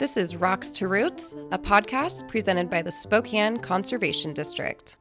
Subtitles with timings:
[0.00, 4.96] This is Rocks to Roots, a podcast presented by the Spokane Conservation District.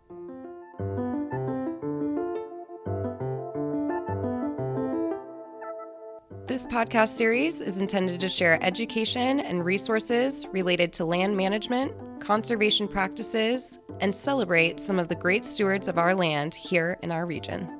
[6.46, 12.85] This podcast series is intended to share education and resources related to land management, conservation
[12.85, 17.78] practices, and celebrate some of the great stewards of our land here in our region.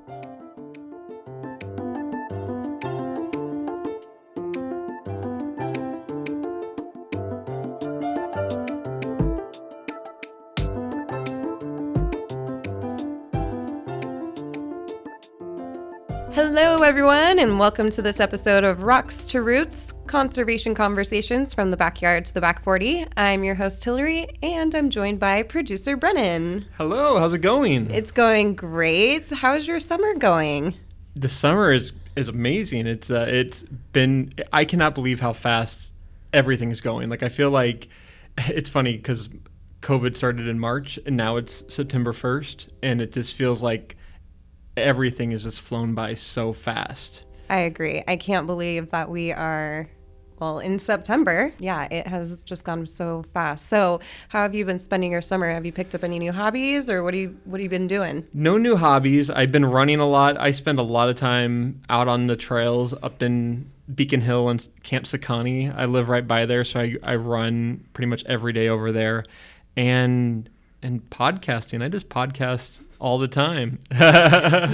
[17.40, 22.26] Everyone, and welcome to this episode of Rocks to Roots Conservation Conversations from the Backyard
[22.26, 23.06] to the Back 40.
[23.16, 26.66] I'm your host, Hillary, and I'm joined by producer Brennan.
[26.76, 27.92] Hello, how's it going?
[27.92, 29.30] It's going great.
[29.30, 30.76] How's your summer going?
[31.16, 32.88] The summer is is amazing.
[32.88, 35.94] It's uh, it's been I cannot believe how fast
[36.34, 37.10] everything's going.
[37.10, 37.88] Like I feel like
[38.50, 39.30] it's funny because
[39.82, 43.96] COVID started in March and now it's September first, and it just feels like
[44.76, 47.26] everything is just flown by so fast.
[47.50, 48.04] I agree.
[48.08, 49.90] I can't believe that we are
[50.40, 51.54] well in September.
[51.60, 53.70] Yeah, it has just gone so fast.
[53.70, 55.50] So, how have you been spending your summer?
[55.52, 57.88] Have you picked up any new hobbies or what do you what have you been
[57.88, 58.26] doing?
[58.34, 59.30] No new hobbies.
[59.30, 60.40] I've been running a lot.
[60.40, 64.68] I spend a lot of time out on the trails up in Beacon Hill and
[64.84, 65.76] Camp Sekani.
[65.76, 69.26] I live right by there, so I, I run pretty much every day over there.
[69.76, 70.50] And
[70.82, 71.84] and podcasting.
[71.84, 73.80] I just podcast all the time.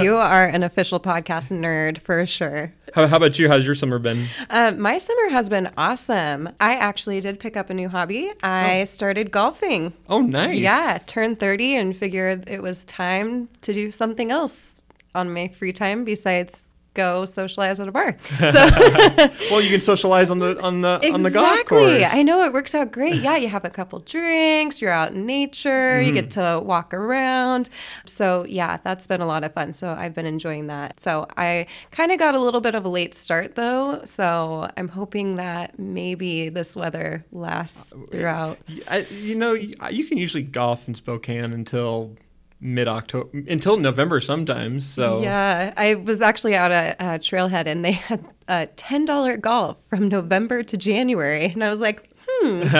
[0.01, 2.73] you are an official podcast nerd for sure.
[2.93, 3.47] How, how about you?
[3.47, 4.27] How's your summer been?
[4.49, 6.49] Uh, my summer has been awesome.
[6.59, 8.31] I actually did pick up a new hobby.
[8.43, 8.85] I oh.
[8.85, 9.93] started golfing.
[10.09, 10.57] Oh, nice.
[10.57, 14.81] Yeah, turned 30 and figured it was time to do something else
[15.13, 18.17] on my free time besides go socialize at a bar.
[18.45, 18.51] So
[19.51, 21.11] well, you can socialize on the on the exactly.
[21.11, 21.93] on the golf course.
[21.95, 22.19] Exactly.
[22.19, 23.15] I know it works out great.
[23.15, 26.05] Yeah, you have a couple drinks, you're out in nature, mm.
[26.05, 26.59] you get mm-hmm.
[26.59, 27.69] to walk around.
[28.05, 29.73] So, yeah, that's been a lot of fun.
[29.73, 30.99] So, I've been enjoying that.
[30.99, 34.87] So, I kind of got a little bit of a late start though, so I'm
[34.87, 38.59] hoping that maybe this weather lasts uh, throughout.
[38.87, 42.15] I, you know, you can usually golf in Spokane until
[42.59, 44.87] mid October until November sometimes.
[44.87, 49.37] So yeah, I was actually out at uh, Trailhead and they had a ten dollar
[49.37, 52.63] golf from November to January, and I was like, hmm,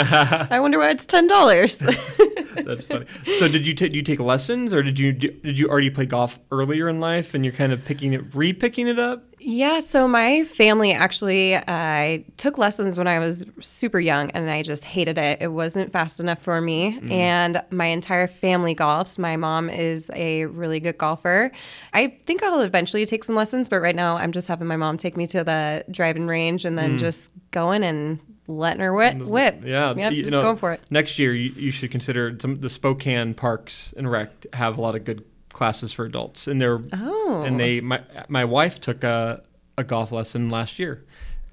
[0.51, 1.77] I wonder why it's ten dollars.
[2.55, 3.05] That's funny.
[3.37, 6.39] So did you take you take lessons, or did you did you already play golf
[6.51, 9.34] earlier in life, and you're kind of picking it, re-picking it up?
[9.47, 14.50] Yeah, so my family actually, I uh, took lessons when I was super young and
[14.50, 15.39] I just hated it.
[15.39, 17.00] It wasn't fast enough for me.
[17.00, 17.11] Mm.
[17.11, 19.19] And my entire family golfs.
[19.19, 21.51] My mom is a really good golfer.
[21.94, 24.97] I think I'll eventually take some lessons, but right now I'm just having my mom
[24.97, 27.00] take me to the driving range and then mm.
[27.00, 29.17] just going and letting her whip.
[29.17, 29.61] whip.
[29.63, 30.81] Yeah, yep, just know, going for it.
[30.89, 34.95] Next year, you, you should consider some the Spokane parks and rec have a lot
[34.95, 35.23] of good
[35.55, 37.43] classes for adults, and they're oh.
[37.45, 39.41] and they my my wife took a
[39.77, 41.03] a golf lesson last year.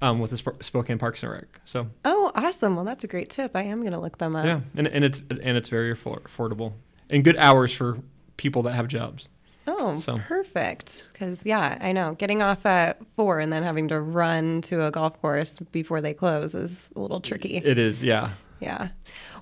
[0.01, 1.61] Um, with the Sp- Spokane Parks and Rec.
[1.63, 1.87] So.
[2.03, 2.75] Oh, awesome!
[2.75, 3.55] Well, that's a great tip.
[3.55, 4.45] I am going to look them up.
[4.45, 6.73] Yeah, and, and it's and it's very affordable
[7.09, 7.99] and good hours for
[8.35, 9.29] people that have jobs.
[9.65, 10.17] Oh, so.
[10.17, 11.09] perfect.
[11.13, 14.91] Because yeah, I know getting off at four and then having to run to a
[14.91, 17.57] golf course before they close is a little tricky.
[17.57, 18.31] It is, yeah.
[18.59, 18.89] Yeah.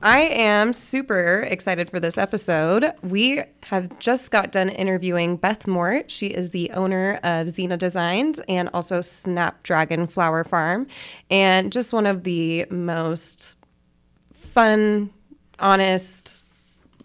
[0.04, 2.92] I am super excited for this episode.
[3.04, 6.10] We have just got done interviewing Beth Mort.
[6.10, 10.88] She is the owner of Xena Designs and also Snapdragon Flower Farm,
[11.30, 13.56] and just one of the most
[14.34, 15.12] fun,
[15.60, 16.41] honest,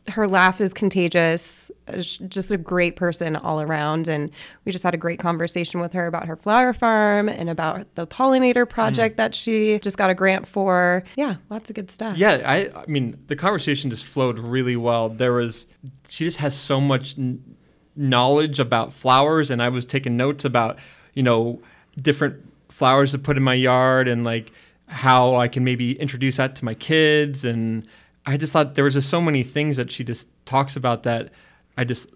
[0.08, 1.70] her laugh is contagious.
[1.98, 4.08] Just a great person all around.
[4.08, 4.30] And
[4.64, 8.06] we just had a great conversation with her about her flower farm and about the
[8.06, 9.16] pollinator project mm.
[9.18, 11.02] that she just got a grant for.
[11.16, 12.16] Yeah, lots of good stuff.
[12.16, 15.08] Yeah, I, I mean, the conversation just flowed really well.
[15.08, 15.66] There was,
[16.08, 17.56] she just has so much n-
[17.96, 19.50] knowledge about flowers.
[19.50, 20.78] And I was taking notes about,
[21.14, 21.60] you know,
[22.00, 24.52] different flowers to put in my yard and like
[24.86, 27.86] how I can maybe introduce that to my kids and,
[28.26, 31.30] I just thought there was just so many things that she just talks about that
[31.76, 32.12] I just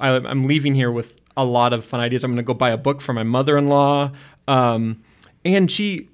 [0.00, 2.24] I, am leaving here with a lot of fun ideas.
[2.24, 4.12] I'm going to go buy a book for my mother-in-law,
[4.48, 5.00] um,
[5.44, 6.08] and she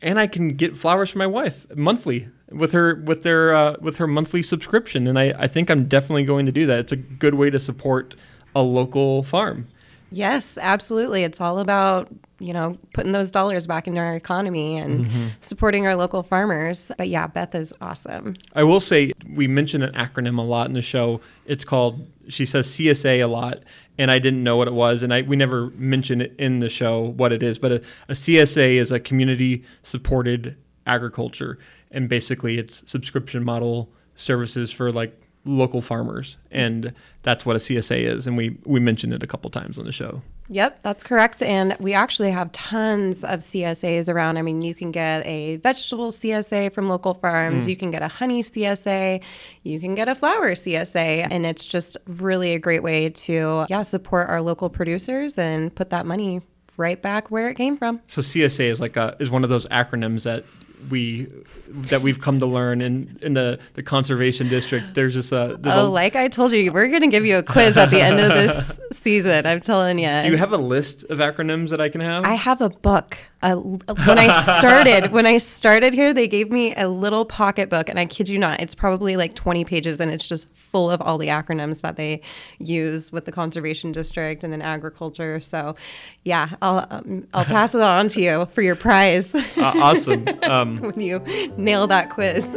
[0.00, 3.98] and I can get flowers for my wife monthly with her with their uh, with
[3.98, 6.78] her monthly subscription, and I, I think I'm definitely going to do that.
[6.78, 8.14] It's a good way to support
[8.54, 9.68] a local farm.
[10.10, 11.24] Yes, absolutely.
[11.24, 12.08] It's all about
[12.40, 15.26] you know, putting those dollars back into our economy and mm-hmm.
[15.40, 16.92] supporting our local farmers.
[16.96, 18.36] But yeah, Beth is awesome.
[18.54, 21.20] I will say we mention an acronym a lot in the show.
[21.46, 23.62] It's called she says CSA a lot,
[23.96, 26.68] and I didn't know what it was, and I we never mention it in the
[26.68, 27.58] show what it is.
[27.58, 30.56] But a, a CSA is a community supported
[30.86, 31.58] agriculture,
[31.90, 36.92] and basically it's subscription model services for like local farmers, and
[37.22, 38.26] that's what a CSA is.
[38.26, 40.22] And we we mentioned it a couple times on the show.
[40.50, 41.42] Yep, that's correct.
[41.42, 44.38] And we actually have tons of CSAs around.
[44.38, 47.68] I mean, you can get a vegetable CSA from local farms, Mm.
[47.68, 49.20] you can get a honey CSA,
[49.62, 53.82] you can get a flower CSA, and it's just really a great way to yeah,
[53.82, 56.40] support our local producers and put that money
[56.78, 58.00] right back where it came from.
[58.06, 60.44] So CSA is like a is one of those acronyms that
[60.90, 61.26] we
[61.68, 64.94] that we've come to learn in in the the conservation district.
[64.94, 67.38] There's just a there's Oh, a, like I told you, we're going to give you
[67.38, 69.46] a quiz at the end of this season.
[69.46, 70.08] I'm telling you.
[70.22, 72.24] Do you have a list of acronyms that I can have?
[72.24, 73.18] I have a book.
[73.40, 77.98] Uh, when I started, when I started here, they gave me a little pocketbook, and
[77.98, 81.18] I kid you not, it's probably like 20 pages, and it's just full of all
[81.18, 82.20] the acronyms that they
[82.58, 85.38] use with the conservation district and in agriculture.
[85.38, 85.76] So,
[86.24, 90.26] yeah, I'll um, I'll pass it on to you for your prize Uh, awesome.
[90.48, 91.18] Um, when you
[91.58, 92.48] nail that quiz.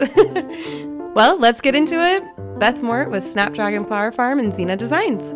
[1.13, 2.23] well, let's get into it.
[2.59, 5.33] Beth Mort with Snapdragon Flower Farm and Xena Designs.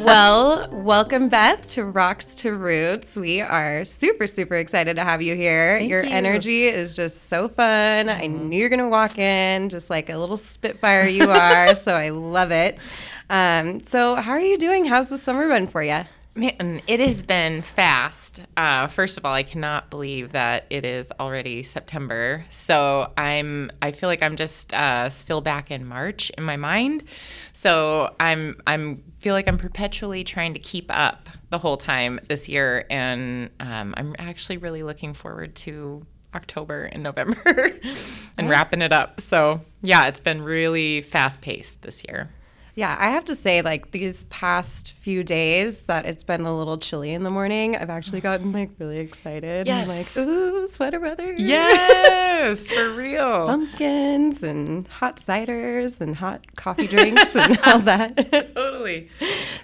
[0.00, 3.16] Well, welcome, Beth, to Rocks to Roots.
[3.16, 5.78] We are super, super excited to have you here.
[5.78, 6.06] Thank Your you.
[6.06, 6.14] Mm-hmm.
[6.14, 8.08] energy is just so fun.
[8.08, 11.74] I knew you're going to walk in just like a little spitfire you are.
[11.74, 12.82] so I love it.
[13.30, 14.84] Um, so, how are you doing?
[14.84, 16.04] How's the summer been for you?
[16.36, 18.42] Man, it has been fast.
[18.56, 22.44] Uh, first of all, I cannot believe that it is already September.
[22.50, 27.04] So I'm, I feel like I'm just uh, still back in March in my mind.
[27.52, 32.48] So I'm, I'm feel like I'm perpetually trying to keep up the whole time this
[32.48, 36.04] year, and um, I'm actually really looking forward to
[36.34, 37.78] October and November
[38.38, 39.20] and wrapping it up.
[39.20, 42.28] So yeah, it's been really fast paced this year.
[42.76, 46.76] Yeah, I have to say, like these past few days, that it's been a little
[46.76, 47.76] chilly in the morning.
[47.76, 49.66] I've actually gotten like really excited.
[49.66, 50.16] Yes.
[50.16, 51.34] I'm like, ooh, sweater weather.
[51.34, 53.46] Yes, for real.
[53.46, 58.30] Pumpkins and hot ciders and hot coffee drinks and all that.
[58.54, 59.08] totally.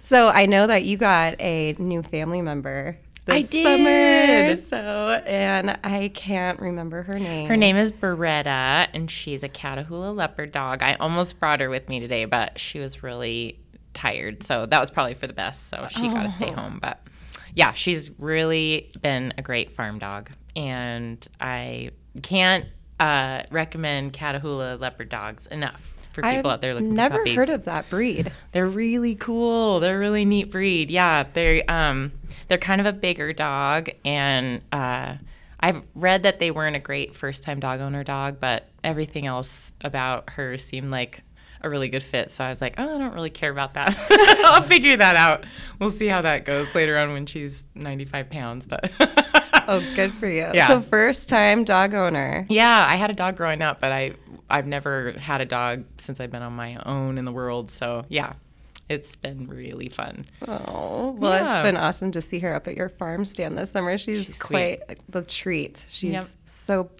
[0.01, 2.97] So I know that you got a new family member
[3.31, 3.85] I this summer.
[3.85, 4.69] did.
[4.69, 7.49] So, and I can't remember her name.
[7.49, 10.83] Her name is Beretta, and she's a Catahoula leopard dog.
[10.83, 13.59] I almost brought her with me today, but she was really
[13.95, 15.69] tired, so that was probably for the best.
[15.69, 16.79] So she got to stay home.
[16.81, 17.01] But
[17.55, 21.91] yeah, she's really been a great farm dog, and I
[22.23, 22.67] can't
[22.99, 27.37] uh, recommend Catahoula leopard dogs enough for people I've out there looking never for puppies.
[27.37, 28.33] heard of that breed.
[28.53, 29.81] They're really cool.
[29.81, 30.91] They're a really neat breed.
[30.91, 32.13] Yeah, they're um
[32.49, 35.15] they're kind of a bigger dog, and uh,
[35.61, 39.73] I've read that they weren't a great first time dog owner dog, but everything else
[39.85, 41.23] about her seemed like
[41.63, 42.31] a really good fit.
[42.31, 43.95] So I was like, oh, I don't really care about that.
[44.47, 45.45] I'll figure that out.
[45.79, 48.67] We'll see how that goes later on when she's 95 pounds.
[48.67, 48.91] But
[49.69, 50.49] Oh, good for you.
[50.53, 50.67] Yeah.
[50.67, 52.47] So, first time dog owner.
[52.49, 54.15] yeah, I had a dog growing up, but I
[54.51, 57.71] I've never had a dog since I've been on my own in the world.
[57.71, 58.33] So yeah,
[58.89, 60.27] it's been really fun.
[60.49, 63.97] Oh, well, it's been awesome to see her up at your farm stand this summer.
[63.97, 64.81] She's, She's sweet.
[64.87, 65.87] quite the treat.
[65.89, 66.25] She's Yep.
[66.45, 66.91] so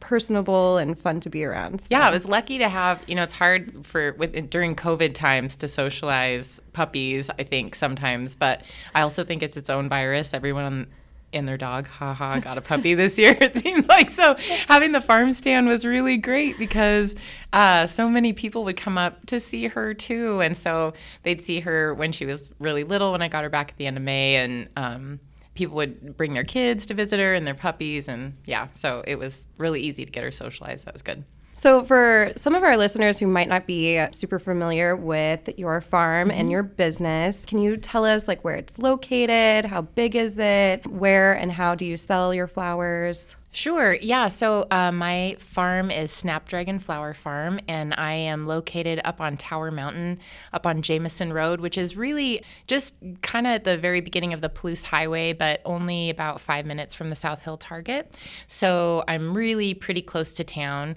[0.00, 1.80] personable and fun to be around.
[1.80, 3.00] so- Yeah, I was lucky to have.
[3.06, 7.30] You know, it's hard for with during COVID times to socialize puppies.
[7.30, 8.62] I think sometimes, but
[8.94, 10.34] I also think it's its own virus.
[10.34, 10.86] Everyone on,
[11.32, 13.36] and their dog, haha, got a puppy this year.
[13.42, 14.36] It seems like so.
[14.68, 17.16] Having the farm stand was really great because
[17.52, 21.60] uh, so many people would come up to see her too, and so they'd see
[21.60, 23.12] her when she was really little.
[23.12, 25.20] When I got her back at the end of May, and um,
[25.54, 29.16] people would bring their kids to visit her and their puppies, and yeah, so it
[29.16, 30.86] was really easy to get her socialized.
[30.86, 31.24] That was good.
[31.54, 36.30] So, for some of our listeners who might not be super familiar with your farm
[36.30, 36.50] and Mm-hmm.
[36.50, 39.66] your business, can you tell us like where it's located?
[39.66, 40.86] How big is it?
[40.86, 43.36] Where and how do you sell your flowers?
[43.54, 43.92] Sure.
[44.00, 44.28] Yeah.
[44.28, 49.70] So uh, my farm is Snapdragon Flower Farm, and I am located up on Tower
[49.70, 50.20] Mountain,
[50.54, 54.40] up on Jameson Road, which is really just kind of at the very beginning of
[54.40, 58.10] the Palouse Highway, but only about five minutes from the South Hill Target.
[58.46, 60.96] So I'm really pretty close to town.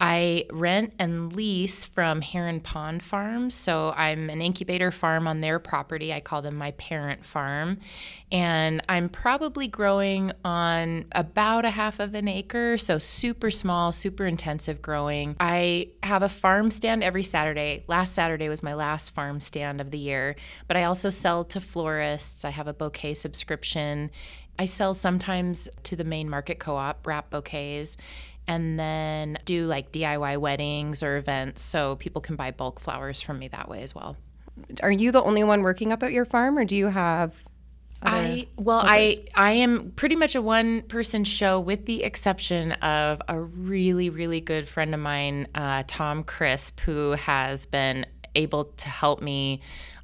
[0.00, 3.54] I rent and lease from Heron Pond Farms.
[3.54, 6.10] So I'm an incubator farm on their property.
[6.10, 7.78] I call them my parent farm.
[8.32, 12.78] And I'm probably growing on about a half of an acre.
[12.78, 15.36] So super small, super intensive growing.
[15.38, 17.84] I have a farm stand every Saturday.
[17.86, 20.34] Last Saturday was my last farm stand of the year.
[20.66, 22.46] But I also sell to florists.
[22.46, 24.10] I have a bouquet subscription.
[24.58, 27.96] I sell sometimes to the main market co op, wrap bouquets
[28.50, 33.38] and then do like DIY weddings or events so people can buy bulk flowers from
[33.38, 34.16] me that way as well.
[34.82, 37.32] Are you the only one working up at your farm, or do you have
[38.02, 43.22] I well, I I am pretty much a one person show, with the exception of
[43.28, 48.04] a really really good friend of mine, uh, Tom Crisp, who has been
[48.34, 49.60] able to help me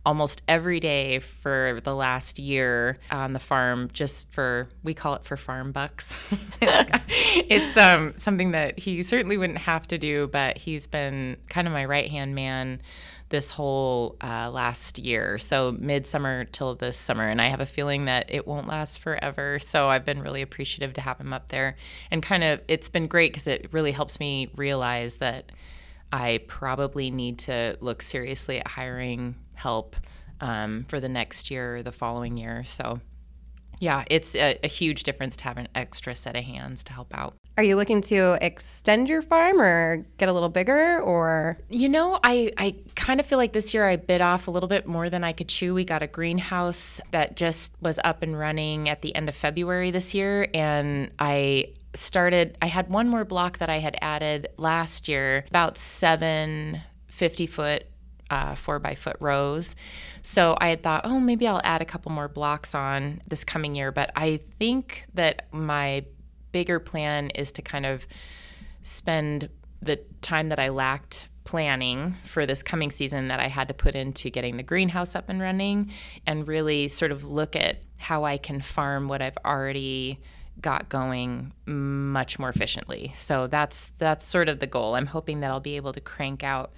[0.07, 5.25] almost every day for the last year on the farm just for we call it
[5.25, 6.15] for farm bucks.
[7.49, 11.73] It's, um, something that he certainly wouldn't have to do but he's been kind of
[11.73, 12.81] my right hand man
[13.29, 15.37] this whole uh, last year.
[15.39, 19.59] So midsummer till this summer and i have a feeling that it won't last forever.
[19.59, 21.77] So i've been really appreciative to have him up there.
[22.11, 25.51] And kind of it's been great because it really helps me realize that
[26.13, 29.97] I probably need to look seriously at hiring help
[30.41, 32.63] um, for the next year or the following year.
[32.65, 33.01] So,
[33.79, 37.13] yeah, it's a, a, huge difference to have an extra set of hands to help
[37.15, 37.35] out.
[37.59, 41.59] Are you looking to extend your farm or get a little bigger or?
[41.69, 44.69] You know, I, I kind of feel like this year I bit off a little
[44.69, 45.75] bit more than I could chew.
[45.75, 49.91] We got a greenhouse that just was up and running at the end of February
[49.91, 50.49] this year.
[50.55, 55.79] And I started, I had one more block that I had added last year, about
[55.79, 57.87] seven 50 foot
[58.31, 59.77] uh, four by foot rows.
[60.23, 63.75] So I had thought, oh, maybe I'll add a couple more blocks on this coming
[63.75, 63.93] year.
[63.93, 66.05] But I think that my
[66.53, 68.07] bigger plan is to kind of
[68.83, 69.49] spend
[69.83, 73.95] the time that I lacked planning for this coming season that I had to put
[73.95, 75.93] into getting the greenhouse up and running
[76.27, 80.19] and really sort of look at how I can farm what I've already
[80.61, 83.13] got going much more efficiently.
[83.15, 84.97] So that's that's sort of the goal.
[84.97, 86.73] I'm hoping that I'll be able to crank out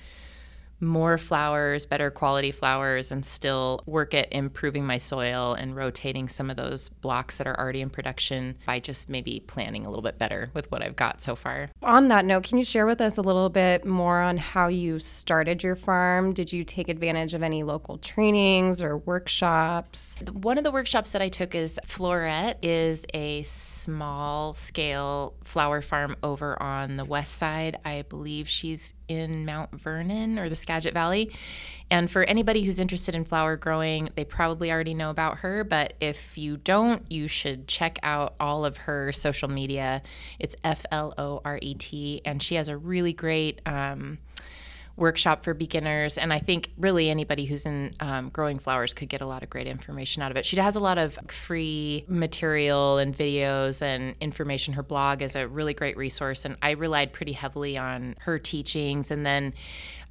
[0.80, 6.50] more flowers, better quality flowers, and still work at improving my soil and rotating some
[6.50, 10.18] of those blocks that are already in production by just maybe planning a little bit
[10.18, 11.70] better with what I've got so far.
[11.82, 14.98] On that note, can you share with us a little bit more on how you
[14.98, 16.32] started your farm?
[16.32, 20.22] Did you take advantage of any local trainings or workshops?
[20.32, 26.16] One of the workshops that I took is Floret is a small scale flower farm
[26.22, 27.78] over on the west side.
[27.84, 31.32] I believe she's in Mount Vernon or the Skagit Valley.
[31.90, 35.64] And for anybody who's interested in flower growing, they probably already know about her.
[35.64, 40.02] But if you don't, you should check out all of her social media.
[40.38, 42.20] It's F L O R E T.
[42.24, 43.60] And she has a really great.
[43.66, 44.18] Um,
[44.98, 46.18] workshop for beginners.
[46.18, 49.50] And I think really anybody who's in um, growing flowers could get a lot of
[49.50, 50.44] great information out of it.
[50.44, 54.74] She has a lot of free material and videos and information.
[54.74, 56.44] Her blog is a really great resource.
[56.44, 59.10] And I relied pretty heavily on her teachings.
[59.10, 59.54] And then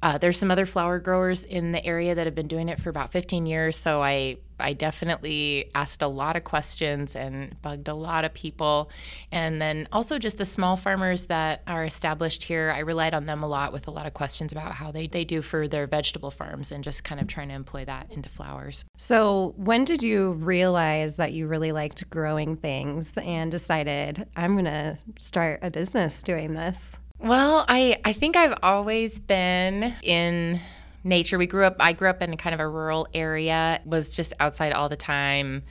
[0.02, 2.90] uh, there's some other flower growers in the area that have been doing it for
[2.90, 3.76] about 15 years.
[3.76, 8.90] So I I definitely asked a lot of questions and bugged a lot of people.
[9.30, 13.42] And then also just the small farmers that are established here, I relied on them
[13.42, 16.30] a lot with a lot of questions about how they, they do for their vegetable
[16.30, 18.84] farms and just kind of trying to employ that into flowers.
[18.96, 24.64] So, when did you realize that you really liked growing things and decided, I'm going
[24.64, 26.96] to start a business doing this?
[27.20, 30.60] Well, I, I think I've always been in
[31.02, 31.36] nature.
[31.36, 34.72] We grew up, I grew up in kind of a rural area, was just outside
[34.72, 35.64] all the time,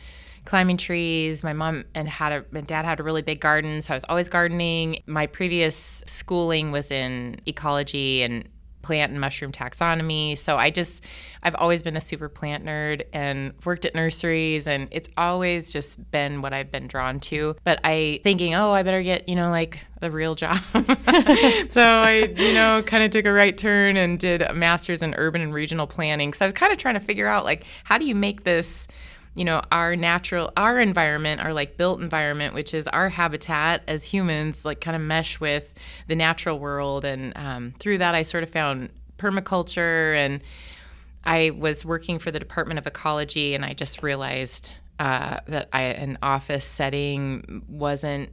[0.43, 1.45] climbing trees.
[1.45, 4.03] My mom and had a, my dad had a really big garden, so I was
[4.09, 5.03] always gardening.
[5.05, 8.47] My previous schooling was in ecology and
[8.87, 10.37] plant and mushroom taxonomy.
[10.37, 11.03] So I just,
[11.43, 16.09] I've always been a super plant nerd and worked at nurseries, and it's always just
[16.09, 17.57] been what I've been drawn to.
[17.65, 20.57] But I thinking, oh, I better get, you know, like a real job.
[21.69, 25.13] so I, you know, kind of took a right turn and did a master's in
[25.15, 26.33] urban and regional planning.
[26.33, 28.87] So I was kind of trying to figure out, like, how do you make this
[29.37, 34.03] you know our natural our environment our like built environment which is our habitat as
[34.03, 35.73] humans like kind of mesh with
[36.07, 37.05] the natural world.
[37.05, 40.41] And um, through that i sort of found permaculture and
[41.23, 45.83] i was working for the department of ecology and i just realized uh, that I,
[45.83, 48.29] an office setting wasn't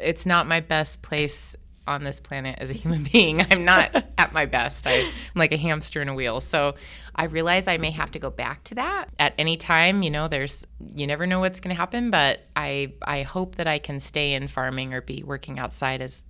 [0.00, 1.54] it's not my best place
[1.86, 3.40] on this planet as a human being.
[3.50, 4.86] I'm not at my best.
[4.86, 6.40] I, am like a hamster in a wheel.
[6.40, 6.74] So
[7.14, 10.02] I realize I may have to go back to that at any time.
[10.02, 13.66] You know, there's you never know what's going to happen, but I I hope that
[13.66, 16.22] I can stay in farming or be working outside as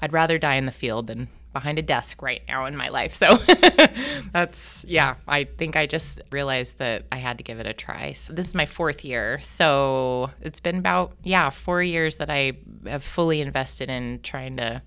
[0.00, 3.14] I'd rather die in the field than behind a desk right now in my life.
[3.14, 3.36] So
[4.32, 8.12] that's, yeah, I think I just realized that I had to give it a try.
[8.12, 9.40] So this is my fourth year.
[9.40, 12.52] So it's been about, yeah, four years that I
[12.86, 14.82] have fully invested in trying to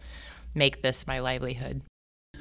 [0.53, 1.81] make this my livelihood.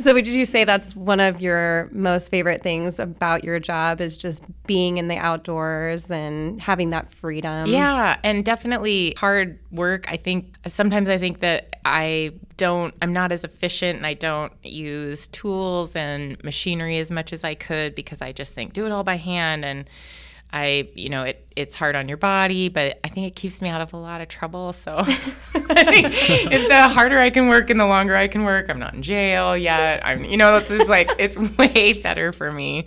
[0.00, 4.16] So would you say that's one of your most favorite things about your job is
[4.16, 7.66] just being in the outdoors and having that freedom?
[7.66, 10.10] Yeah, and definitely hard work.
[10.10, 14.52] I think sometimes I think that I don't I'm not as efficient and I don't
[14.62, 18.92] use tools and machinery as much as I could because I just think do it
[18.92, 19.88] all by hand and
[20.52, 23.68] I, you know, it it's hard on your body, but I think it keeps me
[23.68, 24.72] out of a lot of trouble.
[24.72, 26.06] So I think
[26.52, 29.02] if the harder I can work and the longer I can work, I'm not in
[29.02, 30.04] jail yet.
[30.04, 32.86] I'm, you know, it's just like it's way better for me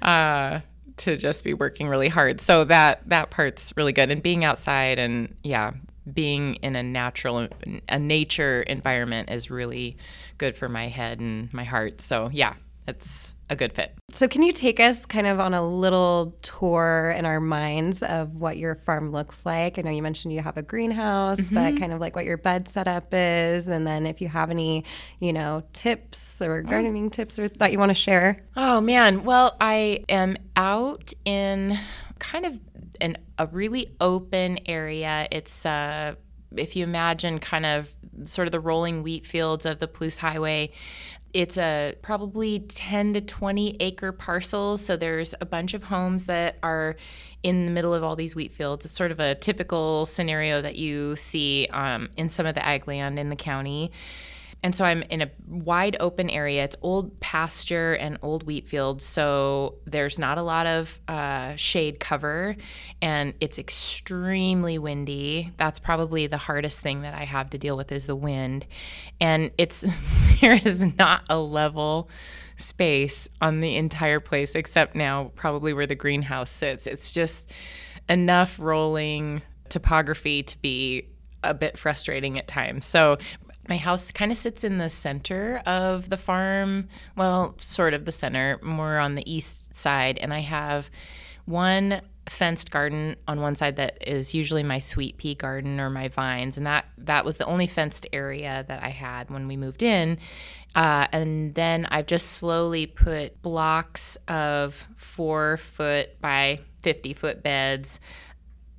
[0.00, 0.60] uh,
[0.98, 2.40] to just be working really hard.
[2.40, 5.72] So that that part's really good, and being outside and yeah,
[6.10, 7.48] being in a natural
[7.88, 9.96] a nature environment is really
[10.38, 12.00] good for my head and my heart.
[12.00, 12.54] So yeah,
[12.86, 13.94] it's a good fit.
[14.10, 18.36] So, can you take us kind of on a little tour in our minds of
[18.36, 19.78] what your farm looks like?
[19.78, 21.54] I know you mentioned you have a greenhouse, mm-hmm.
[21.54, 24.84] but kind of like what your bed setup is, and then if you have any,
[25.20, 26.68] you know, tips or oh.
[26.68, 27.10] gardening oh.
[27.10, 28.44] tips or that you want to share.
[28.56, 31.78] Oh man, well, I am out in
[32.18, 32.58] kind of
[33.00, 35.28] an, a really open area.
[35.30, 36.14] It's uh,
[36.56, 37.92] if you imagine kind of
[38.24, 40.70] sort of the rolling wheat fields of the Palouse Highway,
[41.32, 44.84] it's a probably 10 to 20 acre parcels.
[44.84, 46.96] So there's a bunch of homes that are
[47.42, 48.84] in the middle of all these wheat fields.
[48.84, 52.86] It's sort of a typical scenario that you see um, in some of the ag
[52.86, 53.90] land in the county
[54.62, 56.64] and so I'm in a wide open area.
[56.64, 61.98] It's old pasture and old wheat fields, so there's not a lot of uh, shade
[61.98, 62.56] cover,
[63.00, 65.50] and it's extremely windy.
[65.56, 68.66] That's probably the hardest thing that I have to deal with is the wind,
[69.20, 69.80] and it's
[70.40, 72.08] there is not a level
[72.56, 76.86] space on the entire place except now probably where the greenhouse sits.
[76.86, 77.50] It's just
[78.08, 81.08] enough rolling topography to be
[81.42, 82.86] a bit frustrating at times.
[82.86, 83.18] So
[83.68, 86.88] my house kind of sits in the center of the farm.
[87.16, 90.18] Well, sort of the center, more on the east side.
[90.18, 90.90] And I have
[91.44, 96.06] one fenced garden on one side that is usually my sweet pea garden or my
[96.06, 99.82] vines and that that was the only fenced area that i had when we moved
[99.82, 100.16] in
[100.76, 107.98] uh, and then i've just slowly put blocks of four foot by 50 foot beds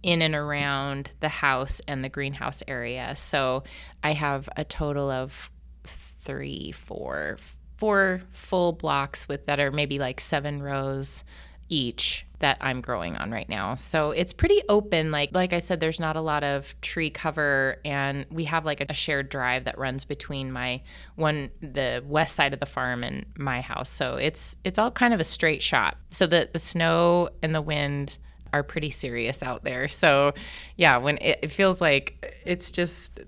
[0.04, 3.16] in and around the house and the greenhouse area.
[3.16, 3.64] So
[4.04, 5.50] I have a total of
[5.86, 7.38] three, four,
[7.78, 11.24] four full blocks with that are maybe like seven rows
[11.70, 13.76] each that I'm growing on right now.
[13.76, 15.12] So it's pretty open.
[15.12, 18.82] Like like I said, there's not a lot of tree cover, and we have like
[18.82, 20.82] a shared drive that runs between my
[21.16, 23.90] one the west side of the farm and my house.
[23.90, 25.98] So it's it's all kind of a straight shot.
[26.10, 28.18] So the the snow and the wind
[28.54, 29.90] are pretty serious out there.
[29.90, 30.34] So,
[30.78, 33.20] yeah, when it, it feels like it's just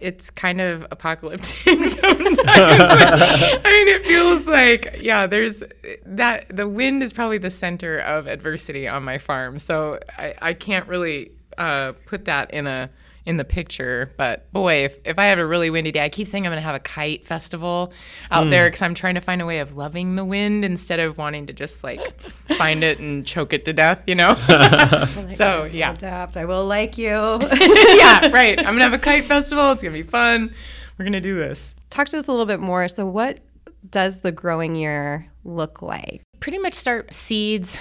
[0.00, 2.38] it's kind of apocalyptic sometimes.
[2.42, 5.62] I mean, it feels like, yeah, there's
[6.06, 6.56] that.
[6.56, 9.58] The wind is probably the center of adversity on my farm.
[9.58, 12.90] So I, I can't really uh, put that in a
[13.26, 14.12] in the picture.
[14.16, 16.60] But boy, if, if I have a really windy day, I keep saying I'm going
[16.60, 17.92] to have a kite festival
[18.30, 18.50] out mm.
[18.50, 21.46] there because I'm trying to find a way of loving the wind instead of wanting
[21.46, 22.20] to just like
[22.56, 24.30] find it and choke it to death, you know?
[24.48, 25.92] like so, yeah.
[25.92, 26.36] Adapt.
[26.36, 27.06] I will like you.
[27.08, 28.58] yeah, right.
[28.58, 29.72] I'm going to have a kite festival.
[29.72, 30.54] It's going to be fun.
[30.98, 31.74] We're going to do this.
[31.90, 32.88] Talk to us a little bit more.
[32.88, 33.40] So, what
[33.88, 36.22] does the growing year look like?
[36.40, 37.78] Pretty much start seeds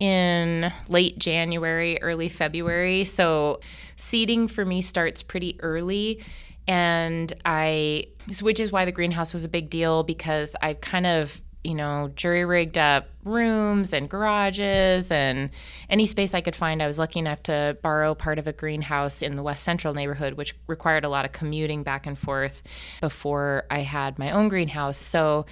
[0.00, 3.04] in late January, early February.
[3.04, 3.60] So
[4.02, 6.22] seeding for me starts pretty early.
[6.68, 8.06] And I,
[8.40, 12.10] which is why the greenhouse was a big deal because I've kind of, you know,
[12.14, 15.50] jury rigged up rooms and garages and
[15.88, 16.82] any space I could find.
[16.82, 20.34] I was lucky enough to borrow part of a greenhouse in the West Central neighborhood,
[20.34, 22.62] which required a lot of commuting back and forth
[23.00, 24.98] before I had my own greenhouse.
[24.98, 25.46] So,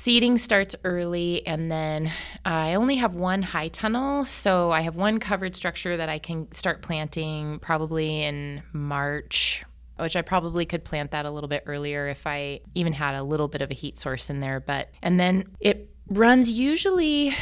[0.00, 2.12] Seeding starts early, and then
[2.44, 4.24] I only have one high tunnel.
[4.26, 9.64] So I have one covered structure that I can start planting probably in March,
[9.96, 13.24] which I probably could plant that a little bit earlier if I even had a
[13.24, 14.60] little bit of a heat source in there.
[14.60, 17.32] But, and then it runs usually.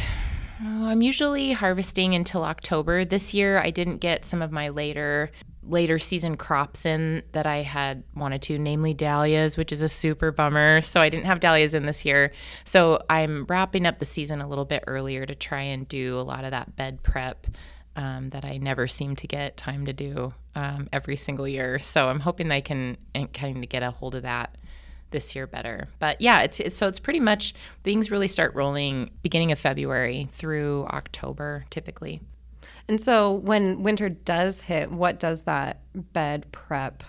[0.65, 3.05] Oh, I'm usually harvesting until October.
[3.05, 5.31] This year, I didn't get some of my later
[5.69, 10.31] later season crops in that I had wanted to, namely dahlias, which is a super
[10.31, 10.81] bummer.
[10.81, 12.33] So I didn't have dahlias in this year.
[12.65, 16.23] So I'm wrapping up the season a little bit earlier to try and do a
[16.23, 17.47] lot of that bed prep
[17.97, 21.79] um, that I never seem to get time to do um, every single year.
[21.79, 22.99] So I'm hoping I can
[23.33, 24.57] kind of get a hold of that
[25.11, 25.89] this year better.
[25.99, 30.29] But yeah, it's, it's so it's pretty much things really start rolling beginning of February
[30.33, 32.21] through October typically.
[32.89, 35.81] And so when winter does hit, what does that
[36.13, 37.03] bed prep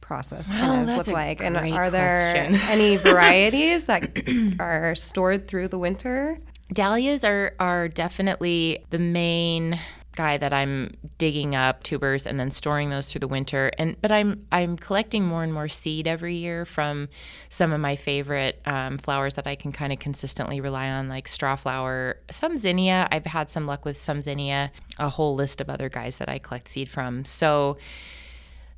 [0.00, 1.42] process kind well, of look like?
[1.42, 2.34] And are there
[2.68, 6.38] any varieties that are stored through the winter?
[6.72, 9.78] Dahlias are are definitely the main
[10.18, 13.70] guy that I'm digging up tubers and then storing those through the winter.
[13.78, 17.08] And but I'm I'm collecting more and more seed every year from
[17.50, 21.28] some of my favorite um, flowers that I can kind of consistently rely on, like
[21.28, 23.06] straw flower, some zinnia.
[23.12, 24.72] I've had some luck with some zinnia.
[24.98, 27.24] A whole list of other guys that I collect seed from.
[27.24, 27.78] So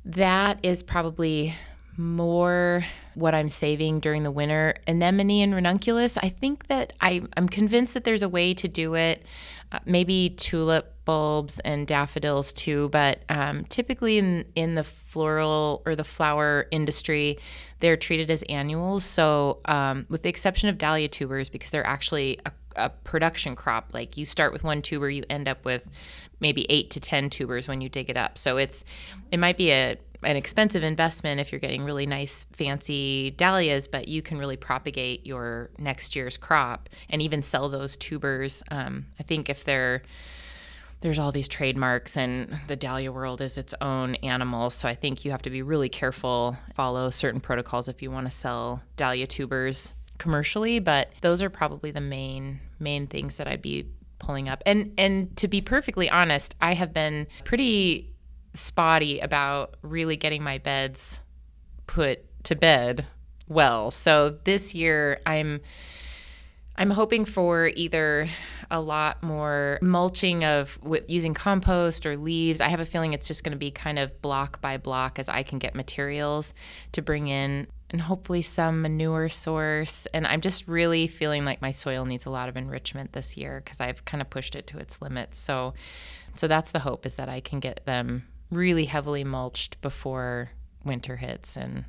[0.05, 1.55] that is probably
[1.97, 4.75] more what I'm saving during the winter.
[4.87, 8.95] Anemone and ranunculus, I think that I, I'm convinced that there's a way to do
[8.95, 9.23] it.
[9.73, 15.95] Uh, maybe tulip bulbs and daffodils too, but um, typically in, in the floral or
[15.95, 17.37] the flower industry,
[17.79, 19.03] they're treated as annuals.
[19.03, 23.93] So, um, with the exception of dahlia tubers, because they're actually a, a production crop,
[23.93, 25.83] like you start with one tuber, you end up with
[26.39, 28.37] maybe eight to 10 tubers when you dig it up.
[28.37, 28.83] So, it's,
[29.31, 34.07] it might be a, an expensive investment if you're getting really nice fancy dahlias but
[34.07, 38.63] you can really propagate your next year's crop and even sell those tubers.
[38.71, 40.03] Um, i think if they're
[41.01, 44.69] there's all these trademarks and the dahlia world is its own animal.
[44.69, 48.27] So i think you have to be really careful follow certain protocols if you want
[48.27, 53.61] to sell dahlia tubers commercially but those are probably the main main things that i'd
[53.61, 53.87] be
[54.21, 54.61] pulling up.
[54.65, 58.10] And and to be perfectly honest i have been pretty
[58.53, 61.19] spotty about really getting my beds
[61.87, 63.05] put to bed
[63.47, 63.91] well.
[63.91, 65.61] So this year I'm
[66.77, 68.27] I'm hoping for either
[68.71, 72.61] a lot more mulching of with using compost or leaves.
[72.61, 75.27] I have a feeling it's just going to be kind of block by block as
[75.27, 76.53] I can get materials
[76.93, 80.07] to bring in and hopefully some manure source.
[80.13, 83.61] And I'm just really feeling like my soil needs a lot of enrichment this year
[83.63, 85.37] because I've kind of pushed it to its limits.
[85.37, 85.73] So
[86.33, 90.51] so that's the hope is that I can get them really heavily mulched before
[90.83, 91.85] winter hits and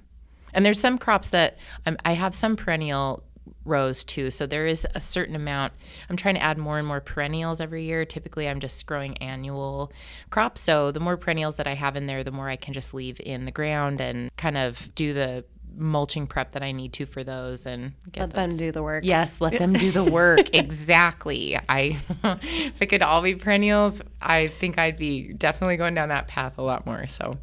[0.54, 3.22] and there's some crops that um, I have some perennial
[3.64, 4.30] rows too.
[4.30, 5.72] So there is a certain amount.
[6.08, 8.04] I'm trying to add more and more perennials every year.
[8.04, 9.92] Typically, I'm just growing annual
[10.30, 10.60] crops.
[10.60, 13.20] So the more perennials that I have in there, the more I can just leave
[13.24, 15.44] in the ground and kind of do the
[15.76, 18.32] mulching prep that I need to for those and let those.
[18.32, 19.04] them do the work.
[19.04, 20.50] Yes, let them do the work.
[20.54, 21.58] exactly.
[21.68, 26.28] I if it could all be perennials, I think I'd be definitely going down that
[26.28, 27.06] path a lot more.
[27.06, 27.38] So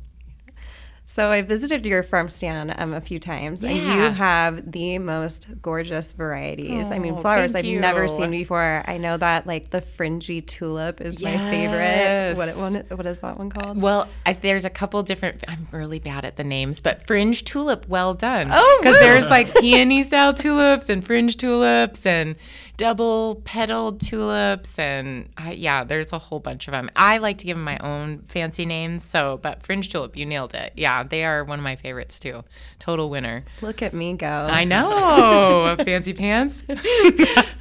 [1.09, 3.71] so I visited your farm stand um, a few times, yeah.
[3.71, 6.91] and you have the most gorgeous varieties.
[6.91, 7.79] Oh, I mean, oh, flowers I've you.
[7.79, 8.83] never seen before.
[8.85, 11.35] I know that like the fringy tulip is yes.
[11.35, 12.37] my favorite.
[12.59, 12.95] What?
[12.95, 13.81] What is that one called?
[13.81, 15.43] Well, I, there's a couple different.
[15.47, 18.49] I'm really bad at the names, but fringe tulip, well done.
[18.51, 22.35] Oh, because there's like peony style tulips and fringe tulips, and
[22.79, 27.45] double petaled tulips and I, yeah there's a whole bunch of them i like to
[27.45, 30.73] give them my own fancy names so but fringe tulip you nailed it.
[30.75, 32.43] Yeah they are one of my favorites too.
[32.77, 33.43] Total winner.
[33.61, 34.27] Look at me go.
[34.27, 35.75] I know.
[35.83, 36.63] Fancy pants?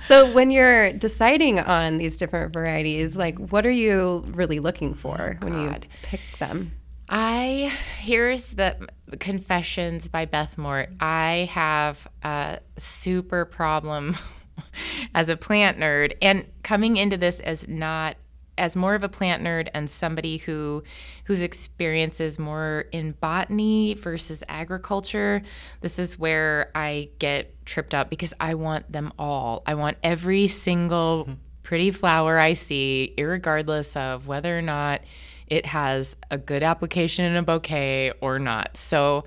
[0.00, 5.36] So when you're deciding on these different varieties like what are you really looking for
[5.42, 6.72] oh, when you pick them?
[7.10, 10.90] I here's the confessions by Beth Mort.
[11.00, 14.16] I have a super problem
[15.14, 16.14] as a plant nerd.
[16.22, 18.16] And coming into this as not
[18.56, 20.82] as more of a plant nerd and somebody who
[21.24, 25.40] whose experience is more in botany versus agriculture
[25.80, 29.62] this is where i get tripped up because i want them all.
[29.64, 31.34] I want every single mm-hmm.
[31.62, 35.02] pretty flower i see regardless of whether or not
[35.50, 38.76] it has a good application in a bouquet or not.
[38.76, 39.24] So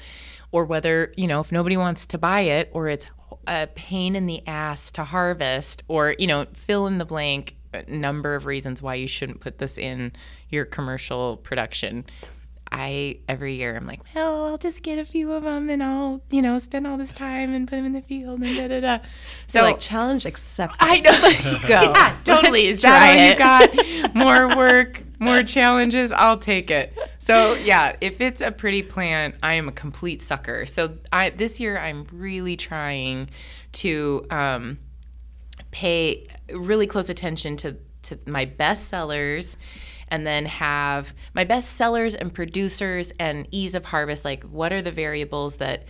[0.52, 3.06] or whether you know if nobody wants to buy it or it's
[3.48, 7.56] a pain in the ass to harvest or you know fill in the blank
[7.88, 10.12] number of reasons why you shouldn't put this in
[10.50, 12.06] your commercial production
[12.72, 16.22] I every year I'm like, well, I'll just get a few of them and I'll
[16.30, 18.80] you know spend all this time and put them in the field and da da
[18.80, 19.04] da.
[19.48, 20.78] So, so like challenge accepted.
[20.80, 21.12] I know.
[21.12, 21.82] Let's go.
[21.82, 22.68] yeah, totally.
[22.68, 24.16] Is that all you got?
[24.16, 26.12] More work, more challenges.
[26.12, 26.98] I'll take it.
[27.32, 30.66] So yeah, if it's a pretty plant, I am a complete sucker.
[30.66, 33.30] So I this year I'm really trying
[33.72, 34.80] to um,
[35.72, 39.56] pay really close attention to to my best sellers
[40.10, 44.82] and then have my best sellers and producers and ease of harvest like what are
[44.82, 45.86] the variables that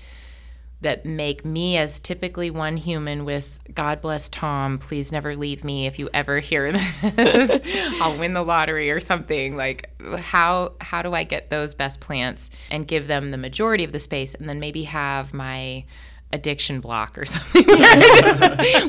[0.82, 5.86] that make me as typically one human with God bless Tom, please never leave me
[5.88, 7.62] if you ever hear this.
[8.02, 9.56] I'll win the lottery or something.
[9.56, 9.90] Like
[10.20, 14.00] how how do I get those best plants and give them the majority of the
[14.00, 15.86] space and then maybe have my
[16.34, 17.66] addiction block or something,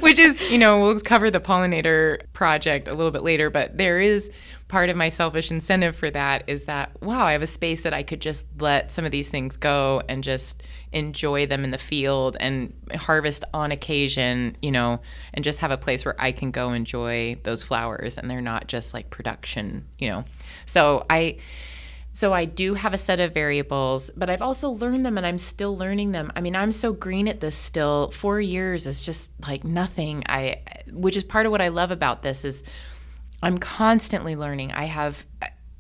[0.01, 4.01] which is, you know, we'll cover the pollinator project a little bit later, but there
[4.01, 4.31] is
[4.73, 7.93] part of my selfish incentive for that is that, wow, I have a space that
[7.93, 11.79] I could just let some of these things go and just enjoy them in the
[11.79, 15.01] field and harvest on occasion, you know,
[15.35, 18.67] and just have a place where I can go enjoy those flowers and they're not
[18.67, 20.25] just like production, you know.
[20.65, 21.37] So I,
[22.15, 25.39] so I do have a set of variables, but I've also learned them and I'm
[25.39, 26.31] still learning them.
[26.37, 28.11] I mean, I'm so green at this still.
[28.11, 30.23] 4 years is just like nothing.
[30.29, 32.63] I which is part of what I love about this is
[33.43, 34.73] I'm constantly learning.
[34.73, 35.25] I have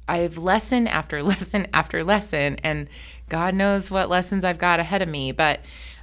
[0.08, 2.88] I have lesson after lesson after lesson and
[3.28, 5.60] God knows what lessons I've got ahead of me, but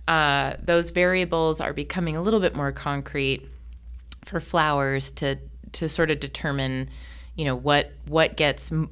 [0.08, 3.48] uh, those variables are becoming a little bit more concrete
[4.26, 5.38] for flowers to
[5.72, 6.90] to sort of determine
[7.40, 8.90] you know what what gets m-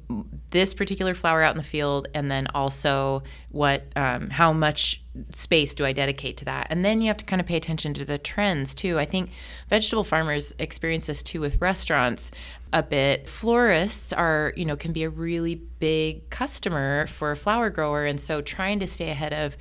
[0.48, 5.02] this particular flower out in the field and then also what um, how much
[5.34, 7.92] space do i dedicate to that and then you have to kind of pay attention
[7.92, 9.28] to the trends too i think
[9.68, 12.30] vegetable farmers experience this too with restaurants
[12.72, 17.68] a bit florists are you know can be a really big customer for a flower
[17.68, 19.58] grower and so trying to stay ahead of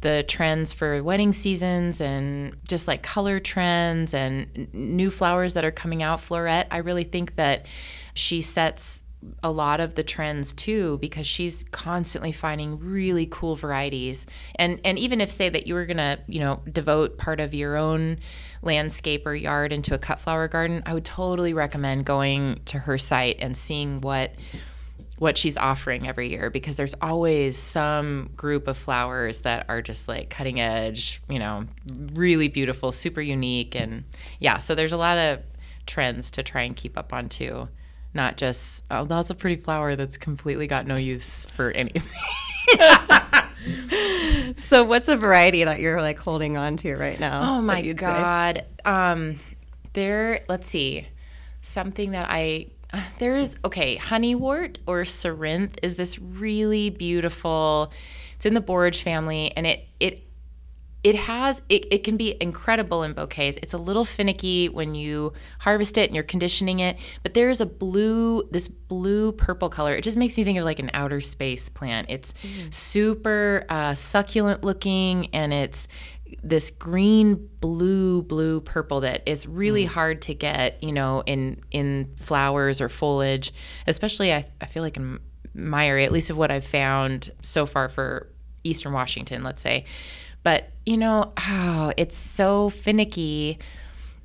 [0.00, 5.70] the trends for wedding seasons and just like color trends and new flowers that are
[5.70, 6.66] coming out Floret.
[6.70, 7.66] i really think that
[8.14, 9.02] she sets
[9.42, 14.98] a lot of the trends too because she's constantly finding really cool varieties and and
[14.98, 18.18] even if say that you were to you know devote part of your own
[18.60, 22.98] landscape or yard into a cut flower garden i would totally recommend going to her
[22.98, 24.34] site and seeing what
[25.18, 30.08] what she's offering every year because there's always some group of flowers that are just
[30.08, 31.64] like cutting edge, you know,
[32.14, 33.76] really beautiful, super unique.
[33.76, 34.04] And
[34.40, 35.40] yeah, so there's a lot of
[35.86, 37.68] trends to try and keep up on too.
[38.14, 42.02] Not just, oh, that's a pretty flower that's completely got no use for anything.
[44.56, 47.56] so what's a variety that you're like holding on to right now?
[47.56, 48.64] Oh my God.
[48.84, 49.40] Um,
[49.92, 51.08] there, let's see,
[51.62, 52.68] something that I
[53.18, 57.92] there is okay honeywort or cerinthe is this really beautiful
[58.36, 60.20] it's in the borage family and it it
[61.04, 65.32] it has it, it can be incredible in bouquets it's a little finicky when you
[65.60, 69.94] harvest it and you're conditioning it but there is a blue this blue purple color
[69.94, 72.74] it just makes me think of like an outer space plant it's mm.
[72.74, 75.86] super uh, succulent looking and it's
[76.42, 79.88] this green blue blue purple that is really mm.
[79.88, 83.52] hard to get you know in in flowers or foliage
[83.86, 85.20] especially i, I feel like in
[85.54, 88.30] my area at least of what i've found so far for
[88.64, 89.84] eastern washington let's say
[90.44, 93.58] but you know oh it's so finicky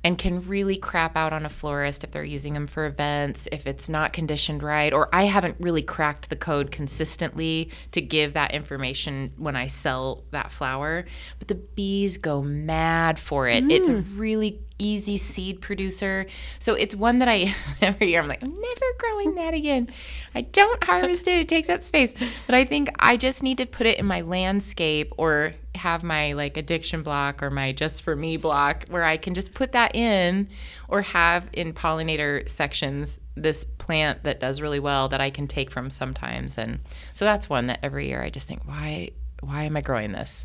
[0.02, 3.66] and can really crap out on a florist if they're using them for events, if
[3.66, 8.52] it's not conditioned right, or I haven't really cracked the code consistently to give that
[8.52, 11.04] information when I sell that flower.
[11.38, 13.64] But the bees go mad for it.
[13.64, 13.72] Mm.
[13.72, 16.26] It's a really easy seed producer.
[16.58, 19.88] So it's one that I every year I'm like, I'm never growing that again.
[20.34, 22.14] I don't harvest it, it takes up space.
[22.46, 26.32] But I think I just need to put it in my landscape or have my
[26.32, 29.94] like addiction block or my just for me block where I can just put that
[29.94, 30.48] in
[30.88, 35.70] or have in pollinator sections this plant that does really well that I can take
[35.70, 36.58] from sometimes.
[36.58, 36.80] And
[37.14, 40.44] so that's one that every year I just think, why why am I growing this?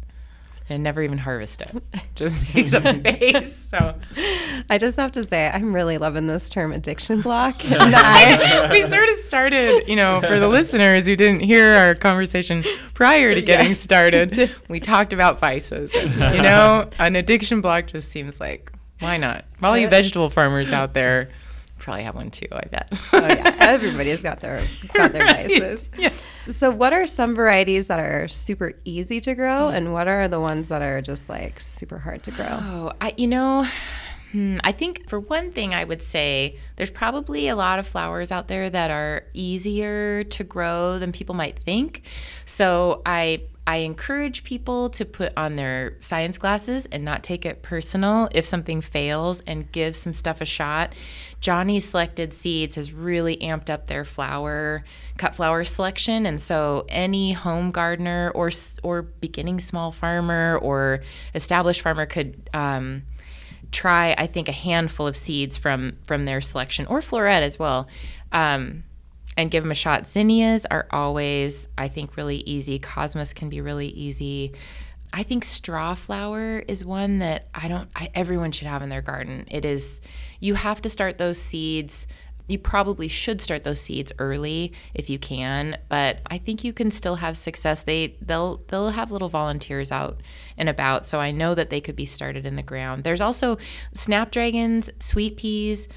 [0.69, 1.83] And never even harvest it.
[2.15, 3.55] Just takes up space.
[3.55, 3.95] So
[4.69, 7.55] I just have to say I'm really loving this term addiction block.
[7.65, 12.63] I, we sort of started, you know, for the listeners who didn't hear our conversation
[12.93, 13.75] prior to getting yeah.
[13.75, 15.93] started, we talked about vices.
[15.93, 19.45] And, you know, an addiction block just seems like why not?
[19.61, 21.29] All you uh, vegetable farmers out there
[21.85, 22.47] probably have one too.
[22.51, 22.89] I bet.
[23.13, 24.61] oh yeah, everybody's got their
[24.93, 25.47] got their right.
[25.47, 25.89] vices.
[25.97, 26.21] Yes.
[26.49, 30.41] So, what are some varieties that are super easy to grow, and what are the
[30.41, 32.47] ones that are just like super hard to grow?
[32.49, 33.65] Oh, I you know.
[34.31, 38.31] Hmm, I think for one thing, I would say there's probably a lot of flowers
[38.31, 42.01] out there that are easier to grow than people might think.
[42.45, 47.63] So I I encourage people to put on their science glasses and not take it
[47.63, 50.93] personal if something fails and give some stuff a shot.
[51.41, 54.83] Johnny's Selected Seeds has really amped up their flower
[55.17, 58.51] cut flower selection and so any home gardener or
[58.83, 61.01] or beginning small farmer or
[61.33, 63.03] established farmer could um,
[63.71, 67.87] try I think a handful of seeds from from their selection or floret as well.
[68.31, 68.83] Um,
[69.37, 70.07] and give them a shot.
[70.07, 72.79] Zinnias are always, I think, really easy.
[72.79, 74.53] Cosmos can be really easy.
[75.13, 77.89] I think straw flower is one that I don't.
[77.95, 79.45] I, everyone should have in their garden.
[79.49, 80.01] It is.
[80.39, 82.07] You have to start those seeds
[82.47, 86.91] you probably should start those seeds early if you can, but I think you can
[86.91, 87.81] still have success.
[87.83, 90.21] They they'll they'll have little volunteers out
[90.57, 93.03] and about, so I know that they could be started in the ground.
[93.03, 93.57] There's also
[93.93, 95.87] snapdragons, sweet peas,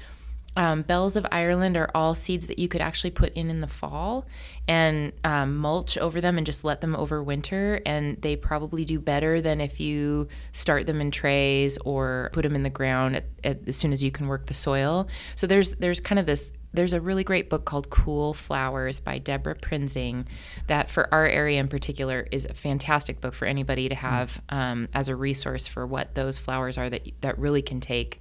[0.59, 3.67] um, bells of Ireland are all seeds that you could actually put in in the
[3.67, 4.25] fall
[4.67, 7.81] and um, mulch over them and just let them overwinter.
[7.85, 12.55] And they probably do better than if you start them in trays or put them
[12.55, 15.07] in the ground at, at, as soon as you can work the soil.
[15.37, 16.51] So there's there's kind of this.
[16.73, 20.27] There's a really great book called Cool Flowers by Deborah Prinzing
[20.67, 24.89] that, for our area in particular, is a fantastic book for anybody to have um,
[24.93, 28.19] as a resource for what those flowers are that that really can take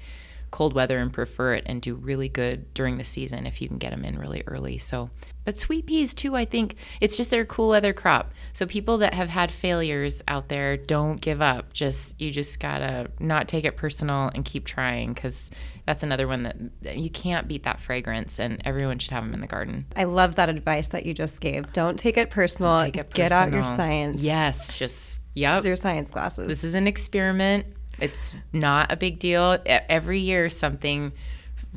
[0.50, 3.78] cold weather and prefer it and do really good during the season if you can
[3.78, 4.78] get them in really early.
[4.78, 5.10] So,
[5.44, 8.32] but sweet peas too, I think it's just their cool weather crop.
[8.52, 11.72] So people that have had failures out there, don't give up.
[11.72, 15.50] Just you just gotta not take it personal and keep trying because
[15.88, 19.40] that's another one that you can't beat that fragrance, and everyone should have them in
[19.40, 19.86] the garden.
[19.96, 21.72] I love that advice that you just gave.
[21.72, 22.82] Don't take it personal.
[22.82, 24.22] Take it Get out your science.
[24.22, 25.64] Yes, just yep.
[25.64, 26.46] Your science glasses.
[26.46, 27.64] This is an experiment.
[28.00, 29.58] It's not a big deal.
[29.66, 31.12] Every year, something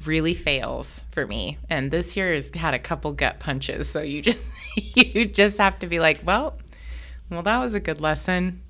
[0.06, 3.90] really fails for me, and this year has had a couple gut punches.
[3.90, 6.58] So you just you just have to be like, well,
[7.30, 8.62] well, that was a good lesson.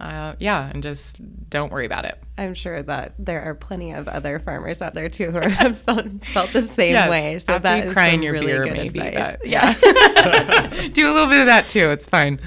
[0.00, 2.16] Uh, yeah, and just don't worry about it.
[2.36, 6.06] I'm sure that there are plenty of other farmers out there too who have felt,
[6.24, 7.38] felt the same Yes, way.
[7.40, 9.00] So after that you is cry in your really beer, good maybe.
[9.00, 9.38] advice.
[9.44, 9.72] yeah,
[10.92, 11.90] do a little bit of that too.
[11.90, 12.38] It's fine.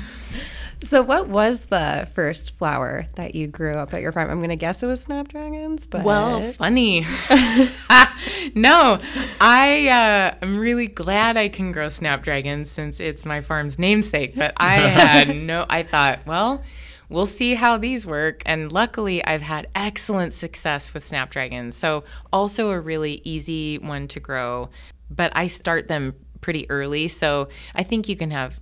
[0.84, 4.32] So, what was the first flower that you grew up at your farm?
[4.32, 7.02] I'm going to guess it was snapdragons, but Well, funny.
[8.56, 8.98] no,
[9.40, 14.36] I uh, I'm really glad I can grow snapdragons since it's my farm's namesake.
[14.36, 15.68] But I had no.
[15.70, 16.64] I thought, well,
[17.10, 18.42] we'll see how these work.
[18.48, 21.76] And luckily, I've had excellent success with snapdragons.
[21.76, 24.70] So also a really easy one to grow.
[25.12, 28.60] But I start them pretty early, so I think you can have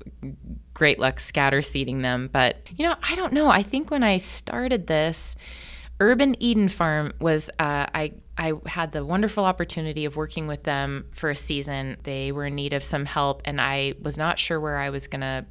[0.79, 2.29] great luck scatter seeding them.
[2.31, 3.49] But you know, I don't know.
[3.49, 5.35] I think when I started this.
[6.01, 11.07] Urban Eden Farm was uh, I I had the wonderful opportunity of working with them
[11.11, 11.97] for a season.
[12.03, 15.07] They were in need of some help, and I was not sure where I was
[15.07, 15.45] gonna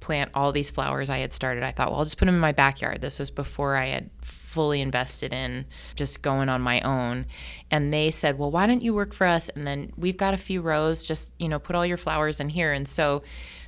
[0.00, 1.62] plant all these flowers I had started.
[1.62, 3.00] I thought, well, I'll just put them in my backyard.
[3.00, 4.10] This was before I had
[4.56, 7.26] fully invested in just going on my own.
[7.70, 9.50] And they said, well, why don't you work for us?
[9.50, 11.04] And then we've got a few rows.
[11.04, 12.72] Just you know, put all your flowers in here.
[12.72, 13.22] And so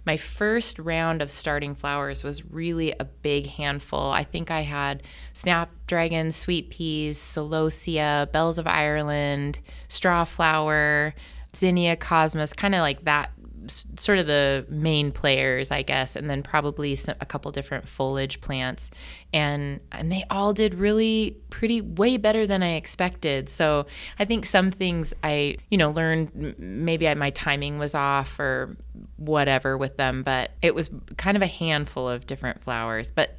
[0.07, 4.11] my first round of starting flowers was really a big handful.
[4.11, 5.03] I think I had
[5.35, 11.15] snapdragon, sweet peas, celosia, bells of Ireland, straw flower,
[11.55, 13.33] zinnia, cosmos, kind of like that
[13.69, 18.41] sort of the main players, I guess, and then probably some, a couple different foliage
[18.41, 18.91] plants,
[19.33, 23.49] and and they all did really pretty way better than I expected.
[23.49, 23.87] So
[24.19, 28.77] I think some things I you know learned maybe I, my timing was off or
[29.17, 33.11] whatever with them, but it was kind of a handful of different flowers.
[33.11, 33.39] But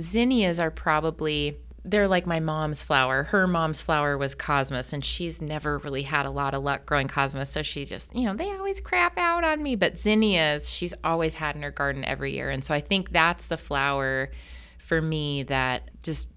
[0.00, 3.24] zinnias are probably they're like my mom's flower.
[3.24, 7.08] Her mom's flower was cosmos, and she's never really had a lot of luck growing
[7.08, 7.50] cosmos.
[7.50, 9.76] So she just, you know, they always crap out on me.
[9.76, 12.48] But zinnias, she's always had in her garden every year.
[12.50, 14.30] And so I think that's the flower
[14.78, 16.28] for me that just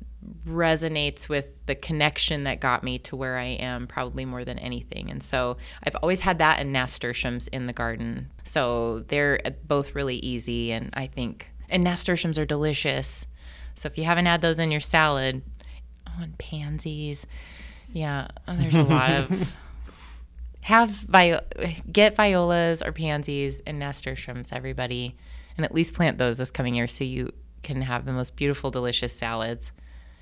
[0.46, 5.10] resonates with the connection that got me to where I am, probably more than anything.
[5.10, 8.32] And so I've always had that and nasturtiums in the garden.
[8.44, 10.74] So they're both really easy.
[10.74, 13.26] And I think, and nasturtiums are delicious.
[13.78, 15.44] So if you haven't had those in your salad,
[16.08, 17.28] oh, and pansies,
[17.94, 19.56] yeah, oh, there's a lot of.
[20.62, 21.40] Have vi-
[21.90, 25.16] get violas or pansies and nasturtiums, everybody,
[25.56, 27.32] and at least plant those this coming year so you
[27.64, 29.72] can have the most beautiful, delicious salads.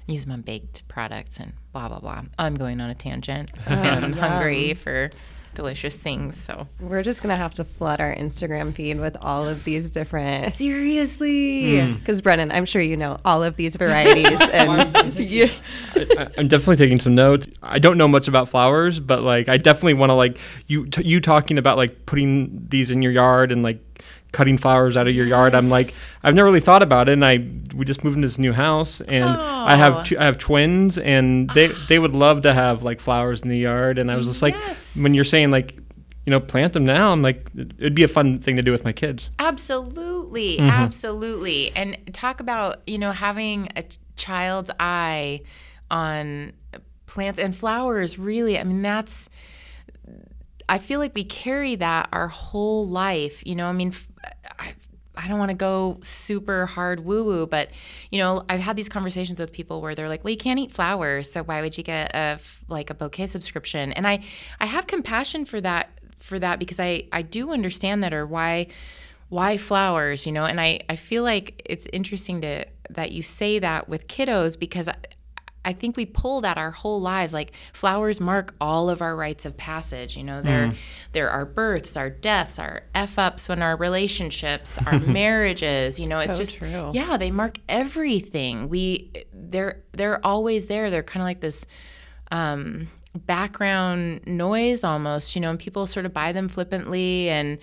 [0.05, 2.21] Use them on baked products and blah blah blah.
[2.37, 3.49] I'm going on a tangent.
[3.65, 5.09] and oh, I'm hungry for
[5.55, 6.37] delicious things.
[6.37, 9.89] So we're just going to have to flood our Instagram feed with all of these
[9.91, 10.53] different.
[10.53, 11.93] seriously, hmm.
[11.93, 14.39] Because, Brennan, I'm sure you know all of these varieties.
[14.53, 15.49] and you,
[15.95, 17.47] I, I'm definitely taking some notes.
[17.63, 20.37] I don't know much about flowers, but like I definitely want to like
[20.67, 23.79] you t- you talking about like putting these in your yard and like
[24.35, 25.55] cutting flowers out of your yard.
[25.55, 27.37] I'm like I've never really thought about it, and I
[27.75, 29.77] we just moved into this new house, and I Oh.
[29.77, 33.49] have two, I have twins, and they they would love to have like flowers in
[33.49, 34.97] the yard, and I was just like Yes.
[34.97, 35.75] when you're saying like
[36.25, 38.83] you know plant them now, I'm like it'd be a fun thing to do with
[38.83, 39.29] my kids.
[39.39, 40.69] Absolutely, mm-hmm.
[40.69, 41.71] absolutely.
[41.75, 43.83] And talk about, you know, having a
[44.17, 45.41] child's eye
[45.91, 46.51] on
[47.05, 48.57] plants and flowers, really.
[48.59, 49.29] I mean, that's
[50.67, 54.07] I feel like we carry that our whole life, you know, I mean, f-
[55.17, 57.69] I, don't want to go super hard woo woo, but
[58.11, 60.71] you know, I've had these conversations with people where they're like, "Well, you can't eat
[60.71, 64.23] flowers, so why would you get a like a bouquet subscription?" And I
[64.59, 68.67] I have compassion for that for that because I I do understand that or why
[69.29, 70.45] why flowers, you know?
[70.45, 74.89] And I I feel like it's interesting to that you say that with kiddos because
[75.65, 77.33] I think we pull that our whole lives.
[77.33, 80.15] Like flowers mark all of our rites of passage.
[80.15, 80.75] You know, they're mm.
[81.11, 85.99] they're our births, our deaths, our f ups when our relationships, our marriages.
[85.99, 86.91] You know, so it's just true.
[86.93, 88.69] yeah, they mark everything.
[88.69, 90.89] We they're they're always there.
[90.89, 91.65] They're kind of like this.
[92.31, 97.57] Um, background noise almost you know and people sort of buy them flippantly and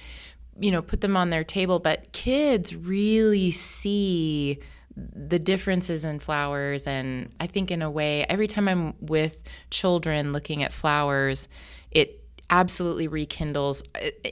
[0.58, 4.58] you know put them on their table but kids really see
[4.96, 9.38] the differences in flowers and i think in a way every time i'm with
[9.70, 11.48] children looking at flowers
[11.90, 12.22] it
[12.52, 13.82] absolutely rekindles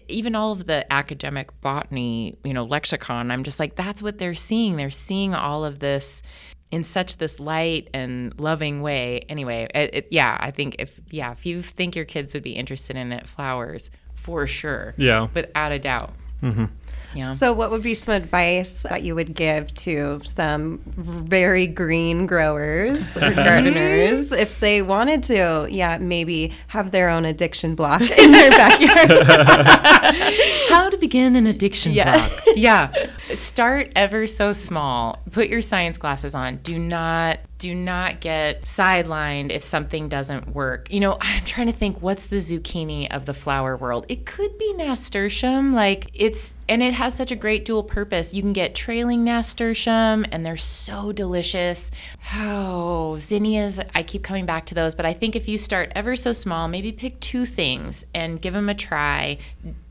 [0.09, 3.31] even all of the academic botany you know lexicon.
[3.31, 4.77] I'm just like that's what they're seeing.
[4.77, 6.23] They're seeing all of this
[6.71, 9.25] in such this light and loving way.
[9.31, 12.53] Anyway it, it, yeah i think if yeah if you think your kids would be
[12.53, 13.91] interested in it flowers
[14.21, 14.95] for sure.
[14.99, 15.29] Yeah.
[15.33, 16.13] Without a doubt.
[16.43, 16.67] Mm-hmm.
[17.15, 17.35] Yeah.
[17.35, 23.17] So, what would be some advice that you would give to some very green growers
[23.17, 28.51] or gardeners if they wanted to, yeah, maybe have their own addiction block in their
[28.51, 29.11] backyard?
[30.69, 32.29] How to begin an addiction yeah.
[32.29, 32.43] block?
[32.55, 33.09] Yeah.
[33.35, 35.19] Start ever so small.
[35.33, 36.59] Put your science glasses on.
[36.59, 40.91] Do not do not get sidelined if something doesn't work.
[40.91, 44.07] You know, I'm trying to think what's the zucchini of the flower world?
[44.09, 45.73] It could be nasturtium.
[45.73, 48.35] Like it's, and it has such a great dual purpose.
[48.35, 51.91] You can get trailing nasturtium and they're so delicious.
[52.35, 56.17] Oh, zinnias, I keep coming back to those, but I think if you start ever
[56.17, 59.39] so small, maybe pick two things and give them a try.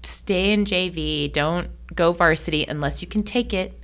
[0.03, 3.78] Stay in JV, don't go varsity unless you can take it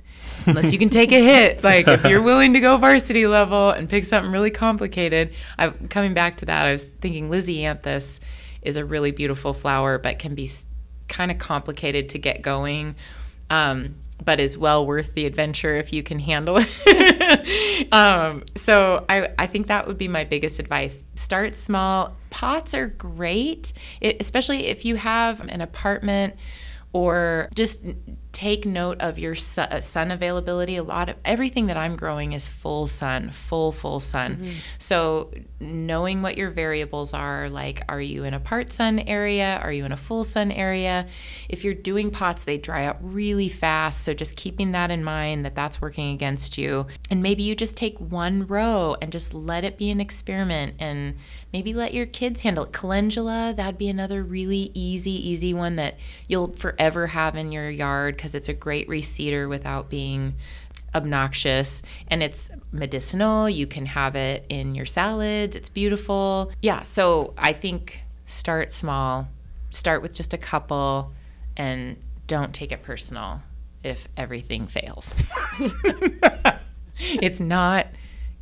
[0.46, 1.62] unless you can take a hit.
[1.62, 5.32] Like if you're willing to go varsity level and pick something really complicated.
[5.58, 6.66] I'm coming back to that.
[6.66, 8.20] I was thinking Lisianthus
[8.62, 10.50] is a really beautiful flower, but can be
[11.08, 12.96] kind of complicated to get going.
[13.50, 17.88] Um, but is well worth the adventure if you can handle it.
[17.92, 21.04] um, so I, I think that would be my biggest advice.
[21.16, 22.16] Start small.
[22.30, 26.34] Pots are great, it, especially if you have an apartment
[26.92, 27.82] or just
[28.36, 30.76] take note of your uh, sun availability.
[30.76, 34.36] A lot of everything that I'm growing is full sun, full, full sun.
[34.36, 34.50] Mm-hmm.
[34.76, 39.58] So, knowing what your variables are like, are you in a part sun area?
[39.62, 41.06] Are you in a full sun area?
[41.48, 44.02] If you're doing pots, they dry out really fast.
[44.02, 46.88] So, just keeping that in mind that that's working against you.
[47.08, 51.16] And maybe you just take one row and just let it be an experiment and
[51.54, 52.72] maybe let your kids handle it.
[52.74, 55.96] Calendula, that'd be another really easy, easy one that
[56.28, 60.34] you'll forever have in your yard because it's a great reseeder without being
[60.96, 63.48] obnoxious and it's medicinal.
[63.48, 65.54] You can have it in your salads.
[65.54, 66.50] It's beautiful.
[66.60, 69.28] Yeah, so I think start small,
[69.70, 71.12] start with just a couple,
[71.56, 71.96] and
[72.26, 73.42] don't take it personal
[73.84, 75.14] if everything fails.
[76.98, 77.86] it's not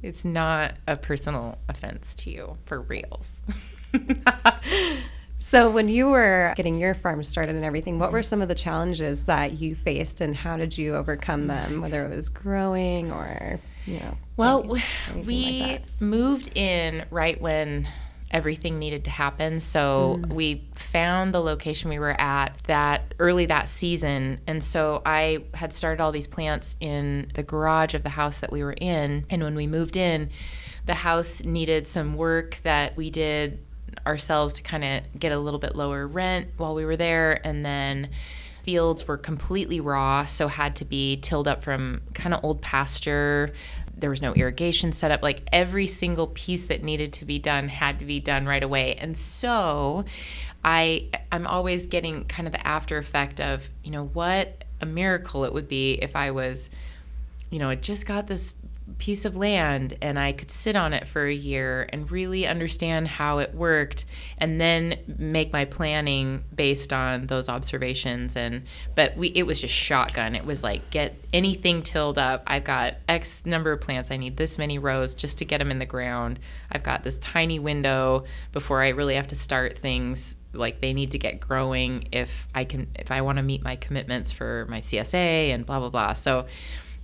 [0.03, 3.43] it's not a personal offense to you for reals.
[5.39, 8.55] So, when you were getting your farm started and everything, what were some of the
[8.55, 13.61] challenges that you faced and how did you overcome them, whether it was growing or,
[13.85, 14.17] you know?
[14.37, 14.63] Well,
[15.27, 17.89] we like moved in right when
[18.35, 19.61] everything needed to happen.
[19.61, 20.33] So mm.
[20.33, 24.41] we found the location we were at that early that season.
[24.49, 28.51] And so I had started all these plants in the garage of the house that
[28.51, 29.25] we were in.
[29.31, 30.31] And when we moved in,
[30.85, 33.65] the house needed some work that we did
[34.07, 37.45] ourselves to kind of get a little bit lower rent while we were there.
[37.47, 38.11] And then
[38.65, 43.53] fields were completely raw, so had to be tilled up from kind of old pasture.
[43.97, 45.23] There was no irrigation set up.
[45.23, 48.95] Like every single piece that needed to be done had to be done right away.
[48.95, 50.05] And so
[50.65, 55.45] I I'm always getting kind of the after effect of, you know, what a miracle
[55.45, 56.71] it would be if I was,
[57.51, 58.55] you know, I just got this
[58.99, 63.09] piece of land and I could sit on it for a year and really understand
[63.09, 64.05] how it worked
[64.37, 68.63] and then make my planning based on those observations and
[68.95, 70.35] but we it was just shotgun.
[70.35, 72.43] It was like get anything tilled up.
[72.47, 74.11] I've got x number of plants.
[74.11, 76.39] I need this many rows just to get them in the ground.
[76.71, 80.37] I've got this tiny window before I really have to start things.
[80.53, 83.77] Like they need to get growing if I can if I want to meet my
[83.77, 86.13] commitments for my CSA and blah blah blah.
[86.13, 86.47] So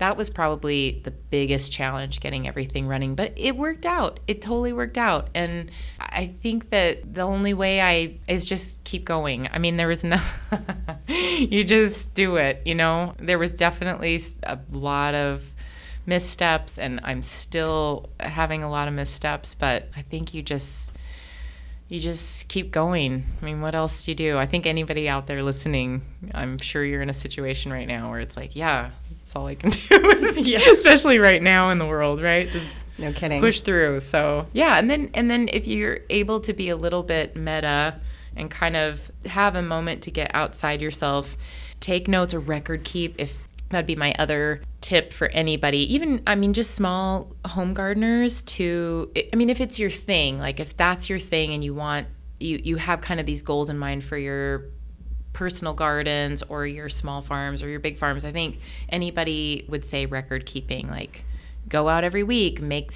[0.01, 4.19] that was probably the biggest challenge getting everything running, but it worked out.
[4.27, 5.29] It totally worked out.
[5.35, 5.71] And
[6.01, 9.47] I think that the only way I is just keep going.
[9.53, 10.19] I mean, there was no,
[11.07, 13.15] you just do it, you know?
[13.19, 15.53] There was definitely a lot of
[16.07, 20.95] missteps, and I'm still having a lot of missteps, but I think you just,
[21.89, 23.27] you just keep going.
[23.43, 24.39] I mean, what else do you do?
[24.39, 28.21] I think anybody out there listening, I'm sure you're in a situation right now where
[28.21, 28.93] it's like, yeah,
[29.31, 29.70] that's all I can
[30.35, 30.43] do.
[30.43, 30.59] yeah.
[30.74, 32.51] Especially right now in the world, right?
[32.51, 33.41] Just no kidding.
[33.41, 34.01] Push through.
[34.01, 38.01] So yeah, and then and then if you're able to be a little bit meta
[38.35, 41.37] and kind of have a moment to get outside yourself,
[41.78, 43.37] take notes or record keep if
[43.68, 49.09] that'd be my other tip for anybody even i mean just small home gardeners to
[49.33, 52.07] i mean if it's your thing like if that's your thing and you want
[52.41, 54.64] you you have kind of these goals in mind for your
[55.33, 58.59] personal gardens or your small farms or your big farms i think
[58.89, 61.24] anybody would say record keeping like
[61.68, 62.93] go out every week make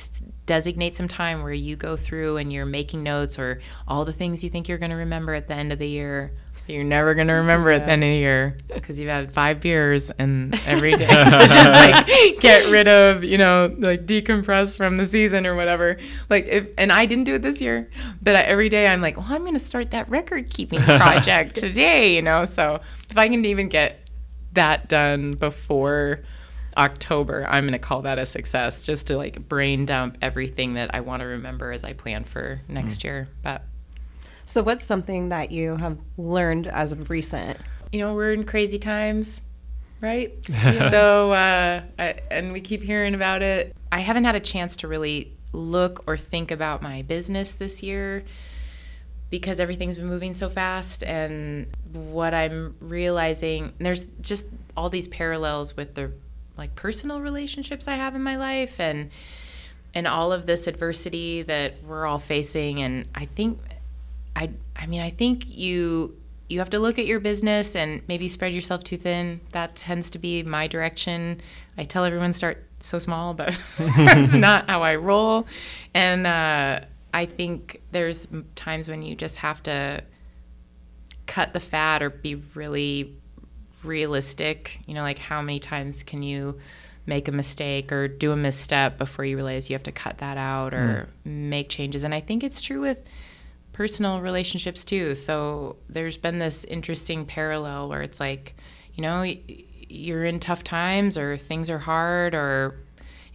[0.47, 4.43] designate some time where you go through and you're making notes or all the things
[4.43, 6.33] you think you're going to remember at the end of the year
[6.67, 7.77] you're never going to remember yeah.
[7.77, 12.09] at the end of the year because you've had five beers and every day just
[12.09, 15.99] like get rid of, you know, like decompress from the season or whatever.
[16.31, 17.91] Like if, and I didn't do it this year,
[18.23, 21.57] but I, every day I'm like, well, I'm going to start that record keeping project
[21.57, 22.47] today, you know?
[22.47, 24.09] So if I can even get
[24.55, 26.21] that done before
[26.79, 30.95] October, I'm going to call that a success just to like brain dump everything that
[30.95, 33.05] I want to remember as I plan for next mm.
[33.05, 33.29] year.
[33.43, 33.65] But
[34.47, 37.59] so, what's something that you have learned as of recent?
[37.93, 39.43] You know, we're in crazy times,
[40.01, 40.33] right?
[40.91, 43.75] so, uh, I, and we keep hearing about it.
[43.91, 48.25] I haven't had a chance to really look or think about my business this year
[49.31, 51.03] because everything's been moving so fast.
[51.03, 56.13] And what I'm realizing, there's just all these parallels with the
[56.57, 59.11] like personal relationships I have in my life and
[59.93, 63.59] and all of this adversity that we're all facing and I think
[64.37, 66.17] I I mean I think you
[66.49, 69.41] you have to look at your business and maybe spread yourself too thin.
[69.53, 71.41] That tends to be my direction.
[71.79, 75.47] I tell everyone start so small, but that's not how I roll.
[75.95, 76.81] And uh,
[77.13, 80.03] I think there's times when you just have to
[81.27, 83.17] cut the fat or be really
[83.83, 84.81] realistic.
[84.87, 86.59] You know, like how many times can you
[87.07, 90.37] make a mistake or do a misstep before you realize you have to cut that
[90.37, 91.31] out or mm.
[91.31, 92.05] make changes?
[92.05, 93.09] And I think it's true with
[93.75, 95.15] personal relationships too.
[95.15, 98.55] So there's been this interesting parallel where it's like,
[98.95, 99.23] you know,
[99.89, 102.81] you're in tough times or things are hard or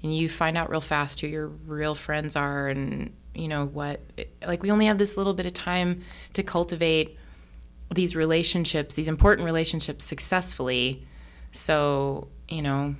[0.01, 3.99] and you find out real fast who your real friends are and you know what
[4.47, 6.01] like we only have this little bit of time
[6.33, 7.17] to cultivate
[7.93, 11.05] these relationships, these important relationships successfully.
[11.51, 12.95] So, you know,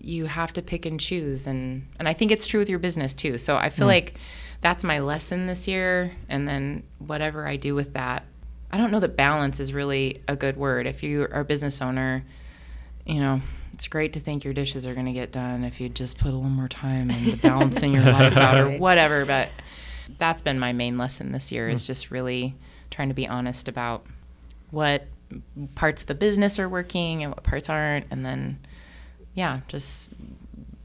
[0.00, 3.14] you have to pick and choose and and I think it's true with your business
[3.14, 3.38] too.
[3.38, 3.90] So I feel mm.
[3.90, 4.14] like
[4.60, 8.24] that's my lesson this year and then whatever I do with that.
[8.70, 10.86] I don't know that balance is really a good word.
[10.86, 12.24] If you are a business owner,
[13.04, 13.40] you know,
[13.72, 16.28] it's great to think your dishes are going to get done if you just put
[16.28, 19.50] a little more time into balancing your life out or whatever, but
[20.18, 21.86] that's been my main lesson this year is hmm.
[21.86, 22.54] just really
[22.90, 24.06] trying to be honest about
[24.70, 25.06] what
[25.74, 28.58] parts of the business are working and what parts aren't and then
[29.34, 30.08] yeah just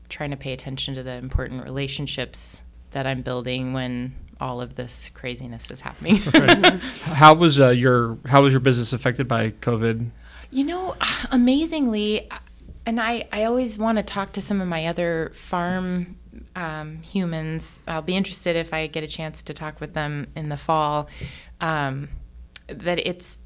[0.10, 2.62] trying to pay attention to the important relationships
[2.92, 6.16] that i'm building when all of this craziness is happening
[7.16, 10.10] how was uh, your how was your business affected by covid
[10.50, 10.96] you know
[11.32, 12.30] amazingly
[12.86, 16.18] and i i always want to talk to some of my other farm
[16.56, 20.50] um, humans i'll be interested if i get a chance to talk with them in
[20.50, 21.08] the fall
[21.60, 22.10] um,
[22.68, 23.42] that it's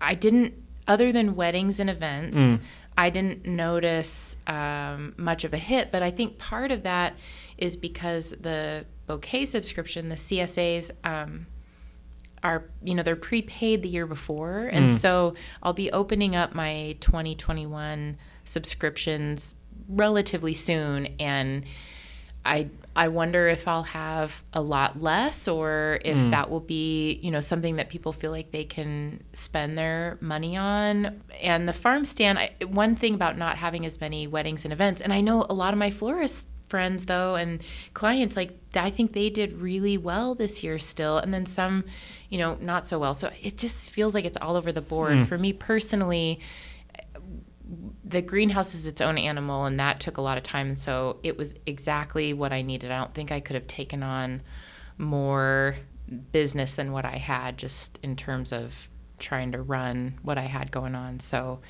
[0.00, 0.54] I didn't
[0.86, 2.38] other than weddings and events.
[2.38, 2.60] Mm.
[2.98, 7.14] I didn't notice um, much of a hit, but I think part of that
[7.58, 11.46] is because the bouquet subscription, the CSAs, um,
[12.42, 14.92] are you know they're prepaid the year before, and mm.
[14.92, 19.54] so I'll be opening up my 2021 subscriptions
[19.88, 21.64] relatively soon, and
[22.44, 26.30] I I wonder if I'll have a lot less or if mm.
[26.30, 30.56] that will be, you know, something that people feel like they can spend their money
[30.56, 31.22] on.
[31.42, 35.02] And the farm stand, I, one thing about not having as many weddings and events,
[35.02, 37.62] and I know a lot of my florist friends though and
[37.94, 41.84] clients like I think they did really well this year still and then some,
[42.28, 43.14] you know, not so well.
[43.14, 45.12] So it just feels like it's all over the board.
[45.12, 45.26] Mm.
[45.26, 46.40] For me personally,
[48.04, 51.18] the greenhouse is its own animal and that took a lot of time and so
[51.24, 54.40] it was exactly what i needed i don't think i could have taken on
[54.98, 55.74] more
[56.30, 58.88] business than what i had just in terms of
[59.18, 61.20] trying to run what I had going on.
[61.20, 61.60] So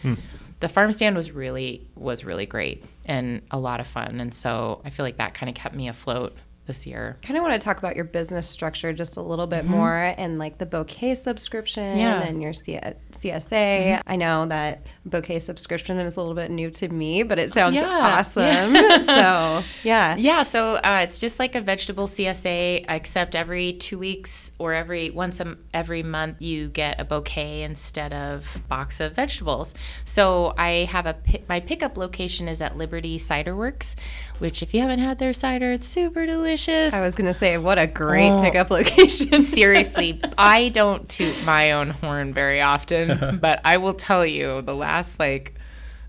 [0.61, 4.21] the farm stand was really was really great and a lot of fun.
[4.21, 6.35] And so I feel like that kind of kept me afloat
[6.67, 7.17] this year.
[7.23, 10.39] kind of want to talk about your business structure just a little bit more and
[10.39, 11.99] like the bouquet subscription Mm-hmm.
[12.01, 12.19] Yeah.
[12.21, 12.29] Mm-hmm.
[12.29, 12.81] and your C-
[13.13, 14.01] CSA.
[14.07, 17.77] I know that bouquet subscription is a little bit new to me, but it sounds
[17.77, 17.87] Yeah.
[17.89, 18.75] awesome.
[19.03, 20.17] so, yeah.
[20.17, 25.11] Yeah, so uh, it's just like a vegetable CSA, except every two weeks or every
[25.11, 29.75] once a, every month you get a bouquet instead of box of vegetables.
[30.05, 33.95] So I have a pi- my pickup location is at Liberty Cider Works,
[34.41, 36.93] which if you haven't had their cider, it's super delicious.
[36.93, 38.43] I was going to say, what a great Oh.
[38.43, 39.41] pickup location.
[39.41, 44.75] Seriously, I don't toot my own horn very often, but I will tell you the
[44.75, 45.55] last like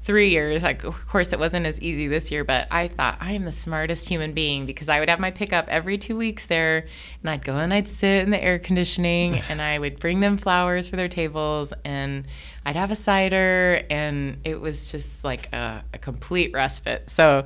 [0.08, 3.34] three years, like of course it wasn't as easy this year, but I thought I
[3.34, 6.88] am the smartest human being because I would have my pickup every two weeks there
[7.22, 10.38] and I'd go and I'd sit in the air conditioning and I would bring them
[10.38, 12.26] flowers for their tables and
[12.66, 17.10] I'd have a cider and it was just like a, a complete respite.
[17.10, 17.46] So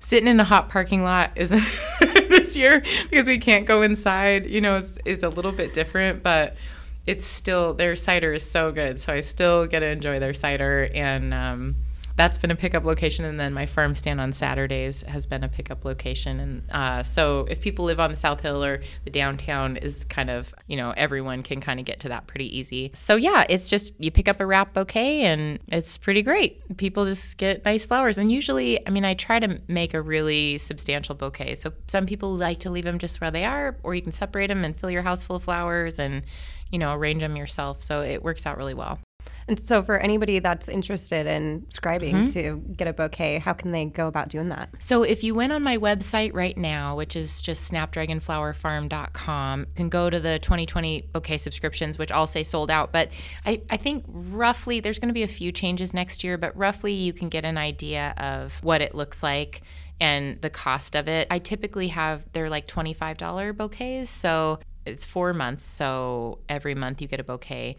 [0.00, 1.62] sitting in a hot parking lot isn't
[2.28, 4.46] this year because we can't go inside.
[4.46, 6.56] You know, it's, it's a little bit different, but
[7.10, 9.00] it's still their cider is so good.
[9.00, 11.74] So I still get to enjoy their cider, and um,
[12.14, 13.24] that's been a pickup location.
[13.24, 16.38] And then my farm stand on Saturdays has been a pickup location.
[16.38, 20.30] And uh, so if people live on the South Hill or the downtown, is kind
[20.30, 22.92] of you know everyone can kind of get to that pretty easy.
[22.94, 26.76] So yeah, it's just you pick up a wrap bouquet, and it's pretty great.
[26.76, 30.58] People just get nice flowers, and usually, I mean, I try to make a really
[30.58, 31.56] substantial bouquet.
[31.56, 34.46] So some people like to leave them just where they are, or you can separate
[34.46, 36.22] them and fill your house full of flowers and
[36.70, 37.82] you know, arrange them yourself.
[37.82, 38.98] So it works out really well.
[39.48, 42.32] and so, for anybody that's interested in subscribing Mm-hmm.
[42.32, 44.70] to get a bouquet, how can they go about doing that?
[44.78, 49.88] So if you went on my website right now, which is just snapdragonflowerfarm.com, you can
[49.88, 52.92] go to the 2020 bouquet subscriptions, which I'll say sold out.
[52.92, 53.10] But
[53.44, 56.92] I, I think roughly there's going to be a few changes next year, but roughly
[56.92, 59.62] you can get an idea of what it looks like
[60.00, 61.26] and the cost of it.
[61.30, 64.08] I typically have, they're like $25 bouquets.
[64.10, 65.66] So it's four months.
[65.66, 67.76] So every month you get a bouquet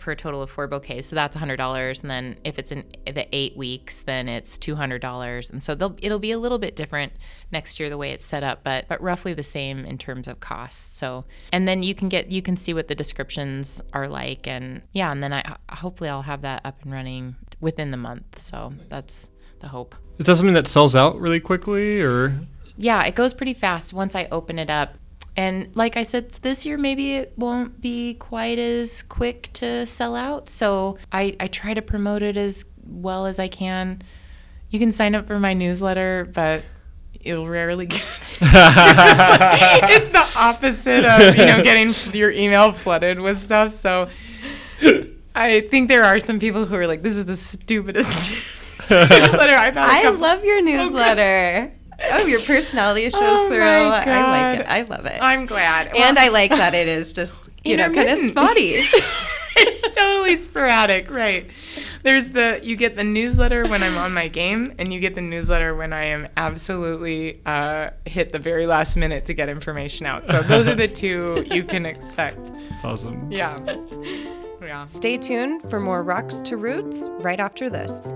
[0.00, 1.06] for a total of four bouquets.
[1.06, 2.00] So that's $100.
[2.02, 5.50] And then if it's in the eight weeks, then it's $200.
[5.50, 7.12] And so they'll, it'll be a little bit different
[7.52, 10.40] next year the way it's set up, but, but roughly the same in terms of
[10.40, 10.96] costs.
[10.98, 14.46] So, and then you can get, you can see what the descriptions are like.
[14.46, 18.40] And yeah, and then I hopefully I'll have that up and running within the month.
[18.40, 19.30] So that's
[19.60, 19.94] the hope.
[20.18, 22.38] Is that something that sells out really quickly, or
[22.76, 24.94] yeah, it goes pretty fast once I open it up.
[25.36, 30.14] And like I said, this year maybe it won't be quite as quick to sell
[30.14, 30.48] out.
[30.48, 34.02] So I, I try to promote it as well as I can.
[34.70, 36.62] You can sign up for my newsletter, but
[37.20, 38.04] you'll rarely get
[38.40, 43.72] it's the opposite of you know getting your email flooded with stuff.
[43.72, 44.08] So
[45.34, 48.30] I think there are some people who are like, "This is the stupidest
[48.90, 51.72] newsletter I've had." a I love your oh, newsletter.
[52.12, 53.58] Oh, your personality shows Oh through.
[53.58, 54.66] my I like it.
[54.68, 55.18] I love it.
[55.20, 55.88] I'm glad.
[55.94, 58.30] and I like that it is just, you know, kind of Intermittent.
[58.30, 58.84] spotty.
[59.56, 61.48] it's totally sporadic, right?
[62.02, 65.20] There's the you get the newsletter when I'm on my game, and you get the
[65.22, 70.26] newsletter when I am absolutely uh, hit the very last minute to get information out.
[70.28, 72.38] So those are the two you can expect.
[72.70, 73.30] it's awesome?
[73.32, 73.58] Yeah,
[74.60, 74.84] yeah.
[74.86, 78.12] Stay tuned for more Rocks to Roots right after this.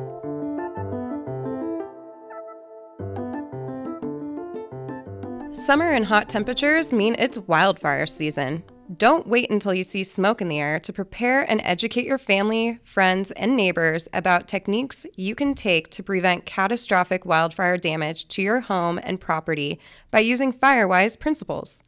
[5.58, 8.62] Summer and hot temperatures mean it's wildfire season.
[8.96, 12.78] Don't wait until you see smoke in the air to prepare and educate your family,
[12.84, 18.60] friends, and neighbors about techniques you can take to prevent catastrophic wildfire damage to your
[18.60, 19.80] home and property
[20.12, 21.80] by using FireWise principles.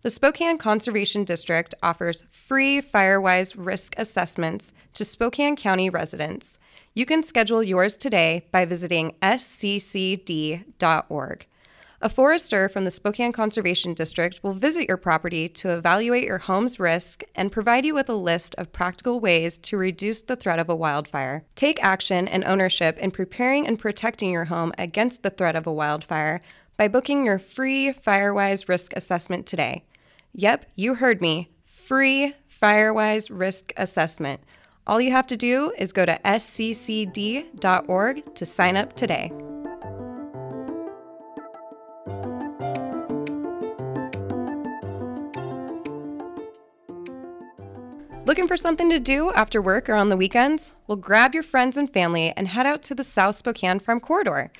[0.00, 6.58] The Spokane Conservation District offers free FireWise risk assessments to Spokane County residents.
[6.92, 10.66] You can schedule yours today by visiting sccd.org.
[12.04, 16.80] A forester from the Spokane Conservation District will visit your property to evaluate your home's
[16.80, 20.68] risk and provide you with a list of practical ways to reduce the threat of
[20.68, 21.44] a wildfire.
[21.54, 25.72] Take action and ownership in preparing and protecting your home against the threat of a
[25.72, 26.40] wildfire
[26.76, 29.84] by booking your free FireWise risk assessment today.
[30.34, 31.50] Yep, you heard me.
[31.64, 34.40] Free FireWise risk assessment.
[34.88, 37.54] All you have to do is go to sccd.org
[38.34, 39.30] to sign up today.
[48.24, 50.74] Looking for something to do after work or on the weekends?
[50.86, 54.52] Well, grab your friends and family and head out to the South Spokane Farm Corridor.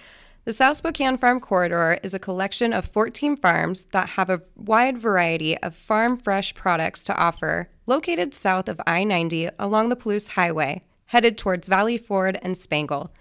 [0.45, 4.99] The South Spokane Farm Corridor is a collection of 14 farms that have a wide
[4.99, 10.31] variety of farm fresh products to offer located south of I 90 along the Palouse
[10.31, 13.13] Highway, headed towards Valleyford and Spangle.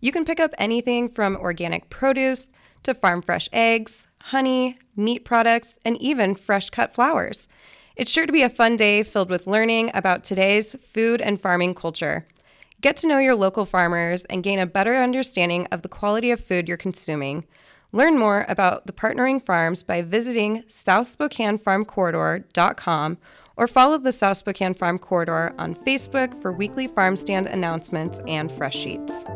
[0.00, 2.50] You can pick up anything from organic produce
[2.84, 7.48] to farm fresh eggs, honey, meat products, and even fresh cut flowers.
[8.00, 11.74] It's sure to be a fun day filled with learning about today's food and farming
[11.74, 12.26] culture.
[12.80, 16.42] Get to know your local farmers and gain a better understanding of the quality of
[16.42, 17.44] food you're consuming.
[17.92, 23.18] Learn more about the partnering farms by visiting SouthSpokaneFarmCorridor.com
[23.58, 28.50] or follow the South Spokane Farm Corridor on Facebook for weekly farm stand announcements and
[28.50, 29.26] fresh sheets.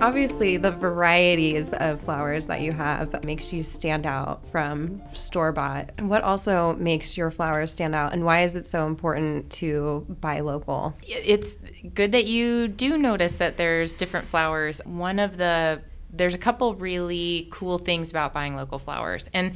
[0.00, 5.90] Obviously, the varieties of flowers that you have makes you stand out from store bought.
[6.00, 10.40] What also makes your flowers stand out, and why is it so important to buy
[10.40, 10.96] local?
[11.06, 11.56] It's
[11.94, 14.80] good that you do notice that there's different flowers.
[14.84, 15.82] One of the
[16.12, 19.28] there's a couple really cool things about buying local flowers.
[19.32, 19.54] And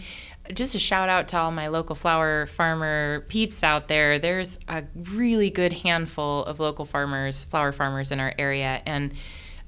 [0.53, 4.19] just a shout out to all my local flower farmer peeps out there.
[4.19, 8.83] There's a really good handful of local farmers, flower farmers in our area.
[8.87, 9.15] And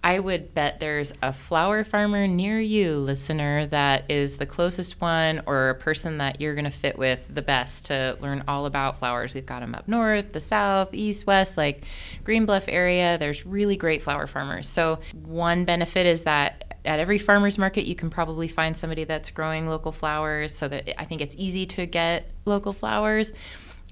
[0.07, 5.43] I would bet there's a flower farmer near you, listener, that is the closest one
[5.47, 9.01] or a person that you're going to fit with the best to learn all about
[9.01, 9.35] flowers.
[9.35, 11.83] We've got them up north, the south, east, west, like
[12.23, 13.19] Green Bluff area.
[13.19, 14.69] There's really great flower farmers.
[14.69, 19.33] So, one benefit is that at every farmer's market, you can probably find somebody that's
[19.33, 23.33] growing local flowers so that I think it's easy to get local flowers.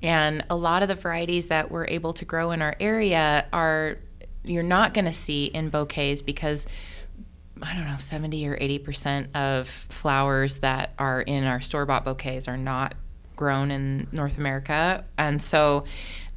[0.00, 3.98] And a lot of the varieties that we're able to grow in our area are
[4.44, 6.66] you're not going to see in bouquets because
[7.62, 12.48] I don't know, 70 or 80% of flowers that are in our store bought bouquets
[12.48, 12.94] are not
[13.36, 15.04] grown in North America.
[15.18, 15.84] And so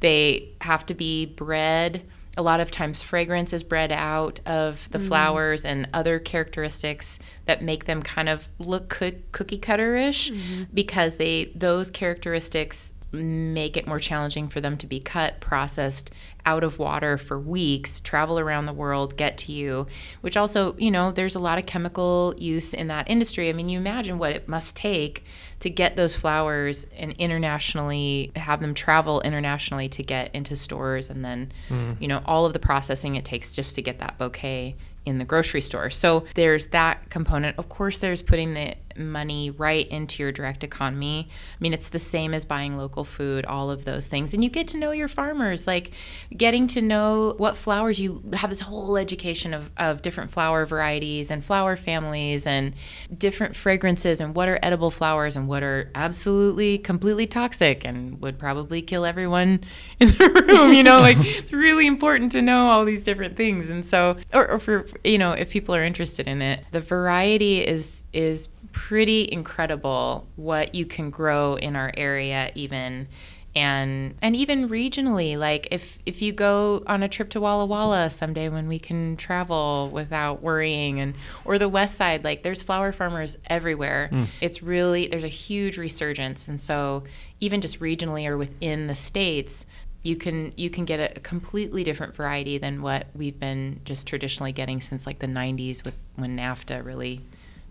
[0.00, 2.04] they have to be bred.
[2.36, 5.08] A lot of times, fragrance is bred out of the mm.
[5.08, 8.88] flowers and other characteristics that make them kind of look
[9.32, 10.64] cookie cutter ish mm-hmm.
[10.72, 16.12] because they those characteristics make it more challenging for them to be cut, processed
[16.48, 19.86] out of water for weeks, travel around the world, get to you,
[20.22, 23.50] which also, you know, there's a lot of chemical use in that industry.
[23.50, 25.24] I mean, you imagine what it must take
[25.60, 31.22] to get those flowers and internationally have them travel internationally to get into stores and
[31.22, 32.00] then, mm.
[32.00, 34.74] you know, all of the processing it takes just to get that bouquet
[35.04, 35.90] in the grocery store.
[35.90, 37.58] So there's that component.
[37.58, 41.28] Of course, there's putting the money right into your direct economy.
[41.30, 44.34] I mean, it's the same as buying local food, all of those things.
[44.34, 45.92] And you get to know your farmers, like
[46.36, 51.30] getting to know what flowers you have this whole education of, of different flower varieties
[51.30, 52.74] and flower families and
[53.16, 58.38] different fragrances and what are edible flowers and what are absolutely completely toxic and would
[58.38, 59.60] probably kill everyone
[60.00, 60.72] in the room.
[60.72, 63.70] You know, like it's really important to know all these different things.
[63.70, 67.66] And so, or, or for, you know, if people are interested in it, the variety
[67.66, 73.08] is, is pretty incredible what you can grow in our area even
[73.54, 78.10] and and even regionally like if if you go on a trip to Walla Walla
[78.10, 81.14] someday when we can travel without worrying and
[81.44, 84.26] or the west side like there's flower farmers everywhere mm.
[84.40, 87.04] it's really there's a huge resurgence and so
[87.40, 89.64] even just regionally or within the states
[90.02, 94.52] you can you can get a completely different variety than what we've been just traditionally
[94.52, 97.22] getting since like the 90s with when NAFTA really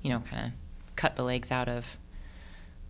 [0.01, 0.51] you know kind of
[0.97, 1.97] cut the legs out of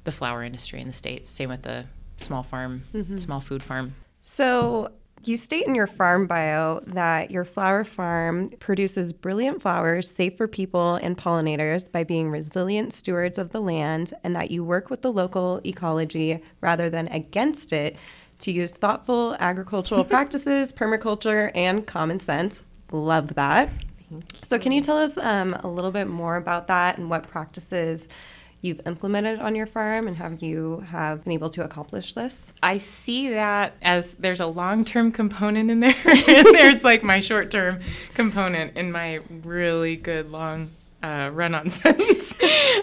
[0.03, 1.30] the flower industry in the states.
[1.30, 1.86] Same with the
[2.18, 3.18] small farm, mm-hmm.
[3.18, 3.93] small food farm.
[4.22, 4.91] So
[5.24, 10.47] you state in your farm bio that your flower farm produces brilliant flowers safe for
[10.47, 15.01] people and pollinators by being resilient stewards of the land, and that you work with
[15.01, 17.97] the local ecology rather than against it
[18.39, 22.64] to use thoughtful agricultural practices, permaculture, and common sense.
[22.91, 23.70] Love that.
[24.41, 28.08] So, can you tell us um, a little bit more about that and what practices
[28.62, 32.53] you've implemented on your farm and how you have been able to accomplish this?
[32.64, 37.20] I see that as there's a long term component in there, and there's like my
[37.20, 37.80] short term
[38.14, 40.70] component in my really good long
[41.03, 42.34] uh, run on sentence.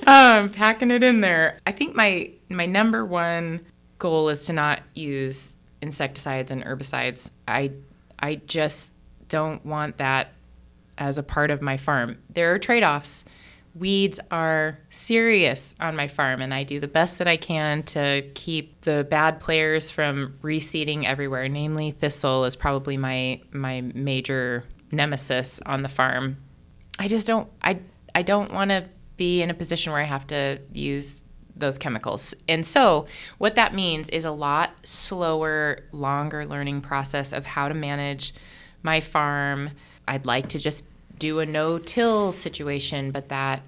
[0.07, 1.59] um, packing it in there.
[1.67, 3.65] I think my my number one
[3.99, 7.31] goal is to not use insecticides and herbicides.
[7.49, 7.73] I
[8.19, 8.93] I just
[9.29, 10.33] don't want that
[10.99, 12.19] as a part of my farm.
[12.31, 13.25] There are trade offs.
[13.75, 18.23] Weeds are serious on my farm, and I do the best that I can to
[18.35, 21.49] keep the bad players from reseeding everywhere.
[21.49, 26.37] Namely, thistle is probably my my major nemesis on the farm.
[27.01, 27.81] I just don't I
[28.15, 31.25] I don't want to be in a position where I have to use
[31.57, 32.35] those chemicals.
[32.49, 33.07] And so,
[33.39, 38.35] what that means is a lot slower, longer learning process of how to manage
[38.83, 39.71] my farm
[40.07, 40.85] I'd like to just
[41.19, 43.63] do a no till situation, but that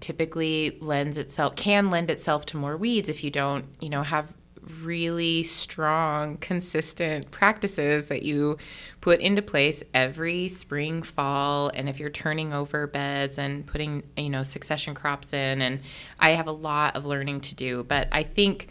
[0.00, 4.32] typically lends itself can lend itself to more weeds if you don't you know have
[4.80, 8.56] really strong consistent practices that you
[9.00, 14.30] put into place every spring fall and if you're turning over beds and putting you
[14.30, 15.80] know succession crops in and
[16.20, 17.84] i have a lot of learning to do.
[17.84, 18.68] But i think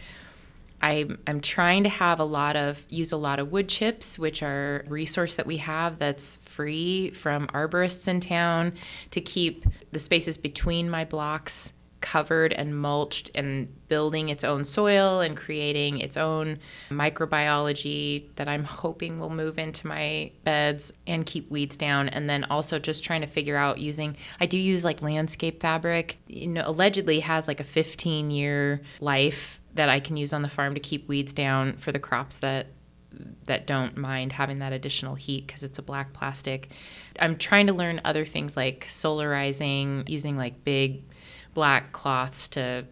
[0.82, 4.86] I'm, trying to have a lot of use a lot of wood chips which are
[4.88, 8.74] resource that we have that's free from arborists in town
[9.12, 15.22] to keep the spaces between my blocks covered and mulched and building its own soil
[15.22, 16.60] and creating its own
[16.90, 22.10] microbiology that I'm hoping will move into my beds and keep weeds down.
[22.10, 26.18] And then also just trying to figure out using, I do use like landscape fabric,
[26.28, 30.50] you know, allegedly has like a 15 year life that I can use on the
[30.50, 32.68] farm to keep weeds down for the crops that
[33.46, 36.70] that don't mind having that additional heat because it's a black plastic.
[37.20, 41.04] I'm trying to learn other things like solarizing, using like big
[41.54, 42.86] black cloths to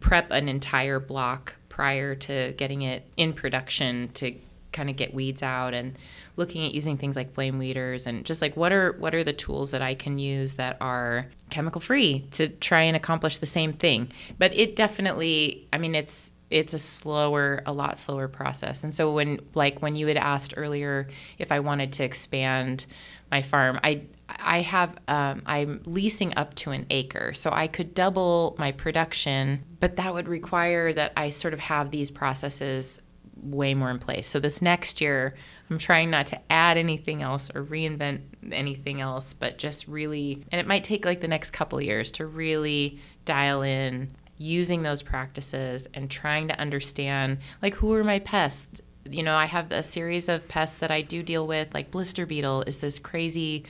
[0.00, 4.34] prep an entire block prior to getting it in production to
[4.72, 5.96] kind of get weeds out and
[6.36, 9.32] looking at using things like flame weeders and just like what are what are the
[9.32, 13.72] tools that I can use that are chemical free to try and accomplish the same
[13.72, 14.10] thing.
[14.38, 18.84] But it definitely I mean it's it's a slower a lot slower process.
[18.84, 21.08] And so when like when you had asked earlier
[21.38, 22.86] if I wanted to expand
[23.30, 27.94] my farm, I I have um, I'm leasing up to an acre, so I could
[27.94, 33.00] double my production, but that would require that I sort of have these processes
[33.36, 34.26] way more in place.
[34.26, 35.34] So this next year,
[35.70, 38.20] I'm trying not to add anything else or reinvent
[38.52, 42.26] anything else, but just really, and it might take like the next couple years to
[42.26, 48.82] really dial in using those practices and trying to understand like who are my pests
[49.10, 52.26] you know i have a series of pests that i do deal with like blister
[52.26, 53.64] beetle is this crazy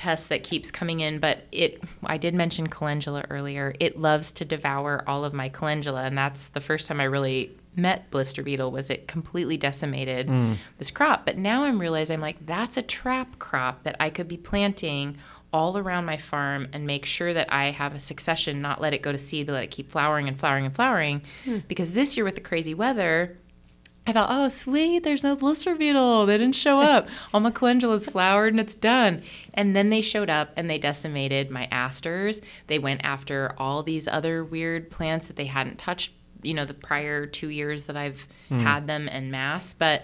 [0.00, 3.74] pest that keeps coming in, but it I did mention calendula earlier.
[3.78, 7.54] It loves to devour all of my calendula, and that's the first time I really
[7.76, 10.56] met blister beetle was it completely decimated mm.
[10.78, 11.24] this crop.
[11.24, 15.16] But now I'm realizing I'm like that's a trap crop that I could be planting
[15.52, 19.02] all around my farm and make sure that I have a succession, not let it
[19.02, 21.22] go to seed, but let it keep flowering and flowering and flowering.
[21.44, 21.66] Mm.
[21.66, 23.36] Because this year with the crazy weather,
[24.06, 26.26] I thought, oh, sweet, there's no blister beetle.
[26.26, 27.08] They didn't show up.
[27.32, 29.22] All my calendula's flowered and it's done.
[29.54, 32.40] And then they showed up and they decimated my asters.
[32.66, 36.12] They went after all these other weird plants that they hadn't touched,
[36.42, 38.60] you know, the prior two years that I've mm.
[38.60, 40.02] had them in mass, But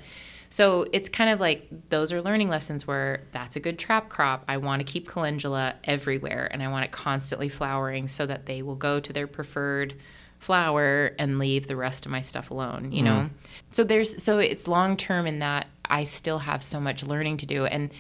[0.49, 4.45] so it's kind of like those are learning lessons where that's a good trap crop.
[4.49, 8.63] I want to keep calendula everywhere and I want it constantly flowering so that they
[8.63, 9.95] will go to their preferred
[10.39, 13.07] flower and leave the rest of my stuff alone, you mm.
[13.07, 13.31] know?
[13.73, 17.47] So there's so it's long term in that I still have so much learning to
[17.47, 17.91] do and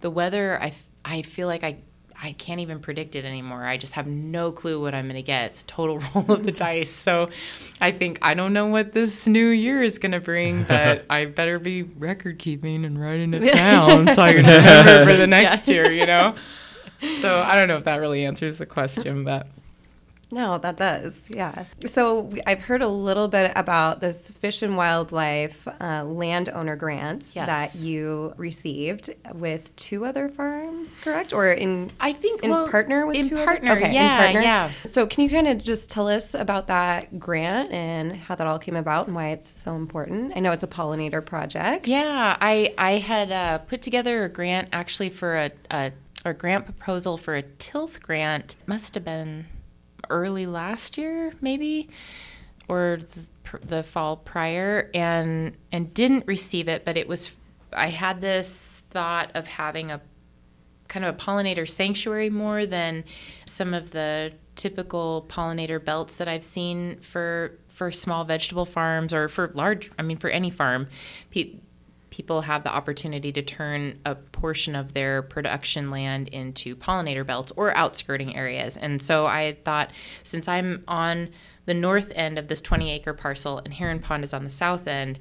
[0.00, 0.72] the weather I
[1.04, 1.78] I feel like I
[2.24, 3.64] I can't even predict it anymore.
[3.64, 5.46] I just have no clue what I'm going to get.
[5.46, 6.90] It's total roll of the dice.
[6.90, 7.30] So
[7.80, 11.24] I think I don't know what this new year is going to bring, but I
[11.24, 15.66] better be record keeping and writing it down so I can remember for the next
[15.66, 15.74] yeah.
[15.74, 16.36] year, you know?
[17.20, 19.48] So I don't know if that really answers the question, but
[20.32, 21.28] no, that does.
[21.28, 21.66] Yeah.
[21.86, 27.46] So I've heard a little bit about this Fish and Wildlife uh, landowner grant yes.
[27.46, 31.34] that you received with two other farms, correct?
[31.34, 33.80] Or in I think in well, partner with in two partner, other?
[33.82, 34.40] Okay, yeah, partner.
[34.40, 34.72] yeah.
[34.86, 38.58] So can you kind of just tell us about that grant and how that all
[38.58, 40.32] came about and why it's so important?
[40.34, 41.86] I know it's a pollinator project.
[41.86, 45.92] Yeah, I I had uh, put together a grant actually for a, a
[46.24, 48.56] a grant proposal for a tilth grant.
[48.66, 49.46] Must have been
[50.12, 51.88] early last year, maybe,
[52.68, 56.84] or the, the fall prior, and and didn't receive it.
[56.84, 57.32] But it was
[57.72, 60.00] I had this thought of having a
[60.88, 63.04] kind of a pollinator sanctuary more than
[63.46, 69.28] some of the typical pollinator belts that I've seen for for small vegetable farms or
[69.28, 70.88] for large I mean for any farm
[72.12, 77.50] people have the opportunity to turn a portion of their production land into pollinator belts
[77.56, 78.76] or outskirting areas.
[78.76, 79.90] And so I thought,
[80.22, 81.30] since I'm on
[81.64, 84.86] the north end of this 20 acre parcel and Heron Pond is on the south
[84.86, 85.18] end,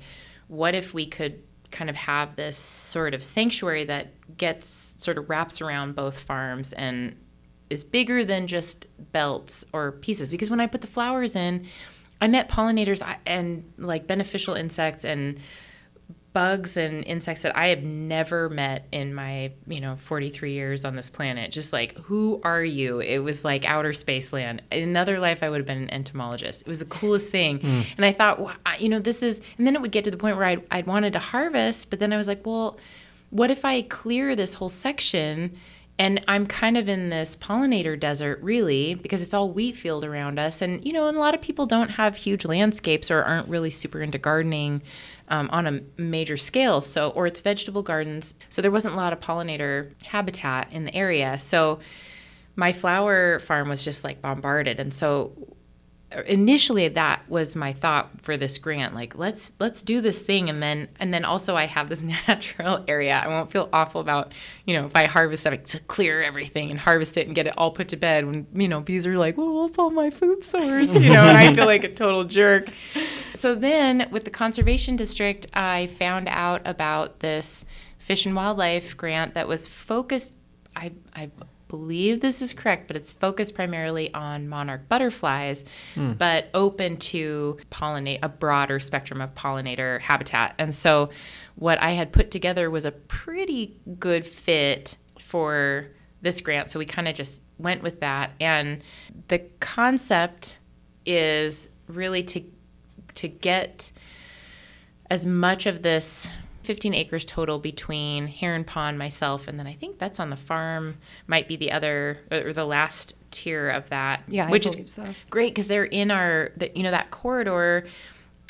[0.48, 5.30] what if we could kind of have this sort of sanctuary that gets sort of
[5.30, 7.16] wraps around both farms and
[7.70, 10.30] is bigger than just belts or pieces?
[10.30, 11.66] Because when I put the flowers in,
[12.20, 15.40] I met pollinators and like beneficial insects and
[16.34, 20.96] bugs and insects that I have never met in my, you know, 43 years on
[20.96, 21.52] this planet.
[21.52, 23.00] Just like, who are you?
[23.00, 24.62] It was like outer space land.
[24.72, 26.62] In another life, I would have been an entomologist.
[26.62, 27.60] It was the coolest thing.
[27.60, 27.86] Mm.
[27.98, 30.18] And I thought, well, you know, this is, and then it would get to the
[30.18, 32.80] point where I'd, I'd wanted to harvest, but then I was like, well,
[33.30, 35.56] what if I clear this whole section
[36.02, 40.40] and I'm kind of in this pollinator desert, really, because it's all wheat field around
[40.40, 40.62] us.
[40.62, 43.70] And, you know, and a lot of people don't have huge landscapes or aren't really
[43.70, 44.82] super into gardening
[45.32, 46.82] um, on a major scale.
[46.82, 48.36] So, or it's vegetable gardens.
[48.50, 51.40] So there wasn't a lot of pollinator habitat in the area.
[51.40, 51.80] So
[52.56, 54.80] my flower farm was just like bombarded.
[54.80, 55.32] And so
[56.26, 60.50] initially that was my thought for this grant like let's let's do this thing.
[60.50, 63.22] And then and then also i have this natural area.
[63.26, 64.34] I won't feel awful about
[64.66, 67.54] you know if i harvest it to clear everything and harvest it and get it
[67.58, 70.44] all put to bed when you know bees are like well that's all my food
[70.44, 72.70] source you know and i feel like a total jerk.
[73.34, 77.66] So then with the conservation district i found out about this
[77.98, 80.34] fish and wildlife grant that was focused
[80.76, 81.30] I, I
[81.72, 85.64] believe this is correct, but it's focused primarily on monarch butterflies,
[85.96, 86.18] mm.
[86.18, 90.54] but open to pollinate a broader spectrum of pollinator habitat.
[90.60, 91.12] And so,
[91.56, 95.88] what I had put together was a pretty good fit for
[96.22, 96.70] this grant.
[96.70, 98.84] So we kind of just went with that, and
[99.30, 100.58] the concept
[101.06, 102.44] is really to
[103.16, 103.94] to get
[105.10, 106.28] as much of this
[106.72, 111.00] 15 acres total between Heron Pond, myself, and then I think Bets on the Farm
[111.28, 114.24] might be the other or the last tier of that.
[114.30, 115.14] Yeah, which is so.
[115.30, 117.86] great because they're in our, the, you know, that corridor.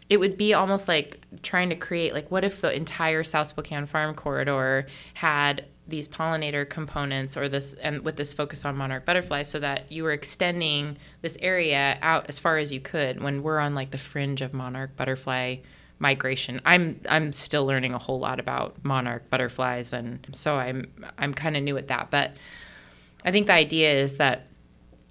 [0.07, 3.87] It would be almost like trying to create like what if the entire South Spokane
[3.87, 9.49] Farm corridor had these pollinator components or this and with this focus on monarch butterflies
[9.49, 13.57] so that you were extending this area out as far as you could when we're
[13.57, 15.55] on like the fringe of monarch butterfly
[16.01, 16.59] migration.
[16.65, 21.55] I'm I'm still learning a whole lot about monarch butterflies, and so I'm I'm kind
[21.55, 22.09] of new at that.
[22.11, 22.35] But
[23.23, 24.47] I think the idea is that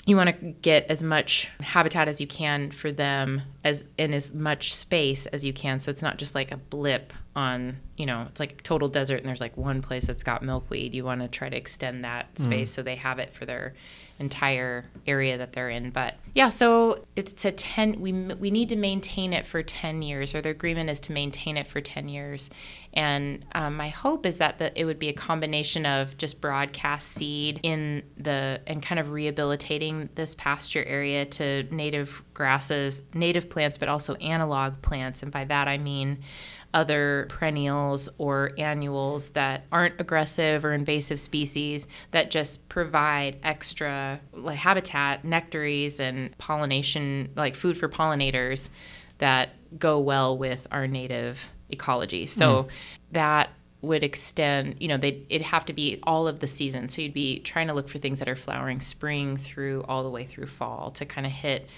[0.06, 4.34] you want to get as much habitat as you can for them as in as
[4.34, 8.26] much space as you can so it's not just like a blip on you know
[8.28, 11.28] it's like total desert and there's like one place that's got milkweed you want to
[11.28, 12.42] try to extend that mm.
[12.42, 12.74] space mm.
[12.74, 13.72] so they have it for their
[14.20, 15.90] entire area that they're in.
[15.90, 20.34] But yeah, so it's a 10 we we need to maintain it for 10 years
[20.34, 22.50] or the agreement is to maintain it for 10 years.
[22.92, 27.08] And um, my hope is that the, it would be a combination of just broadcast
[27.08, 33.78] seed in the and kind of rehabilitating this pasture area to native grasses, native plants,
[33.78, 35.22] but also analog plants.
[35.22, 36.18] And by that I mean
[36.72, 44.58] other perennials or annuals that aren't aggressive or invasive species that just provide extra like
[44.58, 48.68] habitat, nectaries, and pollination, like food for pollinators
[49.18, 52.26] that go well with our native ecology.
[52.26, 52.68] So mm.
[53.12, 53.50] that
[53.82, 56.88] would extend, you know, they it'd have to be all of the season.
[56.88, 60.10] So you'd be trying to look for things that are flowering spring through all the
[60.10, 61.68] way through fall to kind of hit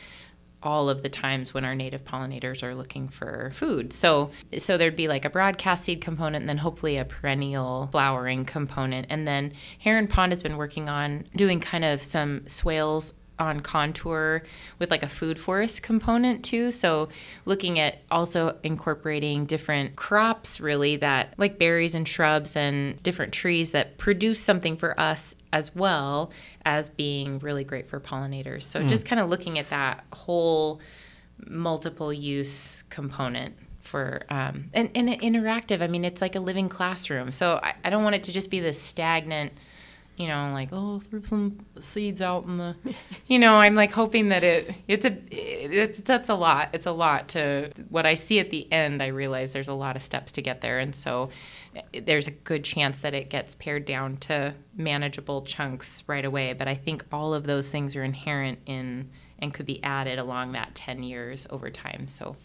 [0.62, 3.92] all of the times when our native pollinators are looking for food.
[3.92, 8.44] So so there'd be like a broadcast seed component and then hopefully a perennial flowering
[8.44, 9.06] component.
[9.10, 14.42] And then Heron Pond has been working on doing kind of some swales on contour
[14.78, 16.70] with like a food forest component too.
[16.70, 17.08] So
[17.44, 23.72] looking at also incorporating different crops really that like berries and shrubs and different trees
[23.72, 26.30] that produce something for us as well
[26.64, 28.62] as being really great for pollinators.
[28.62, 28.88] So mm.
[28.88, 30.80] just kind of looking at that whole
[31.46, 35.82] multiple use component for um, and, and interactive.
[35.82, 37.32] I mean, it's like a living classroom.
[37.32, 39.52] So I, I don't want it to just be this stagnant
[40.16, 42.76] you know, like oh, throw some seeds out in the,
[43.26, 46.70] you know, I'm like hoping that it it's a it's that's a lot.
[46.72, 49.02] It's a lot to what I see at the end.
[49.02, 51.30] I realize there's a lot of steps to get there, and so
[51.74, 56.52] eh, there's a good chance that it gets pared down to manageable chunks right away.
[56.52, 60.52] But I think all of those things are inherent in and could be added along
[60.52, 62.08] that 10 years over time.
[62.08, 62.36] So.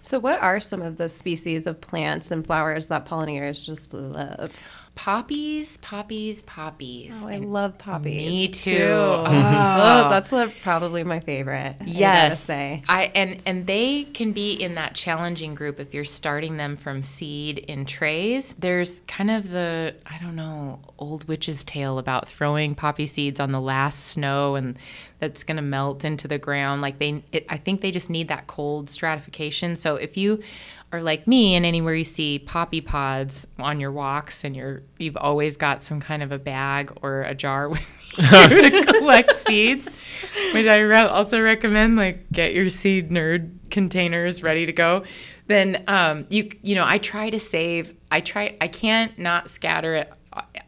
[0.00, 4.52] So, what are some of the species of plants and flowers that pollinators just love?
[4.98, 7.12] Poppies, poppies, poppies.
[7.22, 8.26] Oh, I and love poppies.
[8.26, 8.78] Me too.
[8.78, 8.82] too.
[8.82, 9.24] Oh.
[9.28, 11.76] oh, that's a, probably my favorite.
[11.86, 16.56] Yes, I, I and and they can be in that challenging group if you're starting
[16.56, 18.54] them from seed in trays.
[18.54, 23.52] There's kind of the I don't know old witch's tale about throwing poppy seeds on
[23.52, 24.76] the last snow and
[25.20, 26.82] that's going to melt into the ground.
[26.82, 29.76] Like they, it, I think they just need that cold stratification.
[29.76, 30.42] So if you
[30.92, 35.16] are like me and anywhere you see poppy pods on your walks and you're you've
[35.16, 37.80] always got some kind of a bag or a jar with
[38.18, 39.88] you to collect seeds
[40.54, 45.04] which i re- also recommend like get your seed nerd containers ready to go
[45.46, 49.94] then um, you you know i try to save i try i can't not scatter
[49.94, 50.12] it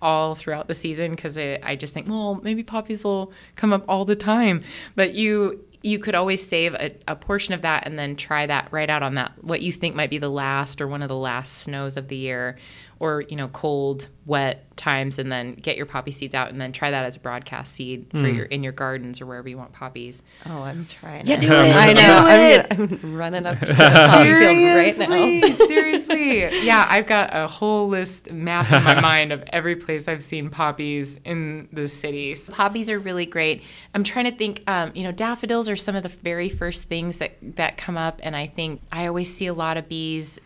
[0.02, 4.04] all throughout the season because I just think, well, maybe poppies will come up all
[4.04, 4.62] the time.
[4.96, 8.68] But you you could always save a, a, portion of that and then try that
[8.70, 11.16] right out on that what you think might be the last or one of the
[11.16, 12.58] last snows of the year
[13.00, 16.70] or you know cold wet times and then get your poppy seeds out and then
[16.72, 19.72] try that as a broadcast seed for your in your gardens or wherever you want
[19.72, 21.26] poppies Oh, I'm trying.
[21.26, 21.40] Yeah, it.
[21.40, 21.76] do it.
[21.76, 22.26] I Do know.
[22.28, 22.78] it.
[22.78, 25.06] I'm, I'm running up to the poppy field right now.
[25.06, 26.64] Seriously, seriously.
[26.64, 30.48] Yeah, I've got a whole list map in my mind of every place I've seen
[30.50, 32.34] poppies in the city.
[32.36, 33.62] So poppies are really great.
[33.94, 34.62] I'm trying to think.
[34.66, 38.20] Um, you know, daffodils are some of the very first things that that come up,
[38.22, 40.40] and I think I always see a lot of bees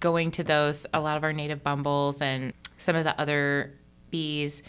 [0.00, 0.86] going to those.
[0.92, 3.72] A lot of our native bumbles and some of the other
[4.10, 4.62] bees,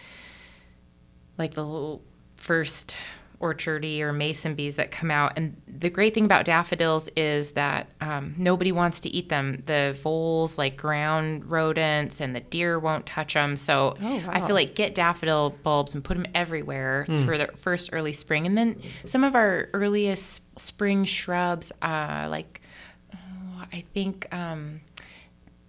[1.38, 2.02] like the little
[2.36, 2.98] first
[3.42, 5.34] orchardy or mason bees that come out.
[5.36, 9.62] And the great thing about daffodils is that um, nobody wants to eat them.
[9.66, 13.58] The voles, like ground rodents, and the deer won't touch them.
[13.58, 17.48] So Oh, I feel like get daffodil bulbs and put them everywhere It's for the
[17.48, 18.46] first early spring.
[18.46, 22.62] And then some of our earliest spring shrubs, uh, like
[23.14, 24.34] oh, I think.
[24.34, 24.80] Um,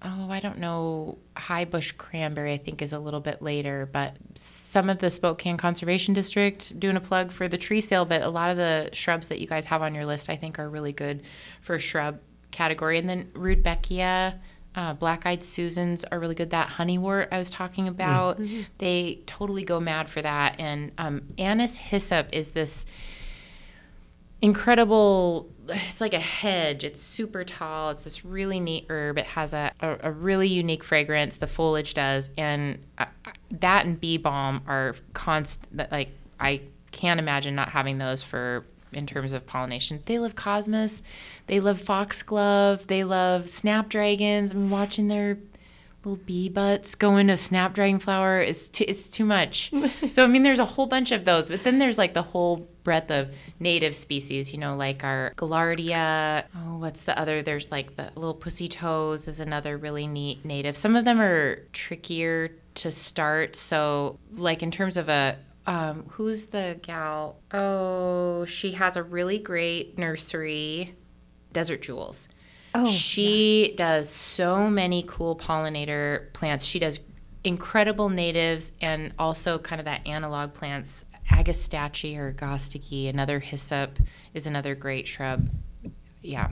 [0.05, 4.15] oh, I don't know, high bush cranberry, I think is a little bit later, but
[4.35, 8.29] some of the Spokane Conservation District doing a plug for the tree sale, but a
[8.29, 10.93] lot of the shrubs that you guys have on your list, I think are really
[10.93, 11.23] good
[11.63, 12.99] for shrub category.
[12.99, 14.39] And then Rudbeckia,
[14.75, 16.51] uh, black-eyed Susans are really good.
[16.51, 18.41] That honeywort I was talking about,
[18.79, 20.57] they totally go mad for that.
[20.59, 22.85] And um, Anise hyssop is this
[24.43, 26.85] incredible it's like a hedge.
[26.85, 27.91] It's super tall.
[27.91, 29.19] It's this really neat herb.
[29.19, 33.07] It has a, a, a really unique fragrance the foliage does and uh,
[33.51, 36.11] that and bee balm are constant like
[36.41, 36.61] i
[36.93, 40.03] can't imagine not having those for in terms of pollination.
[40.07, 41.03] They love cosmos.
[41.47, 42.87] They love foxglove.
[42.87, 44.53] They love snapdragons.
[44.53, 45.39] I'm watching their
[46.05, 49.73] little bee butts going to snapdragon flower is too, it's too much.
[50.11, 52.69] so I mean, there's a whole bunch of those, but then there's like the whole
[52.83, 54.53] breadth of native species.
[54.53, 56.45] You know, like our gaillardia.
[56.57, 57.43] Oh, what's the other?
[57.43, 60.77] There's like the little pussy toes is another really neat native.
[60.77, 63.57] Some of them are trickier to start.
[63.57, 65.37] So like in terms of a
[65.67, 67.39] um, who's the gal?
[67.53, 70.95] Oh, she has a really great nursery,
[71.53, 72.29] Desert Jewels.
[72.75, 76.65] Oh, she does so many cool pollinator plants.
[76.65, 76.99] She does
[77.45, 81.05] incredible natives and also kind of that analog plants.
[81.31, 83.99] Agastache or Gostiki, another hyssop,
[84.35, 85.49] is another great shrub.
[86.21, 86.51] Yeah,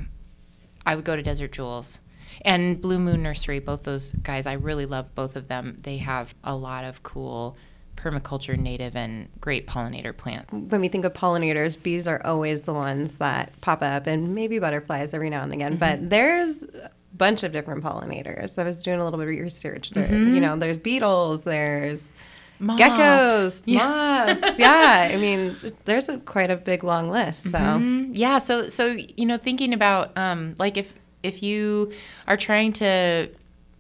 [0.87, 1.99] I would go to Desert Jewels.
[2.43, 5.77] And Blue Moon Nursery, both those guys, I really love both of them.
[5.83, 7.57] They have a lot of cool
[8.03, 10.53] permaculture native and great pollinator plant.
[10.53, 14.59] when we think of pollinators, bees are always the ones that pop up, and maybe
[14.59, 15.77] butterflies every now and again.
[15.77, 18.59] But there's a bunch of different pollinators.
[18.59, 19.91] I was doing a little bit of research.
[19.91, 22.13] There, you know, there's beetles, there's
[22.59, 22.83] Moths.
[22.83, 24.37] geckos, Yeah.
[24.41, 24.59] moths.
[24.59, 27.51] yeah, I mean, there's a, quite a big long list.
[27.51, 28.11] So Mhm.
[28.13, 28.87] Yeah, so so
[29.17, 30.93] you know, thinking about um, like if
[31.23, 31.93] if you
[32.27, 33.29] are trying to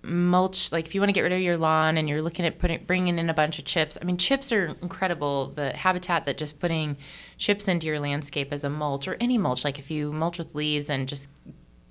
[0.03, 2.59] mulch, like if you want to get rid of your lawn and you're looking at
[2.59, 3.97] putting bringing in a bunch of chips.
[4.01, 5.53] I mean, chips are incredible.
[5.55, 6.97] The habitat that just putting
[7.39, 10.55] chips into your landscape as a mulch or any mulch, like if you mulch with
[10.55, 11.31] leaves and just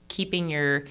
[0.07, 0.86] keeping your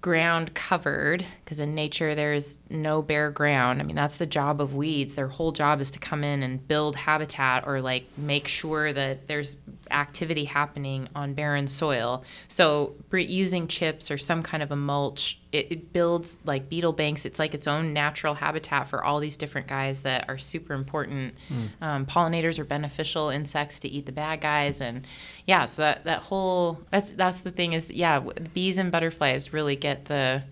[0.00, 3.80] ground covered because in nature there's no bare ground.
[3.80, 5.14] I mean, that's the job of weeds.
[5.14, 9.28] Their whole job is to come in and build habitat or like make sure that
[9.28, 9.56] there's
[9.90, 12.24] activity happening on barren soil.
[12.48, 17.24] So, using chips or some kind of a mulch, it, it builds like beetle banks.
[17.24, 21.34] It's like its own natural habitat for all these different guys that are super important.
[21.82, 25.06] Um, pollinators are beneficial insects to eat the bad guys, and
[25.46, 28.20] yeah, so that, that whole that's that's the thing is yeah,
[28.54, 30.42] bees and butterflies really get the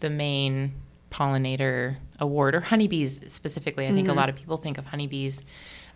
[0.00, 0.72] the main
[1.10, 3.86] pollinator award or honeybees specifically.
[3.86, 5.42] I think a lot of people think of honeybees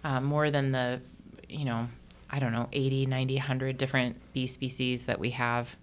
[0.05, 1.01] uh, more than the
[1.49, 1.89] you know
[2.31, 5.77] I don't know 80, 90, 100 different bee species that we have.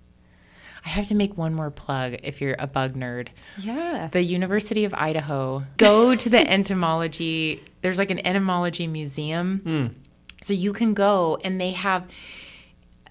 [0.85, 4.85] I have to make one more plug if you're a bug nerd yeah, the University
[4.85, 5.63] of Idaho.
[5.77, 7.63] Go to the entomology.
[7.81, 9.59] There's like an entomology museum.
[9.63, 9.87] Hmm.
[10.43, 12.07] So you can go and they have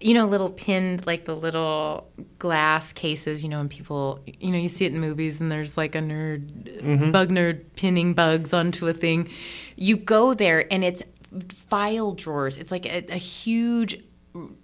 [0.01, 2.09] you know little pinned like the little
[2.39, 5.77] glass cases, you know, and people you know, you see it in movies and there's
[5.77, 6.49] like a nerd
[6.81, 7.11] mm-hmm.
[7.11, 9.29] bug nerd pinning bugs onto a thing.
[9.75, 11.03] You go there and it's
[11.49, 12.57] file drawers.
[12.57, 14.01] It's like a, a huge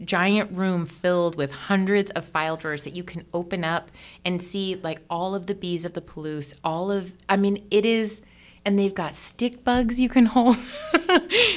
[0.04, 3.90] giant room filled with hundreds of file drawers that you can open up
[4.24, 7.86] and see like all of the bees of the Palouse, all of I mean it
[7.86, 8.20] is
[8.64, 10.56] and they've got stick bugs you can hold.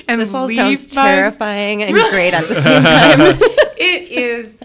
[0.07, 0.93] and this all sounds bugs.
[0.93, 3.37] terrifying and great at the same time.
[3.77, 4.57] it is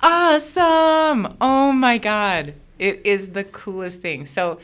[0.00, 1.36] awesome.
[1.40, 2.54] Oh my god.
[2.78, 4.26] It is the coolest thing.
[4.26, 4.58] So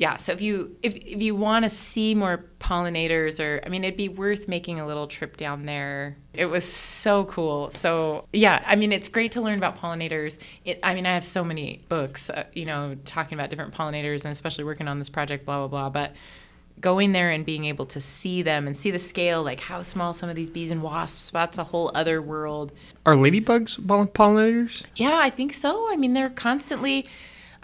[0.00, 3.84] yeah, so if you if if you want to see more pollinators, or I mean,
[3.84, 6.16] it'd be worth making a little trip down there.
[6.32, 7.70] It was so cool.
[7.72, 10.38] So yeah, I mean, it's great to learn about pollinators.
[10.64, 14.24] It, I mean, I have so many books, uh, you know, talking about different pollinators,
[14.24, 15.90] and especially working on this project, blah blah blah.
[15.90, 16.14] But
[16.80, 20.14] going there and being able to see them and see the scale, like how small
[20.14, 22.72] some of these bees and wasps, that's a whole other world.
[23.04, 24.82] Are ladybugs poll- pollinators?
[24.96, 25.92] Yeah, I think so.
[25.92, 27.06] I mean, they're constantly.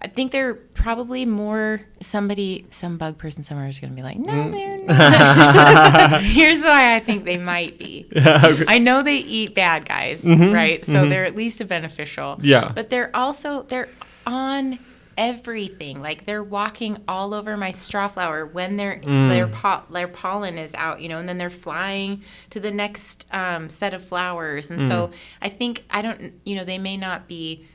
[0.06, 4.16] I think they're probably more somebody, some bug person somewhere is going to be like,
[4.16, 4.52] no, mm.
[4.52, 6.22] they're not.
[6.22, 8.08] Here's why I think they might be.
[8.14, 10.84] I know they eat bad guys, mm-hmm, right?
[10.84, 11.10] So mm-hmm.
[11.10, 12.38] they're at least a beneficial.
[12.40, 12.70] Yeah.
[12.72, 13.88] But they're also they're
[14.28, 14.78] on
[15.18, 16.00] everything.
[16.00, 19.28] Like they're walking all over my straw flower when their mm.
[19.28, 23.26] their po- their pollen is out, you know, and then they're flying to the next
[23.32, 24.70] um, set of flowers.
[24.70, 25.12] And so mm.
[25.42, 27.66] I think I don't, you know, they may not be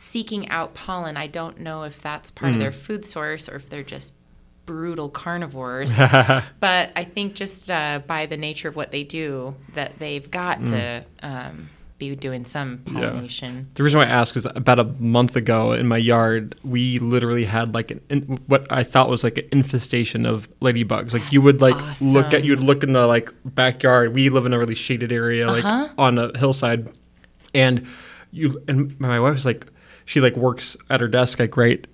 [0.00, 1.16] seeking out pollen.
[1.16, 4.12] I don't know if that's part of their food source or if they're just
[4.64, 5.96] brutal carnivores.
[6.60, 10.64] but I think just uh, by the nature of what they do, that they've got
[10.66, 11.68] to um,
[11.98, 13.70] be doing some pollination.
[13.74, 17.44] The reason why I ask is about a month ago in my yard, we literally
[17.44, 21.12] had like an in, what I thought was like an infestation of ladybugs.
[21.12, 24.14] Like you would like look at you would look in the like backyard.
[24.14, 25.88] We live in a really shaded area, like Uh-huh.
[25.98, 26.88] on a hillside,
[27.52, 27.84] and
[28.30, 29.66] you and my wife was like,
[30.08, 31.86] she like works at her desk like right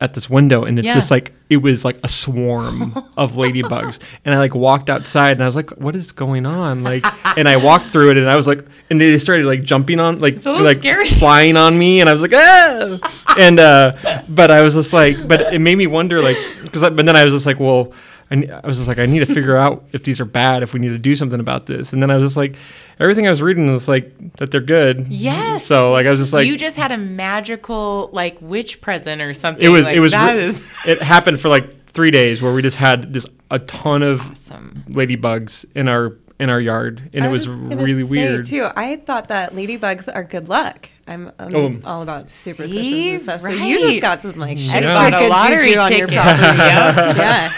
[0.00, 0.94] at this window, and it's Yeah.
[0.94, 3.98] just like it was like a swarm of ladybugs.
[4.24, 6.82] And I like walked outside, and I was like, what is going on?
[6.82, 7.04] Like,
[7.38, 10.18] and I walked through it, and I was like, and they started like jumping on
[10.18, 11.06] like like scary.
[11.06, 13.34] flying on me, and I was like, ah!
[13.38, 13.92] and uh,
[14.28, 17.22] but I was just like, but it made me wonder, like, because but then I
[17.24, 17.92] was just like, well,
[18.30, 20.72] I, I was just like, I need to figure out if these are bad, if
[20.72, 22.56] we need to do something about this, and then I was just like,
[22.98, 25.08] everything I was reading was like that they're good.
[25.08, 25.64] Yes.
[25.66, 29.34] So like I was just like, you just had a magical like witch present or
[29.34, 29.64] something.
[29.64, 32.52] it was like, it was that re- is it happened for like three days where
[32.52, 34.84] we just had just a ton of awesome.
[34.90, 38.46] ladybugs in our in our yard, and I it was, gonna really say, weird.
[38.46, 38.66] too.
[38.74, 40.88] I thought that ladybugs are good luck.
[41.06, 41.76] I'm, I'm Oh.
[41.84, 43.10] all about superstitions See?
[43.10, 43.40] and stuff.
[43.42, 44.72] So you just got some like Yeah.
[44.76, 46.22] extra Bought good lottery juju on your ticket.
[46.22, 46.58] property.
[47.18, 47.52] yeah.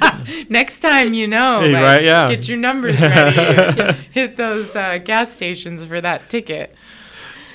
[0.48, 2.28] Next time you know, Hey, like, right, yeah.
[2.28, 3.98] get your numbers ready.
[4.12, 6.74] Hit those uh, gas stations for that ticket.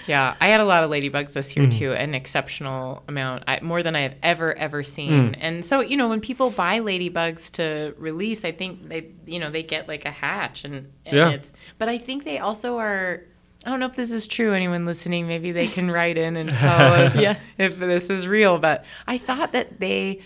[0.08, 3.82] Yeah, I had a lot of ladybugs this year too, an exceptional amount, I, more
[3.82, 5.30] than I have ever ever seen.
[5.30, 5.42] Hmm.
[5.42, 9.50] And so, you know, when people buy ladybugs to release, I think they, you know,
[9.50, 11.30] they get like a hatch, and, and Yeah.
[11.32, 11.54] it's.
[11.80, 13.24] But I think they also are.
[13.66, 14.54] I don't know if this is true.
[14.54, 17.40] Anyone listening, maybe they can write in and tell us Yeah.
[17.58, 18.60] if this is real.
[18.60, 20.22] But I thought that they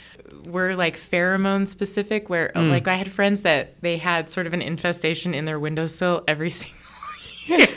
[0.48, 2.70] were like pheromone specific, where Hmm.
[2.70, 6.49] like I had friends that they had sort of an infestation in their windowsill every
[6.60, 6.78] single
[7.48, 7.68] year.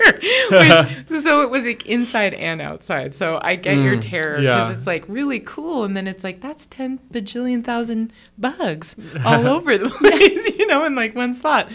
[1.09, 3.15] Which, so it was like inside and outside.
[3.15, 4.73] So I get your terror because yeah.
[4.73, 8.95] it's like really cool, and then it's like that's ten bajillion thousand bugs
[9.25, 11.71] all over the place, you know, in like one spot.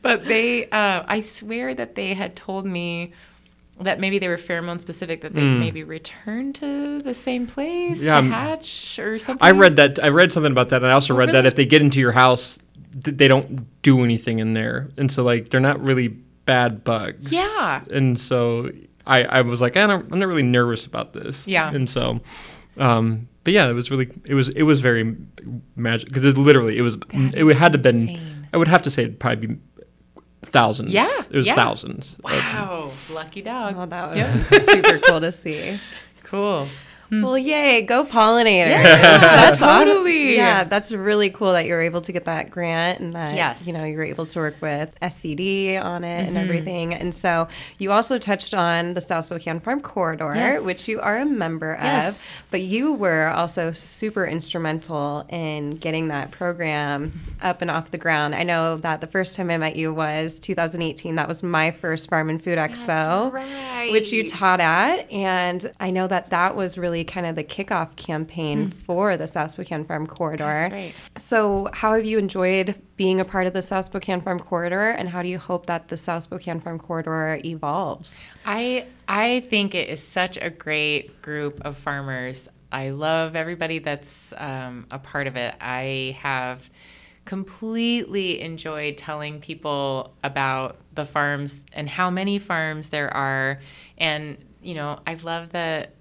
[0.00, 3.12] But they, uh, I swear that they had told me
[3.82, 8.02] that maybe they were pheromone specific that they maybe returned to the same place.
[8.02, 9.46] Yeah, to hatch or something.
[9.46, 10.02] I read that.
[10.02, 12.12] I read something about that, and I also read that if they get into your
[12.12, 12.58] house,
[13.04, 17.32] th- they don't do anything in there, and so like they're not really bad bugs.
[17.32, 17.84] Yeah.
[17.90, 18.70] And so
[19.06, 21.46] I, I was like, I don't, I'm not really nervous about this.
[21.46, 21.72] Yeah.
[21.72, 22.20] And so,
[22.76, 25.16] um, but yeah, it was really, it was, it was very
[25.76, 28.48] magic because it's literally, it was, That it had to been.
[28.52, 29.58] I would have to say it'd probably be
[30.42, 30.92] thousands.
[30.92, 31.54] Yeah, It was yeah.
[31.54, 32.16] thousands.
[32.22, 33.74] of- Wow, lucky dog.
[33.78, 35.78] Oh, that was super cool to see.
[36.24, 36.66] Cool.
[37.12, 38.68] Well, yay, go pollinators.
[38.68, 40.34] Yeah, that's totally.
[40.36, 43.66] Yeah, that's really cool that you were able to get that grant and that Yes.
[43.66, 46.28] you know you were able to work with SCD on it Mm-hmm.
[46.28, 46.94] and everything.
[46.94, 47.48] And so
[47.78, 50.62] you also touched on the South Spokane Farm Corridor, Yes.
[50.62, 52.18] which you are a member Yes.
[52.18, 57.12] of, but you were also super instrumental in getting that program
[57.42, 58.34] up and off the ground.
[58.34, 61.16] I know that the first time I met you was 2018.
[61.16, 63.90] That was my first Farm and Food Expo right.
[63.92, 65.10] which you taught at.
[65.12, 69.52] And I know that that was really kind of the kickoff campaign for the South
[69.52, 70.44] Spokane Farm Corridor.
[70.44, 70.62] Mm.
[70.62, 70.94] That's right.
[71.16, 75.08] So, how have you enjoyed being a part of the South Spokane Farm Corridor, and
[75.08, 78.30] how do you hope that the South Spokane Farm Corridor evolves?
[78.44, 82.48] I I think it is such a great group of farmers.
[82.72, 85.54] I love everybody that's um, a part of it.
[85.60, 86.70] I have
[87.24, 93.60] completely enjoyed telling people about the farms and how many farms there are.
[93.98, 95.94] And, you know, I love that.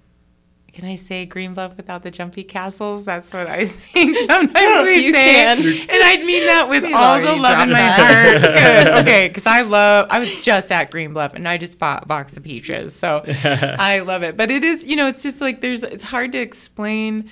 [0.73, 3.03] Can I say green bluff without the jumpy castles?
[3.03, 5.33] That's what I think sometimes we say.
[5.33, 5.57] can.
[5.59, 8.41] And I'd mean that with We've all the love in my heart.
[8.41, 8.87] Good.
[9.01, 9.27] Okay.
[9.27, 12.37] Because I love, I was just at Green Bluff and I just bought a box
[12.37, 12.95] of peaches.
[12.95, 14.37] So I love it.
[14.37, 17.29] But it is, you know, it's just like there's, it's hard to explain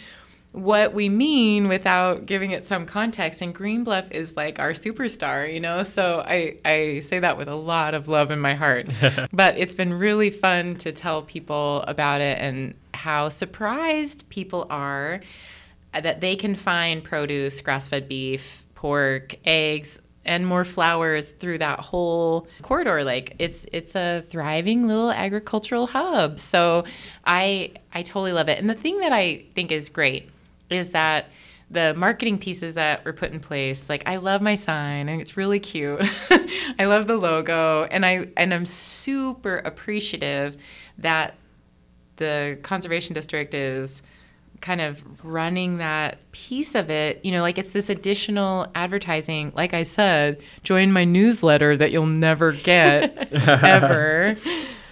[0.51, 3.41] what we mean without giving it some context.
[3.41, 5.83] And Green Bluff is like our superstar, you know?
[5.83, 8.87] So I, I say that with a lot of love in my heart.
[9.33, 15.21] but it's been really fun to tell people about it and how surprised people are
[15.93, 21.79] that they can find produce, grass fed beef, pork, eggs, and more flowers through that
[21.79, 26.83] whole corridor like it's it's a thriving little agricultural hub so
[27.25, 30.29] i i totally love it and the thing that i think is great
[30.69, 31.27] is that
[31.71, 35.37] the marketing pieces that were put in place like i love my sign and it's
[35.37, 35.99] really cute.
[36.79, 40.57] I love the logo and i and i'm super appreciative
[40.97, 41.35] that
[42.15, 44.01] the conservation district is
[44.61, 47.23] kind of running that piece of it.
[47.23, 49.53] You know like it's this additional advertising.
[49.55, 53.31] Like i said join my newsletter that you'll never get
[53.63, 54.35] ever.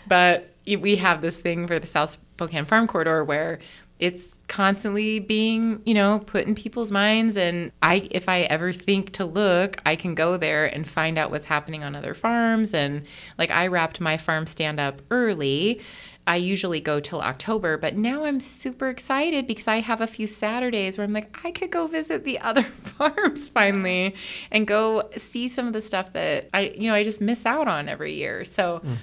[0.08, 3.60] But we have this thing for the south spokane farm corridor where
[4.00, 9.12] it's constantly being you know put in people's minds and i if i ever think
[9.12, 13.06] to look i can go there and find out what's happening on other farms and
[13.38, 15.82] like i wrapped my farm stand up early
[16.28, 20.28] I usually go till October, but now I'm super excited because I have a few
[20.28, 24.14] Saturdays where I'm like, I could go visit the other farms finally
[24.52, 27.70] and go see some of the stuff that I, you know, I just miss out
[27.70, 28.44] on every year.
[28.44, 28.98] So, mm.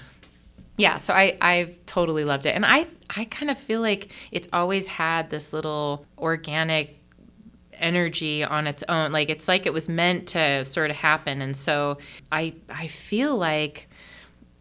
[0.77, 2.55] Yeah, so I, I've totally loved it.
[2.55, 2.87] And I,
[3.17, 7.01] I kind of feel like it's always had this little organic
[7.75, 9.13] energy on its own.
[9.13, 11.43] Like it's like it was meant to sort of happen.
[11.43, 11.99] And so
[12.33, 13.89] I, I feel like,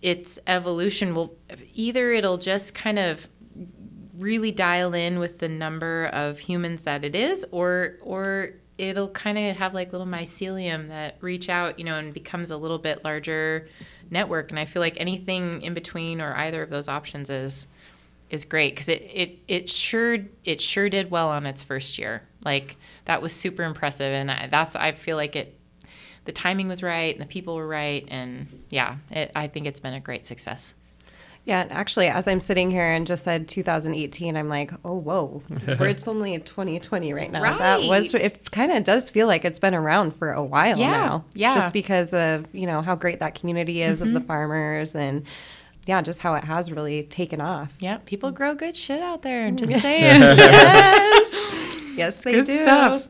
[0.03, 1.35] its evolution will
[1.73, 3.27] either it'll just kind of
[4.17, 9.37] really dial in with the number of humans that it is or or it'll kind
[9.37, 13.03] of have like little mycelium that reach out you know and becomes a little bit
[13.05, 13.67] larger
[14.09, 17.67] network and i feel like anything in between or either of those options is
[18.29, 22.21] is great because it, it it sure it sure did well on its first year
[22.43, 25.57] like that was super impressive and I, that's i feel like it
[26.25, 28.05] the timing was right and the people were right.
[28.09, 30.73] And yeah, it, I think it's been a great success.
[31.45, 35.43] Yeah, actually, as I'm sitting here and just said 2018, I'm like, oh, whoa,
[35.77, 37.41] Where it's only 2020 right now.
[37.41, 37.59] Right.
[37.59, 40.91] That was, it kind of does feel like it's been around for a while yeah.
[40.91, 41.25] now.
[41.33, 41.53] Yeah.
[41.53, 44.07] Just because of, you know, how great that community is mm-hmm.
[44.07, 44.27] of the mm-hmm.
[44.27, 45.25] farmers and,
[45.85, 47.73] yeah, just how it has really taken off.
[47.79, 49.51] Yeah, people grow good shit out there.
[49.51, 50.21] Just saying.
[50.37, 51.93] yes.
[51.97, 52.63] yes, they good do.
[52.63, 53.09] Stuff.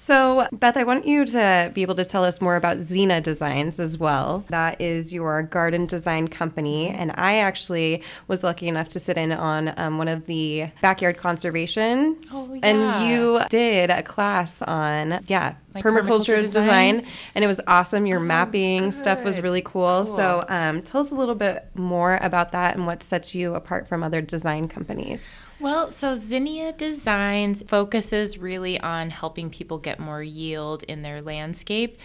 [0.00, 3.78] So, Beth, I want you to be able to tell us more about Zinnia Designs
[3.78, 4.46] as well.
[4.48, 6.88] That is your garden design company.
[6.88, 11.18] And I actually was lucky enough to sit in on um, one of the backyard
[11.18, 12.16] conservation.
[12.32, 12.60] Oh, yeah.
[12.62, 16.96] And you did a class on, yeah, like permaculture, permaculture design.
[16.96, 17.12] design.
[17.34, 18.06] and it was awesome.
[18.06, 18.94] Your oh, mapping good.
[18.94, 19.70] stuff was really cool.
[19.70, 20.06] cool.
[20.06, 23.86] So, um, tell us a little bit more about that and what sets you apart
[23.86, 25.34] from other design companies.
[25.60, 31.98] Well, so Zinnia Designs focuses really on helping people get more yield in their landscape.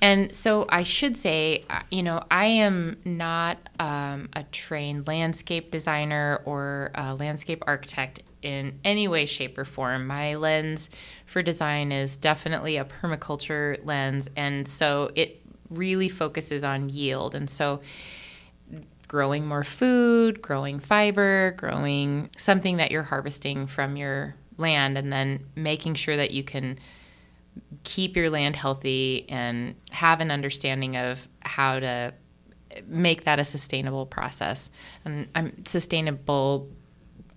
[0.00, 5.72] And so I should say, uh, you know, I am not um, a trained landscape
[5.72, 10.06] designer or landscape architect in any way, shape, or form.
[10.06, 10.88] My lens
[11.26, 14.30] for design is definitely a permaculture lens.
[14.36, 17.34] And so it really focuses on yield.
[17.34, 17.80] And so
[19.10, 25.44] growing more food, growing fiber, growing something that you're harvesting from your land, and then
[25.56, 26.78] making sure that you can
[27.82, 32.14] keep your land healthy and have an understanding of how to
[32.86, 34.70] make that a sustainable process.
[35.04, 36.68] And I'm sustainable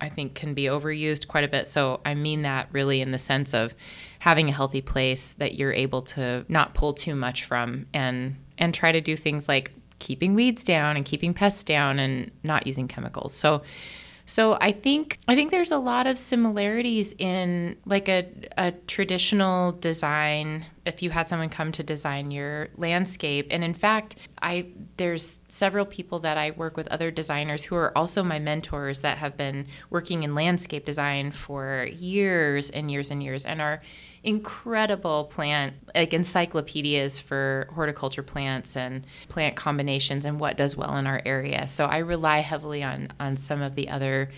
[0.00, 1.66] I think can be overused quite a bit.
[1.66, 3.74] So I mean that really in the sense of
[4.20, 8.72] having a healthy place that you're able to not pull too much from and and
[8.72, 9.72] try to do things like
[10.04, 13.34] keeping weeds down and keeping pests down and not using chemicals.
[13.34, 13.62] So
[14.26, 18.26] so I think I think there's a lot of similarities in like a,
[18.56, 23.46] a traditional design if you had someone come to design your landscape.
[23.50, 27.96] And in fact, I there's several people that I work with other designers who are
[27.96, 33.22] also my mentors that have been working in landscape design for years and years and
[33.22, 33.82] years and are
[34.22, 41.06] incredible plant like encyclopedias for horticulture plants and plant combinations and what does well in
[41.06, 41.66] our area.
[41.66, 44.30] So I rely heavily on on some of the other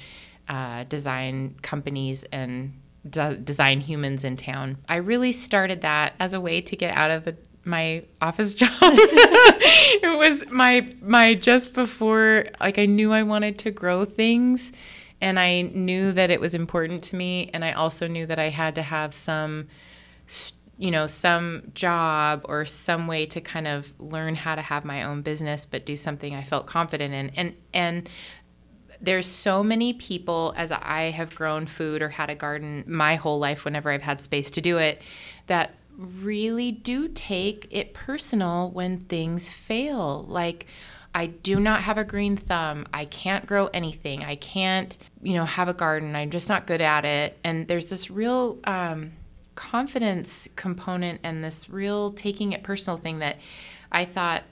[0.48, 2.72] uh, design companies and
[3.10, 4.78] de- design humans in town.
[4.88, 8.70] I really started that as a way to get out of the my office job.
[8.80, 14.72] it was my my just before like I knew I wanted to grow things
[15.20, 18.50] and I knew that it was important to me and I also knew that I
[18.50, 19.66] had to have some
[20.78, 25.04] you know some job or some way to kind of learn how to have my
[25.04, 28.08] own business but do something I felt confident in and and
[29.00, 33.38] there's so many people as I have grown food or had a garden my whole
[33.38, 35.02] life whenever I've had space to do it
[35.46, 40.24] that really do take it personal when things fail.
[40.28, 40.66] Like
[41.14, 42.86] I do not have a green thumb.
[42.92, 44.22] I can't grow anything.
[44.22, 46.14] I can't, you know, have a garden.
[46.14, 47.38] I'm just not good at it.
[47.42, 49.12] And there's this real um,
[49.54, 53.38] confidence component and this real taking it personal thing that
[53.90, 54.42] I thought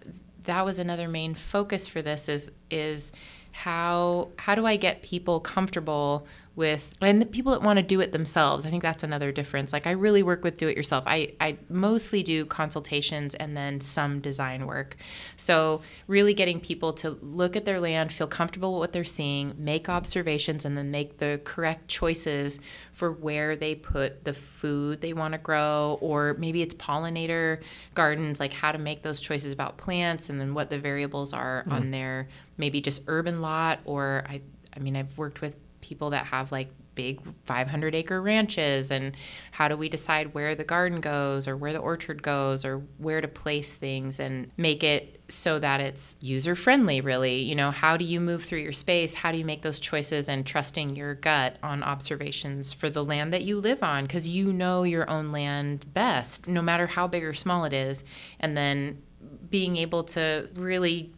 [0.45, 3.12] that was another main focus for this is is
[3.55, 6.26] how how do I get people comfortable
[6.56, 9.72] with and the people that want to do it themselves i think that's another difference.
[9.72, 13.81] Like i really work with do it yourself i, I mostly do consultations and then
[13.81, 14.97] some design work.
[15.36, 19.55] So really getting people to look at their land feel comfortable with what they're seeing
[19.59, 22.60] make observations and then make the correct choices
[22.93, 27.60] for where they put the food they want to grow or maybe it's pollinator
[27.94, 31.64] gardens like how to make those choices about plants and then what the variables are
[31.66, 31.72] mm.
[31.72, 34.40] on their maybe just urban lot or i
[34.76, 39.16] I mean, I've worked with people that have like big 500 acre ranches and
[39.51, 43.20] how do we decide where the garden goes or where the orchard goes or where
[43.20, 47.40] to place things and make it so that it's user friendly really?
[47.43, 49.15] You know how do you move through your space?
[49.15, 53.32] How do you make those choices and trusting your gut on observations for the land
[53.32, 54.05] that you live on?
[54.05, 58.05] Because you know your own land best no matter how big or small it is.
[58.40, 59.02] And then
[59.51, 61.12] being able to really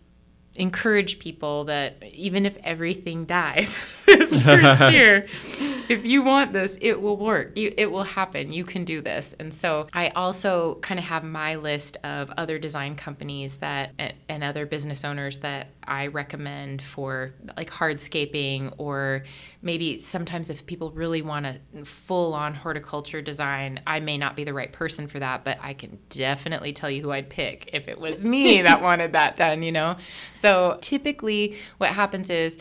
[0.56, 5.26] encourage people that even if everything dies this first year,
[5.88, 7.56] if you want this, it will work.
[7.56, 8.52] You, it will happen.
[8.52, 9.34] You can do this.
[9.38, 13.92] And so I also kind of have my list of other design companies that
[14.28, 19.24] and other business owners that I recommend for like hardscaping or
[19.62, 24.44] maybe sometimes if people really want a full on horticulture design, I may not be
[24.44, 27.88] the right person for that, but I can definitely tell you who I'd pick if
[27.88, 29.96] it was me that wanted that done, you know?
[30.34, 32.58] So typically what happens is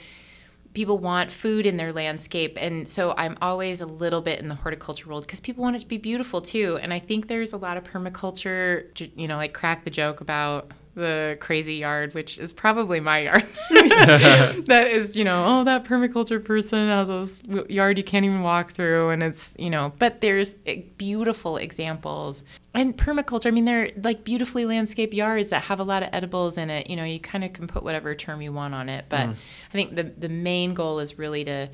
[0.76, 4.56] people want food in their landscape and so i'm always a little bit in the
[4.56, 7.58] horticulture world because people want it to be beautiful too and i think there's a
[7.58, 8.86] lot of permaculture
[9.18, 13.46] you know like crack the joke about the crazy yard, which is probably my yard.
[13.70, 18.72] that is, you know, oh, that permaculture person has this yard you can't even walk
[18.72, 19.10] through.
[19.10, 22.44] And it's, you know, but there's eh, beautiful examples.
[22.74, 26.58] And permaculture, I mean, they're like beautifully landscaped yards that have a lot of edibles
[26.58, 26.90] in it.
[26.90, 29.06] You know, you kind of can put whatever term you want on it.
[29.10, 29.34] But mm.
[29.34, 31.70] I think the, the main goal is really to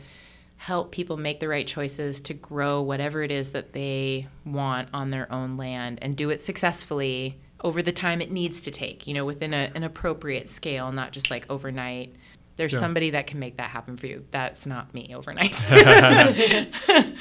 [0.58, 5.10] help people make the right choices to grow whatever it is that they want on
[5.10, 9.14] their own land and do it successfully over the time it needs to take, you
[9.14, 12.16] know, within a, an appropriate scale, not just like overnight.
[12.56, 12.80] There's yeah.
[12.80, 14.26] somebody that can make that happen for you.
[14.32, 15.64] That's not me overnight.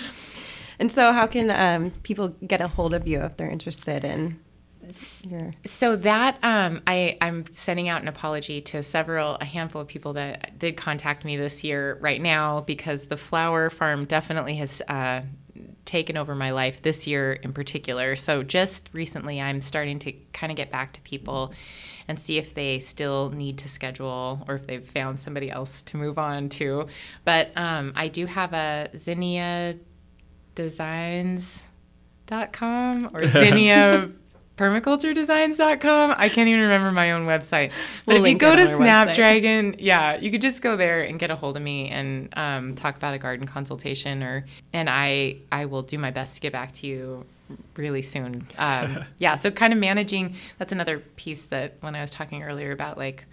[0.78, 4.40] and so, how can um, people get a hold of you if they're interested in?
[5.28, 5.52] Your...
[5.64, 10.14] So that um, I, I'm sending out an apology to several, a handful of people
[10.14, 15.22] that did contact me this year right now because the flower farm definitely has uh,
[15.90, 18.14] taken over my life this year in particular.
[18.14, 21.52] So just recently, I'm starting to kind of get back to people
[22.06, 25.96] and see if they still need to schedule or if they've found somebody else to
[25.96, 26.86] move on to.
[27.24, 29.78] But um, I do have a Zinnia
[30.54, 31.64] Designs.com
[33.12, 34.12] or Zinnia
[34.60, 36.14] permaculturedesigns.com.
[36.18, 37.72] I can't even remember my own website.
[38.04, 41.30] But we'll if you go to Snapdragon, yeah, you could just go there and get
[41.30, 45.64] a hold of me and um, talk about a garden consultation or and I I
[45.64, 47.24] will do my best to get back to you
[47.76, 48.46] really soon.
[48.58, 52.72] Um, yeah, so kind of managing that's another piece that when I was talking earlier
[52.72, 53.24] about like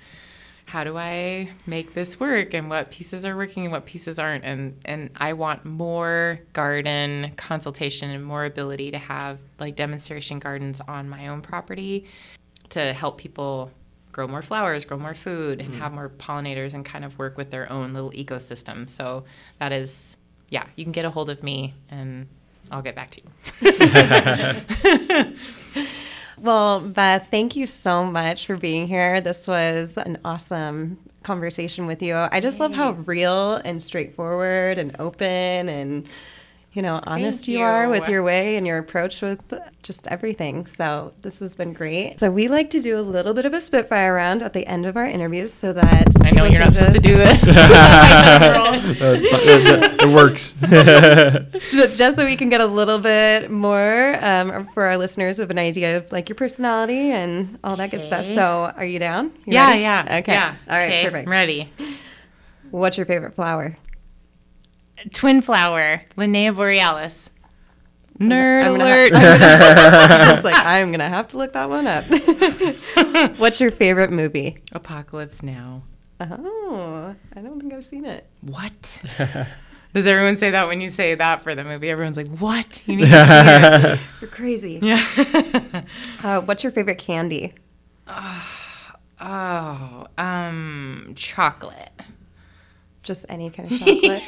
[0.68, 4.44] how do I make this work and what pieces are working and what pieces aren't
[4.44, 10.82] and and I want more garden consultation and more ability to have like demonstration gardens
[10.82, 12.06] on my own property
[12.70, 13.72] to help people
[14.12, 15.80] grow more flowers, grow more food and mm-hmm.
[15.80, 18.90] have more pollinators and kind of work with their own little ecosystem.
[18.90, 19.24] So
[19.60, 20.18] that is
[20.50, 22.28] yeah, you can get a hold of me and
[22.70, 23.30] I'll get back to you.
[26.40, 29.22] Well, Beth, thank you so much for being here.
[29.22, 32.16] This was an awesome conversation with you.
[32.16, 36.08] I just love how real and straightforward and open and
[36.78, 37.58] you know, honest you.
[37.58, 37.64] you.
[37.64, 39.42] are with your way and your approach with
[39.82, 40.68] just everything.
[40.68, 42.20] So this has been great.
[42.20, 44.86] So we like to do a little bit of a spitfire round at the end
[44.86, 47.42] of our interviews so that I know you're not supposed to do this.
[50.04, 50.54] it works.
[51.98, 55.58] just so we can get a little bit more um, for our listeners of an
[55.58, 58.28] idea of like your personality and all that good stuff.
[58.28, 59.32] So are you down?
[59.46, 59.82] You yeah, ready?
[59.82, 60.18] yeah.
[60.20, 60.34] Okay.
[60.34, 60.56] Yeah.
[60.70, 61.26] All right, perfect.
[61.28, 61.74] I'm ready.
[62.70, 63.80] What's your favorite flower?
[65.14, 67.30] Twin flower, Linnaea borealis.
[68.20, 69.12] Nerd I'm alert.
[69.16, 72.06] I was like, I'm gonna have to look that one up.
[73.38, 74.58] What's your favorite movie?
[74.72, 75.84] Apocalypse Now.
[76.20, 78.26] Oh, I don't think I've seen it.
[78.42, 79.00] What?
[79.94, 81.90] Does everyone say that when you say that for the movie?
[81.92, 82.82] Everyone's like, "What?
[82.88, 84.80] You need to see it." You're crazy.
[84.82, 85.84] Yeah.
[86.24, 87.54] Uh, what's your favorite candy?
[89.22, 91.92] oh, um, chocolate.
[93.04, 94.24] Just any kind of chocolate.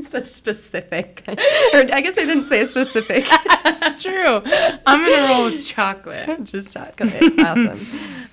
[0.02, 1.24] Such specific.
[1.26, 3.24] or I guess I didn't say specific.
[3.64, 4.42] That's true.
[4.86, 6.44] I'm gonna roll with chocolate.
[6.44, 7.38] Just chocolate.
[7.40, 7.80] Awesome.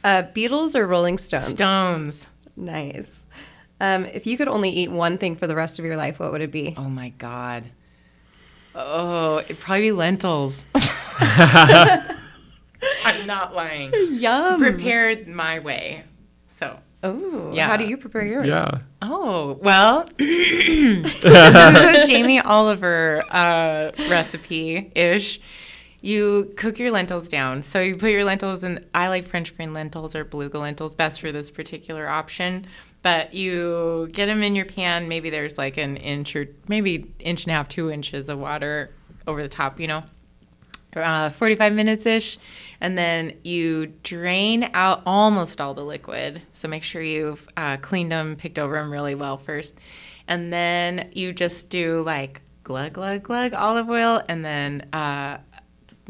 [0.03, 1.45] Uh, Beatles or Rolling Stones?
[1.47, 2.27] Stones.
[2.55, 3.25] Nice.
[3.79, 6.31] Um, if you could only eat one thing for the rest of your life, what
[6.31, 6.73] would it be?
[6.77, 7.63] Oh my god.
[8.75, 10.65] Oh, it'd probably be lentils.
[11.15, 12.15] I'm
[13.25, 13.91] not lying.
[14.11, 14.59] Yum.
[14.59, 16.03] Prepared my way.
[17.03, 17.19] So.
[17.21, 17.67] Oh, Yeah.
[17.67, 18.47] How do you prepare yours?
[18.47, 18.79] Yeah.
[19.01, 25.39] Oh well, this is a Jamie Oliver uh, recipe ish.
[26.01, 27.61] You cook your lentils down.
[27.61, 28.85] So you put your lentils in.
[28.93, 32.67] I like French green lentils or beluga lentils best for this particular option.
[33.03, 35.07] But you get them in your pan.
[35.07, 38.91] Maybe there's like an inch or maybe inch and a half, two inches of water
[39.27, 39.79] over the top.
[39.79, 40.03] You know,
[40.95, 42.37] uh, 45 minutes ish.
[42.83, 46.41] And then you drain out almost all the liquid.
[46.51, 49.79] So make sure you've uh, cleaned them, picked over them really well first.
[50.27, 55.37] And then you just do like glug, glug, glug olive oil and then uh,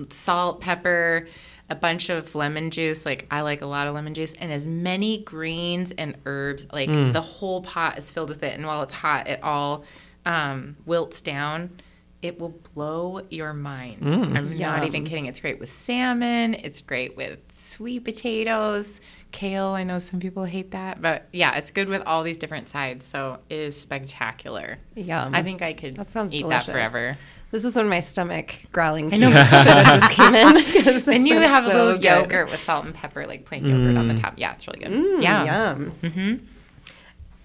[0.10, 1.28] salt, pepper,
[1.70, 3.06] a bunch of lemon juice.
[3.06, 6.66] Like I like a lot of lemon juice and as many greens and herbs.
[6.74, 8.56] Like the whole pot is filled with it.
[8.56, 9.86] And while it's hot, it all
[10.26, 11.80] um, wilts down.
[12.24, 13.98] It will blow your mind.
[14.12, 15.26] I'm not even kidding.
[15.26, 16.54] It's great with salmon.
[16.54, 19.02] It's great with sweet potatoes,
[19.34, 19.68] kale.
[19.68, 23.06] I know some people hate that, but yeah, it's good with all these different sides.
[23.06, 24.78] So it is spectacular.
[24.96, 25.36] Yum.
[25.36, 26.68] I think I could That sounds eat delicious.
[26.68, 27.18] that forever.
[27.52, 29.28] This is when my stomach growling I know.
[29.28, 30.64] should have just came in.
[30.84, 32.04] 'cause And you sounds have a so little good.
[32.04, 34.36] yogurt with salt and pepper, like plain yogurt on the top.
[34.38, 34.92] Yeah, it's really good.
[34.92, 35.44] Mm, yeah.
[35.74, 35.92] Yum.
[36.02, 36.36] hmm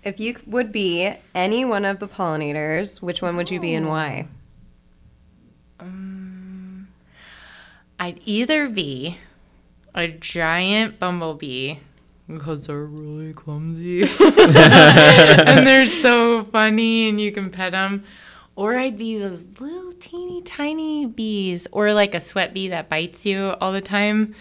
[0.05, 3.89] If you would be any one of the pollinators, which one would you be and
[3.89, 4.29] why?
[5.81, 6.89] Um,
[7.99, 9.19] I'd either be
[9.95, 11.77] a giant bumblebee
[12.29, 18.05] because they're really clumsy and they're so funny and you can pet them,
[18.55, 23.25] or I'd be those little teeny tiny bees, or like a sweat bee that bites
[23.25, 24.35] you all the time.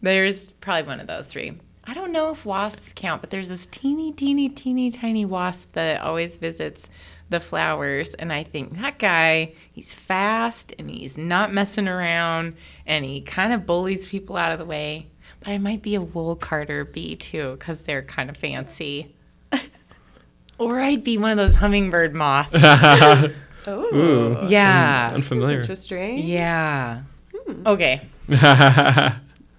[0.00, 1.58] There's probably one of those three.
[1.86, 6.00] I don't know if wasps count, but there's this teeny, teeny, teeny, tiny wasp that
[6.00, 6.88] always visits
[7.30, 8.14] the flowers.
[8.14, 12.54] And I think that guy, he's fast and he's not messing around
[12.86, 15.08] and he kind of bullies people out of the way.
[15.40, 19.14] But I might be a wool carder bee too, because they're kind of fancy.
[20.58, 22.50] or I'd be one of those hummingbird moths.
[22.54, 23.30] Oh,
[23.68, 24.46] Ooh.
[24.48, 25.10] yeah.
[25.10, 25.60] that's Unfamiliar.
[25.60, 26.18] interesting.
[26.18, 27.02] Yeah.
[27.34, 27.66] Hmm.
[27.66, 28.06] Okay.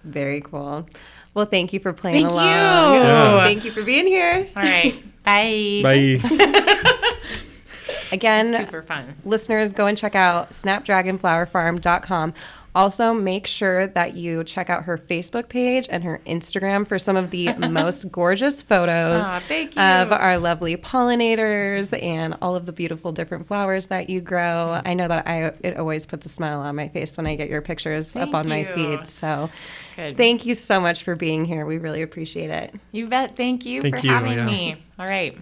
[0.04, 0.88] Very cool.
[1.34, 2.46] Well, thank you for playing Thank along.
[2.94, 3.00] you.
[3.00, 3.40] Yeah.
[3.40, 4.48] Thank you for being here.
[4.56, 4.94] All right.
[5.24, 5.80] Bye.
[5.82, 6.92] Bye.
[8.12, 9.14] Again, Super fun.
[9.24, 12.34] listeners, go and check out snapdragonflowerfarm.com.
[12.74, 17.16] Also, make sure that you check out her Facebook page and her Instagram for some
[17.16, 19.80] of the most gorgeous photos Aw, thank you.
[19.80, 24.78] of our lovely pollinators and all of the beautiful different flowers that you grow.
[24.84, 27.48] I know that I it always puts a smile on my face when I get
[27.48, 29.06] your pictures Thank up on my feed.
[29.06, 29.48] So,
[29.96, 30.18] Good.
[30.18, 31.64] thank you so much for being here.
[31.64, 32.74] We really appreciate it.
[32.92, 33.38] You bet.
[33.38, 34.44] Thank you Thank for you, having yeah.
[34.44, 34.84] me.
[34.98, 35.38] All right.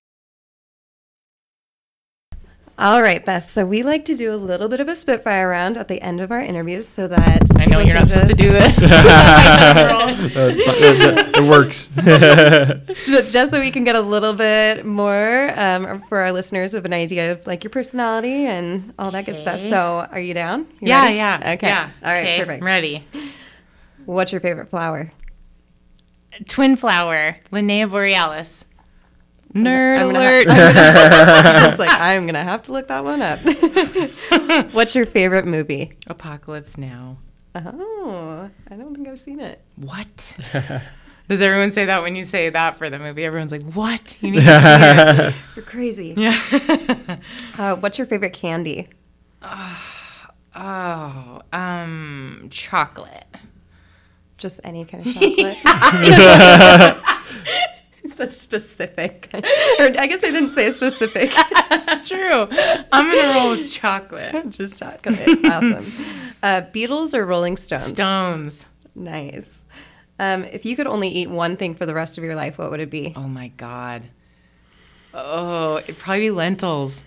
[2.76, 3.44] All right, Beth.
[3.44, 6.20] So we like to do a little bit of a spitfire round at the end
[6.20, 8.74] of our interviews so that I know you're not supposed to do this.
[10.34, 10.52] Uh,
[11.36, 11.88] it works.
[13.30, 16.92] Just so we can get a little bit more um, for our listeners of an
[16.92, 19.60] idea of like your personality and all that good stuff.
[19.60, 20.66] So, are you down?
[20.80, 21.16] You yeah, ready?
[21.16, 21.52] yeah.
[21.54, 21.66] Okay.
[21.66, 21.90] Yeah.
[22.02, 22.20] All right.
[22.20, 22.62] Okay, Perfect.
[22.62, 23.06] I'm ready.
[24.06, 25.12] What's your favorite flower?
[26.48, 28.63] Twin flower, Linnaea borealis.
[29.54, 30.46] Nerd I'm gonna alert.
[30.48, 33.38] I was like, I'm gonna have to look that one up.
[34.74, 35.92] What's your favorite movie?
[36.08, 37.18] Apocalypse Now.
[37.54, 39.60] Oh, I don't think I've seen it.
[39.76, 40.34] What?
[41.28, 43.24] Does everyone say that when you say that for the movie?
[43.24, 44.16] Everyone's like, "What?
[44.20, 44.50] You need to see
[45.28, 46.14] it." You're crazy.
[46.16, 46.36] Yeah.
[47.56, 48.88] Uh, what's your favorite candy?
[49.42, 53.24] oh, um, chocolate.
[54.36, 55.58] Just any kind of chocolate.
[58.08, 59.28] Such specific.
[59.32, 61.32] or I guess I didn't say specific.
[61.70, 62.48] That's true.
[62.92, 64.48] I'm gonna roll with chocolate.
[64.50, 65.44] Just chocolate.
[65.44, 65.86] Awesome.
[66.42, 67.84] Uh, Beatles or Rolling Stones?
[67.84, 68.66] Stones.
[68.94, 69.64] Nice.
[70.18, 72.70] Um, if you could only eat one thing for the rest of your life, what
[72.70, 73.12] would it be?
[73.16, 74.02] Oh my god.
[75.14, 77.02] Oh, it'd probably be lentils.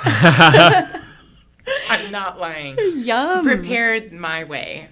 [0.00, 0.90] I'm
[2.10, 2.76] not lying.
[2.96, 3.44] Yum.
[3.44, 4.88] Prepared my way.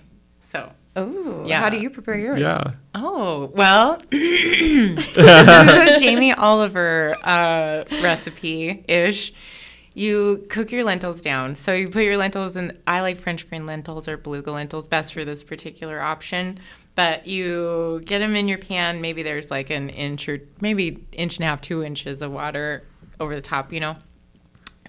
[0.99, 1.61] So Oh, Yeah.
[1.61, 2.41] How do you prepare yours?
[2.41, 2.73] Yeah.
[2.95, 9.33] Oh, well, this is a Jamie Oliver uh, recipe ish.
[9.95, 11.55] You cook your lentils down.
[11.57, 15.13] So you put your lentils in, I like French green lentils or beluga lentils, best
[15.13, 16.61] for this particular option.
[16.95, 19.01] But you get them in your pan.
[19.01, 22.85] Maybe there's like an inch or maybe inch and a half, two inches of water
[23.21, 23.97] over the top, you know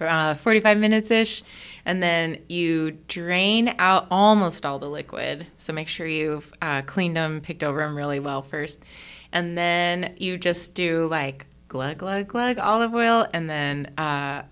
[0.06, 1.42] uh, 45 minutes ish.
[1.84, 5.46] And then you drain out almost all the liquid.
[5.58, 8.82] So make sure you've uh, cleaned them, picked over them really well first.
[9.32, 14.42] And then you just do like glug, glug, glug olive oil and then uh,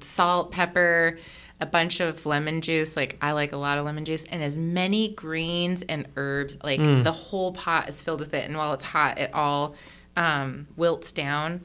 [0.00, 1.18] salt, pepper,
[1.60, 2.96] a bunch of lemon juice.
[2.96, 6.56] Like I like a lot of lemon juice and as many greens and herbs.
[6.62, 8.46] Like the whole pot is filled with it.
[8.46, 9.74] And while it's hot, it all
[10.16, 11.60] um, wilts down.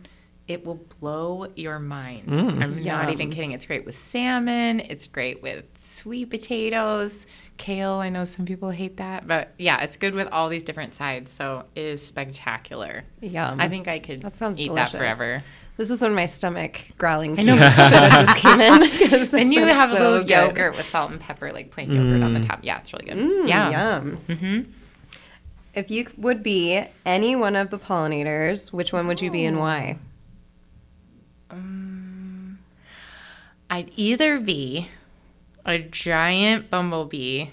[0.52, 2.24] It will blow your mind.
[2.38, 3.54] I'm not even kidding.
[3.54, 4.82] It's great with salmon.
[4.82, 7.26] It's great with sweet potatoes,
[7.56, 7.94] kale.
[7.94, 11.32] I know some people hate that, but yeah, it's good with all these different sides.
[11.32, 13.06] So it is spectacular.
[13.22, 13.62] Yum.
[13.62, 14.92] I think I could That sounds eat delicious.
[14.92, 15.42] that forever.
[15.78, 17.54] This is when my stomach growling I know.
[17.58, 18.80] should have just came in.
[19.32, 20.30] Then it you sounds have a so little good.
[20.30, 22.60] yogurt with salt and pepper, like plain yogurt on the top.
[22.62, 23.18] Yeah, it's really good.
[23.18, 23.70] Mm, yeah.
[24.00, 24.18] Yum.
[24.28, 24.72] Mm-hmm.
[25.74, 29.58] If you would be any one of the pollinators, which one would you be and
[29.58, 29.98] why?
[31.52, 32.60] Um,
[33.70, 34.88] I'd either be
[35.66, 37.48] a giant bumblebee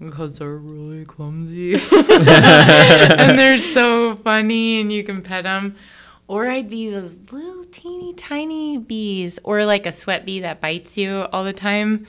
[0.00, 5.76] because they're really clumsy and they're so funny and you can pet them.
[6.28, 10.96] Or I'd be those little teeny tiny bees or like a sweat bee that bites
[10.96, 12.06] you all the time.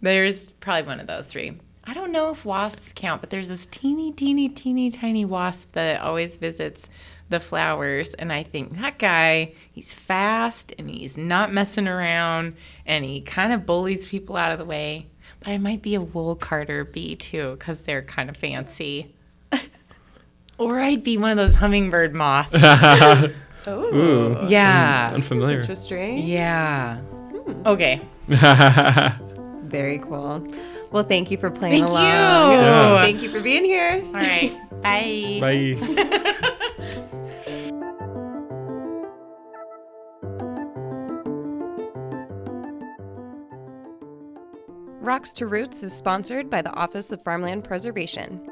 [0.00, 1.56] There's probably one of those three.
[1.84, 6.00] I don't know if wasps count, but there's this teeny, teeny, teeny, tiny wasp that
[6.00, 6.88] always visits
[7.28, 8.14] the flowers.
[8.14, 12.54] And I think that guy, he's fast and he's not messing around
[12.84, 15.06] and he kind of bullies people out of the way.
[15.40, 19.14] But I might be a wool carder bee too, because they're kind of fancy.
[20.58, 22.50] or I'd be one of those hummingbird moths.
[22.54, 23.30] Oh,
[23.68, 24.46] Ooh.
[24.48, 25.10] yeah.
[25.14, 25.60] Unfamiliar.
[25.60, 26.18] interesting.
[26.18, 26.98] Yeah.
[27.00, 27.66] Hmm.
[27.66, 28.00] Okay.
[29.64, 30.46] Very cool.
[30.92, 32.06] Well, thank you for playing Thank along.
[32.06, 32.58] you.
[32.58, 32.96] Yeah.
[32.98, 34.02] Thank you for being here.
[34.06, 34.56] All right.
[34.82, 35.38] Bye.
[35.40, 36.40] Bye.
[45.06, 48.44] Rocks to Roots is sponsored by the Office of Farmland Preservation.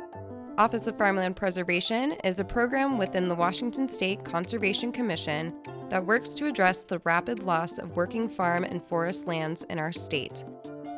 [0.56, 5.52] Office of Farmland Preservation is a program within the Washington State Conservation Commission
[5.89, 9.90] that works to address the rapid loss of working farm and forest lands in our
[9.90, 10.44] state.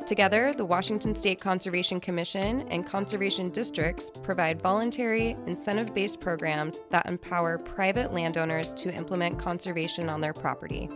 [0.05, 7.07] Together, the Washington State Conservation Commission and conservation districts provide voluntary, incentive based programs that
[7.07, 10.91] empower private landowners to implement conservation on their property.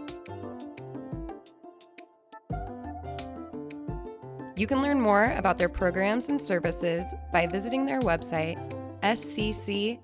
[4.60, 8.58] You can learn more about their programs and services by visiting their website,
[9.00, 9.96] scc.wa.gov.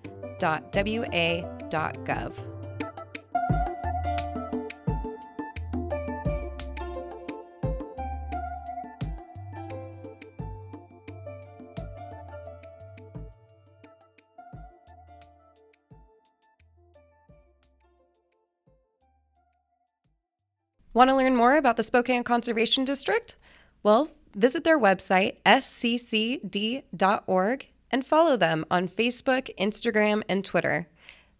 [20.95, 23.37] Want to learn more about the Spokane Conservation District?
[23.83, 26.87] Well, visit their website, sccd.org,
[27.91, 30.89] and follow them on Facebook, Instagram, and Twitter.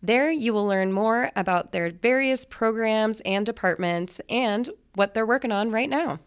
[0.03, 5.53] There, you will learn more about their various programs and departments and what they're working
[5.53, 6.21] on right now.